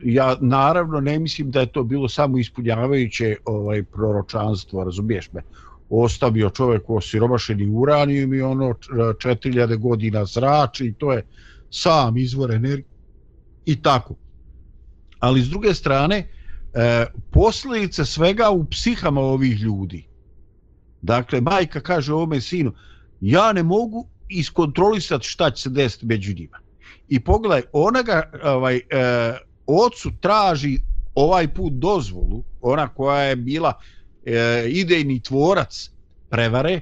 ja 0.03 0.37
naravno 0.41 0.99
ne 0.99 1.19
mislim 1.19 1.51
da 1.51 1.59
je 1.59 1.71
to 1.71 1.83
bilo 1.83 2.09
samo 2.09 2.37
ispunjavajuće 2.37 3.35
ovaj 3.45 3.83
proročanstvo, 3.83 4.83
razumiješ 4.83 5.31
me, 5.31 5.41
ostavio 5.89 6.49
čovjek 6.49 6.89
osiromašeni 6.89 7.69
uranijum 7.69 8.33
i 8.33 8.41
ono 8.41 8.73
4000 8.73 9.77
godina 9.77 10.25
zrači 10.25 10.85
i 10.85 10.93
to 10.93 11.13
je 11.13 11.23
sam 11.69 12.17
izvor 12.17 12.51
energije 12.51 12.90
i 13.65 13.81
tako. 13.81 14.15
Ali 15.19 15.41
s 15.41 15.49
druge 15.49 15.73
strane, 15.73 16.27
e, 16.73 17.05
posljedice 17.31 18.05
svega 18.05 18.49
u 18.49 18.65
psihama 18.65 19.21
ovih 19.21 19.59
ljudi. 19.59 20.07
Dakle, 21.01 21.41
majka 21.41 21.79
kaže 21.79 22.13
ovome 22.13 22.41
sinu, 22.41 22.73
ja 23.21 23.53
ne 23.53 23.63
mogu 23.63 24.07
iskontrolisati 24.29 25.27
šta 25.27 25.51
će 25.51 25.61
se 25.63 25.69
desiti 25.69 26.05
među 26.05 26.33
njima. 26.33 26.57
I 27.09 27.19
pogledaj, 27.19 27.61
ona 27.73 28.01
ga, 28.01 28.31
ovaj, 28.43 28.75
e, 28.75 28.81
ocu 29.67 30.11
traži 30.21 30.79
ovaj 31.15 31.53
put 31.53 31.73
dozvolu, 31.73 32.43
ona 32.61 32.87
koja 32.87 33.21
je 33.21 33.35
bila 33.35 33.73
e, 34.25 34.65
idejni 34.69 35.19
tvorac 35.19 35.89
prevare, 36.29 36.81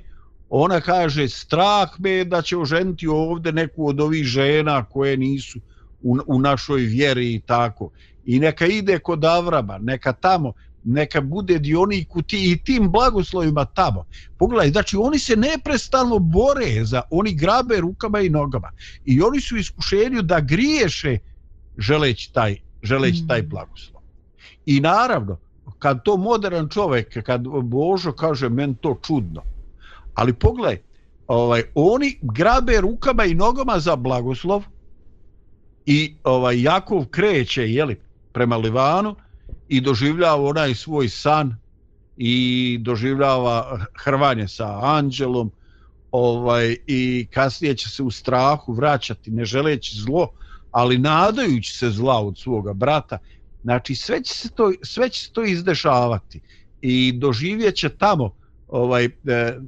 ona 0.50 0.82
kaže, 0.82 1.28
strah 1.30 1.90
me 2.00 2.24
da 2.24 2.42
će 2.42 2.58
oženiti 2.58 3.08
ovde 3.08 3.52
neku 3.52 3.88
od 3.88 4.00
ovih 4.00 4.26
žena 4.26 4.86
koje 4.86 5.18
nisu 5.18 5.60
u, 6.02 6.18
u 6.28 6.40
našoj 6.40 6.82
vjeri 6.82 7.34
i 7.34 7.40
tako. 7.40 7.90
I 8.26 8.40
neka 8.40 8.66
ide 8.66 9.00
kod 9.00 9.26
Avrama, 9.26 9.78
neka 9.78 10.14
tamo, 10.14 10.54
neka 10.84 11.22
bude 11.22 11.60
dionik 11.60 12.16
u 12.16 12.22
ti, 12.22 12.52
i 12.52 12.64
tim 12.64 12.92
blagoslovima 12.92 13.66
tamo. 13.66 14.06
Pogledaj, 14.38 14.72
znači 14.72 14.98
oni 14.98 15.20
se 15.20 15.36
neprestano 15.36 16.20
bore 16.20 16.86
za, 16.86 17.02
oni 17.10 17.34
grabe 17.34 17.78
rukama 17.78 18.20
i 18.20 18.30
nogama. 18.30 18.72
I 19.06 19.22
oni 19.22 19.42
su 19.42 19.56
u 19.56 19.58
iskušenju 19.58 20.22
da 20.22 20.40
griješe 20.40 21.18
želeći 21.78 22.34
taj, 22.34 22.58
želeći 22.84 23.28
taj 23.28 23.42
blagoslov. 23.42 24.02
I 24.66 24.80
naravno, 24.80 25.38
kad 25.80 26.04
to 26.04 26.18
modern 26.18 26.70
čovjek, 26.70 27.24
kad 27.24 27.42
Božo 27.64 28.12
kaže 28.12 28.50
men 28.50 28.76
to 28.76 29.00
čudno. 29.06 29.42
Ali 30.14 30.34
pogledaj, 30.34 30.78
ovaj 31.28 31.64
oni 31.76 32.20
grabe 32.22 32.82
rukama 32.82 33.26
i 33.26 33.36
nogama 33.36 33.80
za 33.80 33.96
blagoslov 33.96 34.64
i 35.90 36.14
ovaj 36.24 36.62
Jakov 36.62 37.06
kreće 37.06 37.74
je 37.74 37.86
li 37.86 38.00
prema 38.32 38.58
Livanu 38.58 39.16
i 39.68 39.82
doživljava 39.82 40.44
onaj 40.44 40.76
svoj 40.76 41.10
san 41.10 41.56
i 42.18 42.78
doživljava 42.82 43.86
hrvanje 44.04 44.48
sa 44.48 44.80
anđelom 44.82 45.52
ovaj 46.12 46.76
i 46.88 47.28
kasnije 47.34 47.76
će 47.76 47.90
se 47.90 48.04
u 48.04 48.12
strahu 48.12 48.74
vraćati 48.74 49.32
ne 49.32 49.46
želeći 49.46 49.96
zlo 49.96 50.28
ali 50.72 50.98
nadajući 50.98 51.78
se 51.78 51.90
zla 51.90 52.20
od 52.22 52.38
svoga 52.38 52.74
brata. 52.74 53.18
Znači 53.64 53.96
sve 53.96 54.24
će 54.24 54.34
se 54.34 54.50
to 54.50 54.72
sve 54.84 55.10
će 55.10 55.24
se 55.24 55.32
to 55.32 55.44
izdešavati 55.44 56.42
i 56.82 57.12
doživjet 57.12 57.76
će 57.76 57.90
tamo 57.90 58.36
ovaj 58.68 59.06
e, 59.06 59.60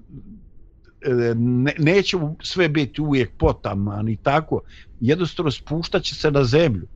E, 1.05 1.33
ne, 1.35 1.73
neće 1.77 2.17
sve 2.43 2.69
biti 2.69 3.01
uvijek 3.01 3.31
potaman 3.37 4.09
i 4.09 4.17
tako 4.17 4.61
jednostavno 4.99 5.51
spuštaće 5.51 6.15
se 6.15 6.31
na 6.31 6.43
zemlju 6.43 6.87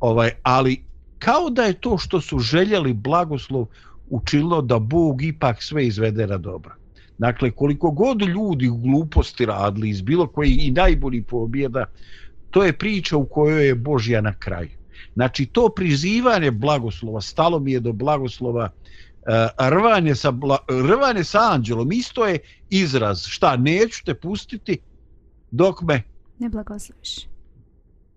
ovaj 0.00 0.30
ali 0.42 0.84
kao 1.18 1.50
da 1.50 1.62
je 1.62 1.80
to 1.80 1.98
što 1.98 2.20
su 2.20 2.38
željeli 2.38 2.92
blagoslov 2.92 3.66
učinilo 4.10 4.62
da 4.62 4.78
Bog 4.78 5.22
ipak 5.22 5.62
sve 5.62 5.86
izvede 5.86 6.26
na 6.26 6.38
dobro. 6.38 6.74
Dakle, 7.18 7.50
koliko 7.50 7.90
god 7.90 8.22
ljudi 8.22 8.68
u 8.68 8.76
gluposti 8.76 9.46
radili 9.46 9.88
iz 9.88 10.02
bilo 10.02 10.26
koji 10.26 10.50
i 10.50 10.70
najbolji 10.70 11.22
pobjeda, 11.22 11.84
to 12.50 12.64
je 12.64 12.72
priča 12.72 13.16
u 13.16 13.26
kojoj 13.26 13.66
je 13.66 13.74
Božja 13.74 14.20
na 14.20 14.34
kraju. 14.38 14.70
Znači, 15.14 15.46
to 15.46 15.68
prizivanje 15.68 16.50
blagoslova, 16.50 17.20
stalo 17.20 17.58
mi 17.58 17.72
je 17.72 17.80
do 17.80 17.92
blagoslova, 17.92 18.70
rvanje, 19.58 20.14
sa 20.14 20.32
rvanje 20.88 21.24
sa 21.24 21.52
anđelom, 21.52 21.92
isto 21.92 22.26
je 22.26 22.38
izraz, 22.70 23.26
šta, 23.26 23.56
neću 23.56 24.04
te 24.04 24.14
pustiti 24.14 24.78
dok 25.50 25.82
me... 25.82 26.02
Ne 26.38 26.48
blagosloviš. 26.48 27.26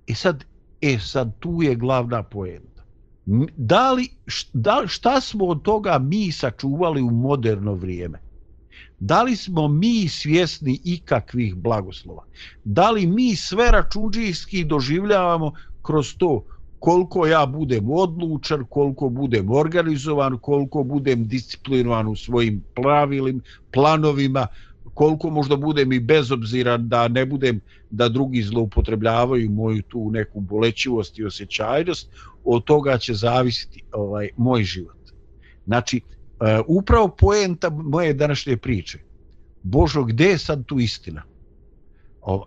I 0.07 0.15
sad, 0.15 0.43
e 0.81 0.99
sad, 0.99 1.31
tu 1.39 1.61
je 1.61 1.75
glavna 1.75 2.23
poenta 2.23 2.77
da 3.57 3.91
li, 3.91 4.09
da, 4.53 4.83
šta 4.87 5.21
smo 5.21 5.45
od 5.45 5.61
toga 5.61 5.99
mi 5.99 6.31
sačuvali 6.31 7.01
u 7.01 7.09
moderno 7.09 7.73
vrijeme? 7.73 8.19
Da 8.99 9.23
li 9.23 9.35
smo 9.35 9.67
mi 9.67 10.07
svjesni 10.09 10.79
ikakvih 10.83 11.55
blagoslova? 11.55 12.23
Da 12.63 12.91
li 12.91 13.07
mi 13.07 13.35
sve 13.35 13.71
računđijski 13.71 14.63
doživljavamo 14.63 15.51
kroz 15.81 16.15
to 16.17 16.45
koliko 16.79 17.25
ja 17.27 17.45
budem 17.45 17.91
odlučan, 17.91 18.65
koliko 18.69 19.09
budem 19.09 19.51
organizovan, 19.51 20.37
koliko 20.37 20.83
budem 20.83 21.27
disciplinovan 21.27 22.07
u 22.07 22.15
svojim 22.15 22.63
pravilim, 22.75 23.41
planovima, 23.71 24.47
koliko 24.93 25.29
možda 25.29 25.55
budem 25.55 25.91
i 25.93 25.99
bezobziran 25.99 26.87
da 26.89 27.07
ne 27.07 27.25
budem 27.25 27.61
da 27.89 28.09
drugi 28.09 28.41
zloupotrebljavaju 28.41 29.51
moju 29.51 29.81
tu 29.81 30.11
neku 30.11 30.41
bolećivost 30.41 31.19
i 31.19 31.25
osjećajnost, 31.25 32.09
od 32.43 32.63
toga 32.63 32.97
će 32.97 33.13
zavisiti 33.13 33.83
ovaj 33.91 34.29
moj 34.37 34.63
život. 34.63 34.97
Znači, 35.65 35.97
e, 35.97 36.59
upravo 36.67 37.07
poenta 37.07 37.69
moje 37.69 38.13
današnje 38.13 38.57
priče. 38.57 38.99
Božo, 39.63 40.03
gdje 40.03 40.25
je 40.25 40.37
sad 40.37 40.65
tu 40.65 40.79
istina? 40.79 41.23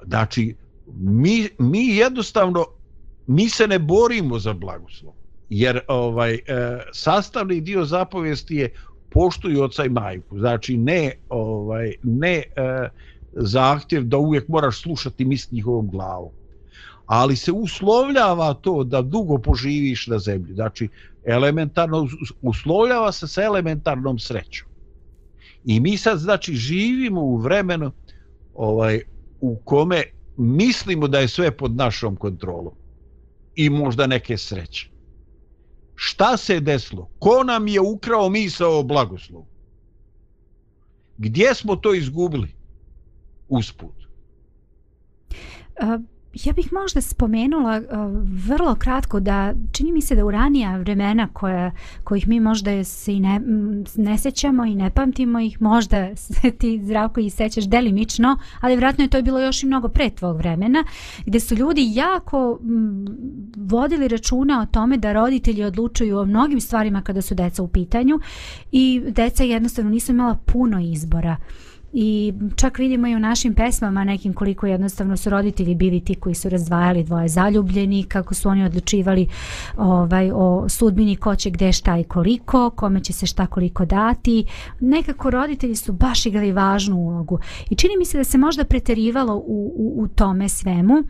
Znači, 0.07 0.55
mi, 0.95 1.49
mi 1.59 1.87
jednostavno, 1.87 2.65
mi 3.27 3.49
se 3.49 3.69
ne 3.69 3.79
borimo 3.79 4.39
za 4.39 4.53
blagoslov. 4.53 5.13
Jer 5.49 5.81
ovaj 5.89 6.35
e, 6.35 6.41
sastavni 6.93 7.61
dio 7.61 7.85
zapovesti 7.85 8.57
je 8.57 8.73
poštuju 9.11 9.63
oca 9.63 9.85
i 9.85 9.89
majku. 9.89 10.39
Znači, 10.39 10.77
ne, 10.77 11.13
ovaj, 11.29 11.95
ne 12.03 12.37
e, 12.37 12.43
zahtjev 13.33 14.05
da 14.05 14.19
uvijek 14.19 14.49
moraš 14.49 14.83
slušati 14.83 15.25
misli 15.25 15.57
njihovom 15.57 15.91
glavom 15.91 16.31
ali 17.11 17.37
se 17.37 17.53
uslovljava 17.53 18.55
to 18.55 18.85
da 18.85 19.03
dugo 19.03 19.39
poživiš 19.39 20.07
na 20.07 20.19
zemlji. 20.19 20.55
Znači, 20.55 20.89
elementarno, 21.25 22.09
uslovljava 22.43 23.13
se 23.13 23.29
sa 23.29 23.43
elementarnom 23.43 24.19
srećom. 24.19 24.69
I 25.65 25.81
mi 25.81 25.97
sad, 25.97 26.19
znači, 26.19 26.55
živimo 26.55 27.21
u 27.21 27.37
vremenu 27.37 27.93
ovaj, 28.55 29.01
u 29.41 29.57
kome 29.65 30.03
mislimo 30.37 31.09
da 31.09 31.19
je 31.19 31.29
sve 31.29 31.51
pod 31.51 31.77
našom 31.77 32.17
kontrolom. 32.17 32.75
I 33.61 33.71
možda 33.71 34.07
neke 34.07 34.37
sreće. 34.39 34.91
Šta 35.95 36.37
se 36.37 36.55
je 36.55 36.61
desilo? 36.61 37.11
Ko 37.19 37.43
nam 37.45 37.69
je 37.69 37.81
ukrao 37.81 38.29
misao 38.29 38.79
o 38.79 38.83
blagoslovu? 38.83 39.47
Gdje 41.19 41.55
smo 41.55 41.77
to 41.77 41.95
izgubili? 41.95 42.55
Usput. 43.49 43.95
Uh 45.83 46.01
Ja 46.35 46.53
bih 46.53 46.73
možda 46.73 47.01
spomenula 47.01 47.81
uh, 47.81 47.87
vrlo 48.47 48.75
kratko 48.75 49.21
da 49.21 49.55
čini 49.73 49.93
mi 49.93 50.01
se 50.01 50.17
da 50.17 50.25
u 50.25 50.31
ranija 50.31 50.77
vremena 50.77 51.29
koja, 51.33 51.71
kojih 52.05 52.29
mi 52.29 52.41
možda 52.41 52.85
se 52.85 53.15
i 53.15 53.21
ne, 53.21 53.41
ne 53.97 54.19
sećamo 54.19 54.65
i 54.65 54.75
ne 54.75 54.91
pamtimo 54.91 55.41
ih, 55.41 55.63
možda 55.63 56.17
se 56.17 56.51
ti 56.51 56.81
zdravko 56.85 57.21
i 57.21 57.31
sećaš 57.31 57.65
delimično, 57.65 58.39
ali 58.61 58.77
vratno 58.77 59.05
je 59.05 59.09
to 59.09 59.23
bilo 59.23 59.41
još 59.41 59.63
i 59.63 59.67
mnogo 59.67 59.89
pre 59.89 60.11
tvog 60.11 60.37
vremena, 60.37 60.85
gdje 61.27 61.41
su 61.41 61.55
ljudi 61.55 61.91
jako 61.95 62.59
m, 62.63 63.07
vodili 63.57 64.09
računa 64.09 64.63
o 64.63 64.67
tome 64.67 64.97
da 64.97 65.13
roditelji 65.13 65.65
odlučuju 65.65 66.19
o 66.19 66.25
mnogim 66.25 66.61
stvarima 66.61 67.03
kada 67.03 67.23
su 67.23 67.35
deca 67.35 67.63
u 67.63 67.69
pitanju 67.69 68.19
i 68.73 69.03
deca 69.09 69.45
jednostavno 69.45 69.91
nisu 69.91 70.13
imala 70.13 70.35
puno 70.35 70.81
izbora. 70.81 71.37
I 71.93 72.33
čak 72.57 72.79
vidimo 72.79 73.07
i 73.07 73.15
u 73.15 73.19
našim 73.19 73.55
pesmama 73.55 74.05
nekim 74.05 74.33
koliko 74.33 74.67
jednostavno 74.67 75.17
su 75.17 75.31
roditelji 75.31 75.75
bili 75.75 76.01
ti 76.01 76.15
koji 76.15 76.35
su 76.35 76.49
razdvajali 76.49 77.05
dvoje 77.05 77.29
zaljubljeni, 77.29 78.05
kako 78.05 78.35
su 78.35 78.49
oni 78.49 78.65
odlučivali 78.65 79.29
ovaj, 79.77 80.31
o 80.35 80.69
sudbini 80.69 81.17
ko 81.17 81.37
će 81.37 81.51
gde 81.51 81.73
šta 81.73 81.99
i 81.99 82.05
koliko, 82.05 82.71
kome 82.71 83.01
će 83.01 83.13
se 83.13 83.27
šta 83.27 83.47
koliko 83.47 83.85
dati. 83.85 84.45
Nekako 84.81 85.31
roditelji 85.31 85.77
su 85.77 85.93
baš 85.93 86.27
igrali 86.27 86.53
važnu 86.53 86.97
ulogu. 86.97 87.39
I 87.71 87.75
čini 87.75 87.97
mi 87.99 88.05
se 88.05 88.19
da 88.19 88.25
se 88.25 88.39
možda 88.39 88.65
preterivalo 88.65 89.37
u, 89.37 89.73
u, 89.77 90.03
u 90.03 90.09
tome 90.09 90.49
svemu. 90.49 91.05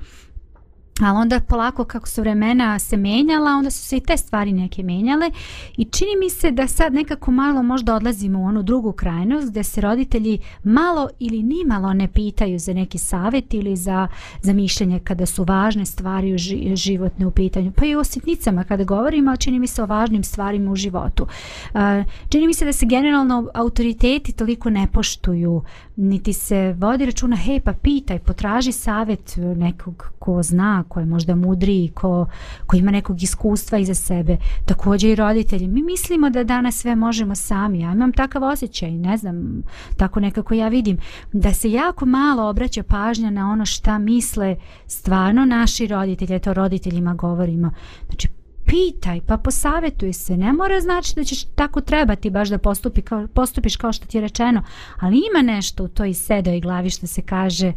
Ali 1.01 1.19
onda 1.19 1.41
polako 1.41 1.85
kako 1.85 2.09
su 2.09 2.21
vremena 2.21 2.79
se 2.79 2.97
menjala, 2.97 3.51
onda 3.51 3.71
su 3.71 3.85
se 3.85 3.97
i 3.97 4.01
te 4.01 4.17
stvari 4.17 4.53
neke 4.53 4.83
menjale 4.83 5.31
i 5.77 5.85
čini 5.85 6.11
mi 6.21 6.31
se 6.31 6.51
da 6.51 6.67
sad 6.67 6.95
nekako 6.95 7.31
malo 7.31 7.63
možda 7.63 7.95
odlazimo 7.95 8.41
u 8.41 8.45
onu 8.45 8.63
drugu 8.63 8.93
krajnost 8.93 9.51
gdje 9.51 9.65
se 9.65 9.81
roditelji 9.81 10.39
malo 10.65 11.09
ili 11.19 11.43
ni 11.43 11.65
malo 11.67 11.93
ne 11.93 12.09
pitaju 12.09 12.59
za 12.59 12.73
neki 12.73 12.99
savjet 12.99 13.55
ili 13.55 13.77
za, 13.77 14.09
za 14.43 14.53
mišljenje 14.53 14.99
kada 14.99 15.27
su 15.27 15.45
važne 15.45 15.87
stvari 15.87 16.35
u 16.35 16.39
ži, 16.39 16.77
životne 16.77 17.27
u 17.27 17.31
pitanju. 17.31 17.73
Pa 17.77 17.87
i 17.87 17.95
o 17.95 18.05
sitnicama 18.05 18.65
kada 18.65 18.85
govorimo, 18.85 19.37
čini 19.37 19.59
mi 19.59 19.67
se 19.67 19.83
o 19.83 19.87
važnim 19.87 20.25
stvarima 20.25 20.73
u 20.73 20.77
životu. 20.77 21.27
Uh, 21.75 21.81
čini 22.29 22.47
mi 22.47 22.55
se 22.55 22.65
da 22.65 22.73
se 22.73 22.87
generalno 22.87 23.51
autoriteti 23.55 24.33
toliko 24.33 24.71
ne 24.71 24.87
poštuju, 24.93 25.63
niti 25.97 26.33
se 26.33 26.75
vodi 26.79 27.07
računa, 27.07 27.37
hej 27.37 27.61
pa 27.61 27.73
pitaj, 27.73 28.19
potraži 28.19 28.73
savjet 28.73 29.37
nekog 29.57 30.11
ko 30.19 30.43
zna, 30.43 30.85
ko 30.91 31.01
je 31.01 31.07
možda 31.07 31.35
mudriji, 31.35 31.89
ko, 31.95 32.27
ko 32.67 32.77
ima 32.77 32.91
nekog 32.91 33.23
iskustva 33.23 33.79
iza 33.79 33.95
sebe, 33.95 34.37
također 34.67 35.11
i 35.11 35.15
roditelji. 35.15 35.69
Mi 35.69 35.83
mislimo 35.83 36.31
da 36.31 36.45
danas 36.45 36.75
sve 36.75 36.97
možemo 36.97 37.35
sami. 37.35 37.81
Ja 37.81 37.93
imam 37.93 38.13
takav 38.13 38.45
osjećaj, 38.45 38.91
ne 38.91 39.17
znam, 39.17 39.63
tako 39.97 40.21
nekako 40.21 40.55
ja 40.55 40.69
vidim, 40.69 40.99
da 41.33 41.53
se 41.55 41.71
jako 41.71 42.07
malo 42.07 42.49
obraća 42.49 42.83
pažnja 42.83 43.31
na 43.31 43.51
ono 43.53 43.67
šta 43.67 43.99
misle 43.99 44.57
stvarno 44.87 45.45
naši 45.45 45.87
roditelji, 45.87 46.41
to 46.41 46.55
roditeljima 46.55 47.15
govorimo. 47.15 47.71
Znači, 48.07 48.29
pitaj, 48.67 49.21
pa 49.27 49.37
posavetuj 49.37 50.13
se. 50.13 50.37
Ne 50.37 50.53
mora 50.53 50.81
znači 50.81 51.15
da 51.15 51.25
ćeš 51.25 51.45
tako 51.45 51.81
trebati 51.81 52.31
baš 52.31 52.49
da 52.49 52.59
postupi 52.59 53.03
kao, 53.03 53.27
postupiš 53.35 53.77
kao 53.77 53.93
što 53.93 54.07
ti 54.07 54.17
je 54.17 54.21
rečeno, 54.21 54.63
ali 55.01 55.23
ima 55.31 55.53
nešto 55.53 55.85
u 55.85 55.89
toj 55.89 56.15
sedoj 56.15 56.61
glavi 56.61 56.91
što 56.91 57.07
se 57.07 57.23
kaže, 57.23 57.73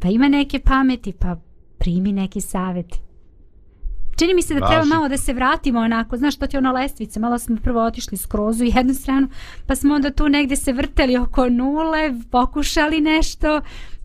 pa 0.00 0.08
ima 0.08 0.28
neke 0.28 0.58
pameti, 0.58 1.12
pa 1.12 1.36
primi 1.78 2.12
neki 2.12 2.40
savjet. 2.40 2.94
Čini 4.18 4.34
mi 4.34 4.42
se 4.42 4.54
da 4.54 4.68
treba 4.68 4.84
malo 4.84 5.08
da 5.08 5.16
se 5.16 5.32
vratimo 5.32 5.80
onako, 5.80 6.16
znaš 6.16 6.34
što 6.34 6.46
ti 6.46 6.56
je 6.56 6.58
ono 6.58 6.72
lestvice, 6.72 7.20
malo 7.20 7.38
smo 7.38 7.56
prvo 7.56 7.84
otišli 7.84 8.16
skroz 8.16 8.60
u 8.60 8.64
jednu 8.66 8.94
stranu, 8.94 9.28
pa 9.66 9.76
smo 9.76 9.94
onda 9.94 10.10
tu 10.10 10.28
negdje 10.28 10.56
se 10.56 10.72
vrteli 10.72 11.16
oko 11.16 11.48
nule, 11.48 11.98
pokušali 12.30 13.00
nešto, 13.00 13.60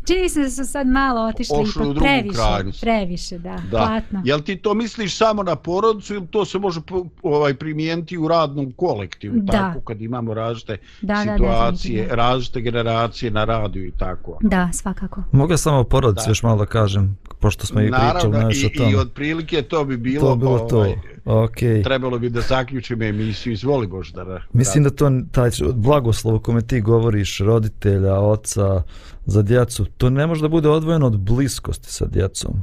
Čini 0.06 0.22
mi 0.22 0.30
se 0.30 0.42
da 0.42 0.50
su 0.50 0.66
sad 0.66 0.88
malo 0.88 1.22
otišli 1.22 1.56
Ošli 1.60 1.84
ipak 1.84 1.98
previše, 1.98 2.36
krajnost. 2.36 2.82
previše, 2.82 3.38
da, 3.38 3.56
Da. 3.72 3.78
platno. 3.78 4.22
Jel 4.26 4.42
ti 4.42 4.56
to 4.56 4.74
misliš 4.74 5.18
samo 5.18 5.44
na 5.44 5.56
porodicu 5.56 6.14
ili 6.14 6.28
to 6.28 6.46
se 6.46 6.60
može 6.60 6.80
ovaj 7.24 7.54
primijeniti 7.54 8.18
u 8.18 8.28
radnom 8.28 8.72
kolektivu 8.72 9.36
Da. 9.38 9.52
tako 9.52 9.82
kad 9.82 10.02
imamo 10.02 10.34
različite 10.34 10.78
Da, 11.02 11.14
da, 11.14 11.20
situacije, 11.22 11.92
definitivno. 11.92 12.16
različite 12.16 12.62
generacije 12.62 13.32
na 13.32 13.44
radiju 13.46 13.86
i 13.86 13.92
tako. 13.92 14.38
Da, 14.42 14.70
svakako. 14.74 15.24
Mogu 15.32 15.54
ja 15.54 15.58
samo 15.58 15.78
o 15.78 15.84
porodici 15.84 16.26
Da. 16.26 16.32
još 16.32 16.44
malo 16.44 16.58
da 16.58 16.66
kažem, 16.66 17.18
pošto 17.44 17.66
smo 17.66 17.82
i 17.82 17.84
pričali 17.91 18.08
Naravno, 18.08 18.48
o 18.48 18.70
tome. 18.78 18.91
i 18.91 18.96
otprilike 18.96 19.62
to 19.62 19.86
bi 19.86 19.98
bilo, 19.98 20.30
to 20.30 20.36
bilo 20.36 20.60
to. 20.60 20.78
ovaj, 20.78 20.96
Okej. 21.26 21.84
trebalo 21.84 22.20
bi 22.20 22.30
da 22.30 22.41
zaključimo 22.41 23.04
emisiju, 23.04 23.54
izvoli 23.54 23.88
Boždara. 23.88 24.44
Mislim 24.54 24.84
da 24.84 24.89
to 24.89 25.12
taj 25.32 25.50
blagoslov 25.74 26.36
o 26.36 26.39
kome 26.39 26.62
ti 26.62 26.82
govoriš, 26.82 27.39
roditelja, 27.39 28.20
oca, 28.20 28.84
za 29.26 29.41
djecu, 29.41 29.86
to 29.86 30.10
ne 30.10 30.28
može 30.28 30.41
da 30.41 30.48
bude 30.48 30.70
odvojeno 30.70 31.08
od 31.08 31.20
bliskosti 31.20 31.91
sa 31.91 32.06
djecom. 32.06 32.54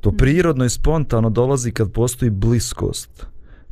To 0.00 0.12
prirodno 0.12 0.64
i 0.64 0.70
spontano 0.70 1.30
dolazi 1.30 1.70
kad 1.70 1.92
postoji 1.92 2.30
bliskost. 2.30 3.26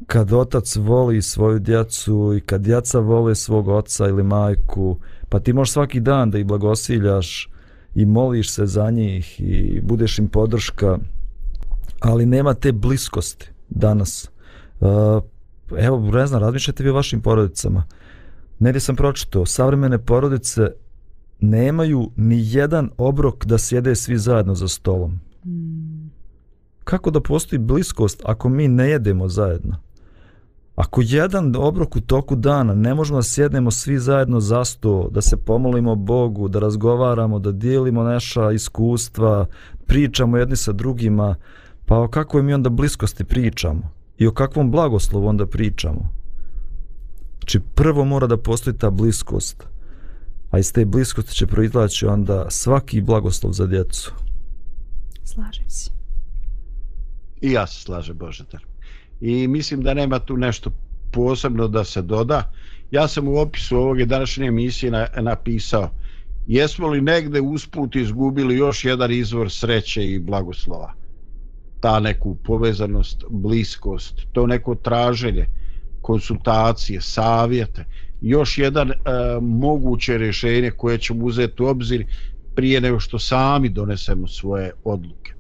Kad 0.07 0.33
otac 0.33 0.77
voli 0.77 1.23
svoju 1.23 1.59
djecu 1.59 2.35
i 2.37 2.41
kad 2.41 2.61
djeca 2.61 2.99
vole 2.99 3.35
svog 3.35 3.69
oca 3.69 4.09
ili 4.09 4.23
majku, 4.23 4.99
pa 5.29 5.41
ti 5.41 5.53
možeš 5.53 5.73
svaki 5.73 6.01
dan 6.01 6.31
da 6.31 6.39
ih 6.39 6.47
blagosiljaš 6.47 7.49
i 7.95 8.07
moliš 8.07 8.51
se 8.51 8.67
za 8.67 8.91
njih 8.91 9.41
i 9.41 9.81
budeš 9.83 10.19
im 10.19 10.29
podrška, 10.29 10.99
ali 12.01 12.27
nema 12.27 12.55
te 12.55 12.73
bliskosti 12.73 13.51
danas. 13.71 14.31
Uh, 14.81 14.89
evo, 15.79 16.11
ne 16.11 16.27
znam, 16.27 16.41
razmišljate 16.41 16.83
vi 16.83 16.91
o 16.91 16.95
vašim 16.95 17.21
porodicama. 17.21 17.83
Negdje 18.59 18.81
sam 18.81 18.97
pročitao, 18.97 19.47
savremene 19.47 19.99
porodice 19.99 20.71
nemaju 21.41 22.11
ni 22.17 22.37
jedan 22.45 22.91
obrok 22.99 23.47
da 23.47 23.59
sjede 23.59 23.95
svi 23.95 24.19
zajedno 24.19 24.55
za 24.55 24.69
stolom. 24.69 25.21
Kako 26.85 27.11
da 27.11 27.21
postoji 27.21 27.59
bliskost 27.59 28.23
ako 28.25 28.49
mi 28.49 28.69
ne 28.69 28.91
jedemo 28.91 29.29
zajedno? 29.29 29.84
Ako 30.75 31.01
jedan 31.05 31.57
obrok 31.57 31.97
u 31.97 32.01
toku 32.01 32.37
dana 32.37 32.75
ne 32.75 32.95
možemo 32.95 33.19
da 33.19 33.23
sjednemo 33.23 33.71
svi 33.71 33.99
zajedno 33.99 34.41
za 34.41 34.65
sto, 34.65 35.09
da 35.11 35.23
se 35.23 35.37
pomolimo 35.37 35.95
Bogu, 35.95 36.49
da 36.49 36.59
razgovaramo, 36.59 37.39
da 37.39 37.53
dijelimo 37.53 38.03
naša 38.03 38.53
iskustva, 38.53 39.47
pričamo 39.87 40.37
jedni 40.37 40.57
sa 40.57 40.73
drugima, 40.73 41.37
pa 41.87 41.99
o 41.99 42.09
kakvoj 42.09 42.43
mi 42.43 42.55
onda 42.55 42.71
bliskosti 42.71 43.25
pričamo? 43.25 43.91
I 44.19 44.27
o 44.27 44.33
kakvom 44.33 44.71
blagoslovu 44.71 45.27
onda 45.27 45.47
pričamo? 45.47 46.09
Znači 47.39 47.61
prvo 47.75 48.05
mora 48.05 48.27
da 48.27 48.37
postoji 48.37 48.77
ta 48.77 48.91
bliskost, 48.91 49.65
a 50.51 50.59
iz 50.59 50.73
te 50.73 50.85
bliskosti 50.85 51.35
će 51.35 51.47
proizlaći 51.47 52.07
onda 52.07 52.47
svaki 52.51 53.01
blagoslov 53.01 53.53
za 53.53 53.67
djecu. 53.67 54.13
Slažem 55.25 55.71
se. 55.71 55.91
I 57.41 57.53
ja 57.53 57.67
se 57.67 57.81
slažem 57.81 58.19
Božetar. 58.19 58.74
I 59.25 59.49
mislim 59.49 59.83
da 59.83 59.95
nema 59.95 60.19
tu 60.19 60.37
nešto 60.37 60.71
posebno 61.13 61.69
da 61.69 61.85
se 61.85 62.03
doda. 62.03 62.53
Ja 62.91 63.09
sam 63.09 63.29
u 63.29 63.37
opisu 63.37 63.77
ovoga 63.77 64.05
današnje 64.05 64.47
emisije 64.47 64.91
na, 64.91 65.07
napisao 65.21 65.91
jesmo 66.47 66.89
li 66.89 67.01
negde 67.01 67.41
usput 67.41 67.97
izgubili 67.97 68.57
još 68.57 68.85
jedan 68.85 69.13
izvor 69.13 69.51
sreće 69.51 70.07
i 70.07 70.19
blagoslova. 70.19 70.93
Ta 71.81 72.01
neku 72.01 72.35
povezanost, 72.35 73.25
bliskost, 73.31 74.21
to 74.33 74.47
neko 74.47 74.75
traženje, 74.75 75.47
konsultacije, 76.03 77.01
savjete, 77.01 77.85
još 78.21 78.59
jedan 78.59 78.91
e, 78.91 78.95
moguće 79.41 80.19
rješenje 80.19 80.71
koje 80.71 80.99
ćemo 80.99 81.25
uzeti 81.25 81.63
u 81.63 81.67
obzir 81.67 82.07
prije 82.55 82.81
nego 82.81 83.01
što 83.01 83.19
sami 83.19 83.69
donesemo 83.69 84.29
svoje 84.29 84.73
odluke. 84.85 85.33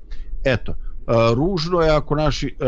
Eto, 0.45 0.74
E, 1.07 1.34
ružno 1.34 1.80
je 1.80 1.90
ako 1.90 2.14
naši, 2.14 2.46
e, 2.46 2.64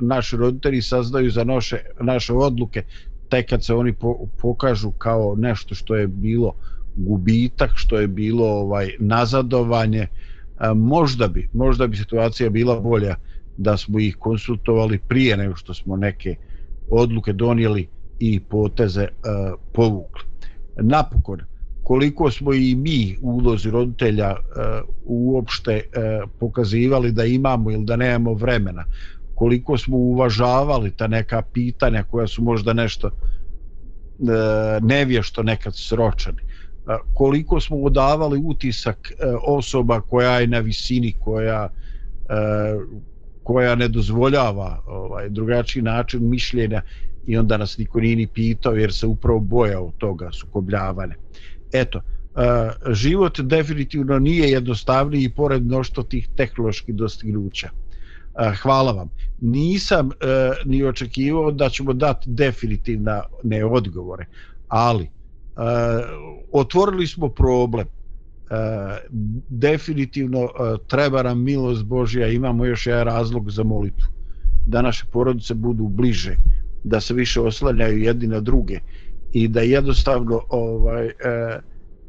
naši 0.00 0.36
roditelji 0.36 0.82
saznaju 0.82 1.30
za 1.30 1.44
naše, 1.44 1.78
naše 2.00 2.32
odluke 2.32 2.82
tek 3.28 3.48
kad 3.48 3.64
se 3.64 3.74
oni 3.74 3.92
po, 3.92 4.26
pokažu 4.38 4.90
kao 4.90 5.34
nešto 5.38 5.74
što 5.74 5.96
je 5.96 6.06
bilo 6.06 6.54
gubitak, 6.96 7.70
što 7.74 7.98
je 7.98 8.06
bilo 8.06 8.46
ovaj 8.46 8.90
nazadovanje, 8.98 10.00
e, 10.00 10.08
možda 10.74 11.28
bi, 11.28 11.48
možda 11.52 11.86
bi 11.86 11.96
situacija 11.96 12.50
bila 12.50 12.80
bolja 12.80 13.16
da 13.56 13.76
smo 13.76 13.98
ih 13.98 14.16
konsultovali 14.16 14.98
prije 14.98 15.36
nego 15.36 15.56
što 15.56 15.74
smo 15.74 15.96
neke 15.96 16.34
odluke 16.90 17.32
donijeli 17.32 17.88
i 18.18 18.40
poteze 18.40 19.06
povukli. 19.72 20.22
Napokon, 20.76 21.40
koliko 21.88 22.30
smo 22.30 22.54
i 22.54 22.74
mi 22.74 23.16
u 23.22 23.30
ulozi 23.30 23.70
roditelja 23.70 24.30
e, 24.30 24.36
uopšte 25.04 25.72
e, 25.72 25.82
pokazivali 26.40 27.12
da 27.12 27.24
imamo 27.24 27.70
ili 27.70 27.84
da 27.84 27.96
nemamo 27.96 28.34
vremena, 28.34 28.84
koliko 29.34 29.78
smo 29.78 29.96
uvažavali 29.96 30.90
ta 30.90 31.06
neka 31.06 31.42
pitanja 31.42 32.02
koja 32.02 32.26
su 32.26 32.42
možda 32.42 32.72
nešto 32.72 33.08
e, 33.08 33.12
nevješto 34.82 35.42
nekad 35.42 35.72
sročani, 35.76 36.42
koliko 37.14 37.60
smo 37.60 37.76
odavali 37.76 38.42
utisak 38.44 39.10
e, 39.10 39.14
osoba 39.46 40.00
koja 40.00 40.40
je 40.40 40.46
na 40.46 40.58
visini, 40.58 41.14
koja 41.20 41.68
koja 43.42 43.74
ne 43.74 43.88
dozvoljava 43.88 44.82
ovaj 44.86 45.28
drugačiji 45.28 45.82
način 45.82 46.28
mišljenja 46.28 46.82
i 47.26 47.36
onda 47.36 47.56
nas 47.56 47.78
niko 47.78 48.00
nije 48.00 48.16
ni 48.16 48.26
pitao 48.26 48.74
jer 48.74 48.92
se 48.92 49.06
upravo 49.06 49.40
bojao 49.40 49.92
toga 49.98 50.30
sukobljavanja. 50.32 51.14
Eto, 51.72 52.00
život 52.92 53.40
definitivno 53.40 54.18
nije 54.18 54.50
jednostavniji 54.50 55.24
i 55.24 55.30
pored 55.30 55.66
mnoštva 55.66 56.02
tih 56.02 56.28
tehnoloških 56.36 56.94
dostignuća. 56.94 57.68
Hvala 58.62 58.92
vam. 58.92 59.10
Nisam 59.40 60.10
e, 60.10 60.14
ni 60.64 60.84
očekivao 60.84 61.52
da 61.52 61.68
ćemo 61.68 61.92
dati 61.92 62.30
definitivna 62.30 63.22
ne 63.42 63.64
odgovore, 63.64 64.26
ali 64.68 65.04
e, 65.04 65.08
otvorili 66.52 67.06
smo 67.06 67.28
problem. 67.28 67.86
E, 67.86 68.54
definitivno 69.48 70.48
treba 70.86 71.22
nam 71.22 71.42
milost 71.44 71.84
Božja, 71.84 72.28
imamo 72.28 72.64
još 72.64 72.86
jedan 72.86 73.04
razlog 73.04 73.50
za 73.50 73.62
molitvu. 73.62 74.08
Da 74.66 74.82
naše 74.82 75.04
porodice 75.12 75.54
budu 75.54 75.88
bliže, 75.88 76.36
da 76.84 77.00
se 77.00 77.14
više 77.14 77.40
oslanjaju 77.40 77.98
jedni 77.98 78.26
na 78.26 78.40
druge 78.40 78.80
i 79.32 79.48
da 79.48 79.60
jednostavno 79.60 80.40
ovaj 80.48 81.06
e, 81.06 81.12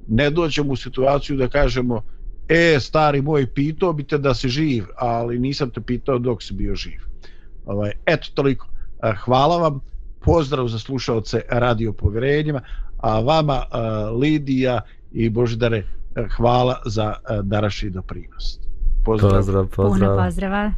ne 0.08 0.30
dođemo 0.30 0.74
u 0.74 0.76
situaciju 0.76 1.38
da 1.38 1.48
kažemo 1.48 2.02
e, 2.48 2.78
stari 2.80 3.22
moj, 3.22 3.48
pitao 3.54 3.94
bi 3.94 4.04
te 4.04 4.18
da 4.18 4.34
si 4.34 4.50
živ, 4.50 4.86
ali 4.98 5.40
nisam 5.40 5.70
te 5.70 5.82
pitao 5.82 6.20
dok 6.20 6.44
si 6.44 6.54
bio 6.54 6.76
živ. 6.76 7.00
Ovaj, 7.66 7.92
eto, 8.06 8.28
toliko. 8.34 8.68
E, 9.04 9.14
Hvala 9.24 9.58
vam, 9.58 9.80
pozdrav 10.20 10.68
za 10.68 10.80
slušalce 10.80 11.42
Radio 11.50 11.94
Povjerenjima, 11.94 12.62
a 12.98 13.20
vama 13.20 13.56
e, 13.56 13.78
Lidija 14.10 14.82
i 15.12 15.30
Božidare, 15.30 15.78
e, 15.78 15.84
hvala 16.38 16.82
za 16.86 17.14
e, 17.14 17.40
današnji 17.44 17.90
doprinos. 17.90 18.60
Pozdrav. 19.06 19.32
Pozdrav, 19.32 19.68
pozdrav. 19.68 20.10
Puno 20.10 20.24
pozdrava. 20.26 20.74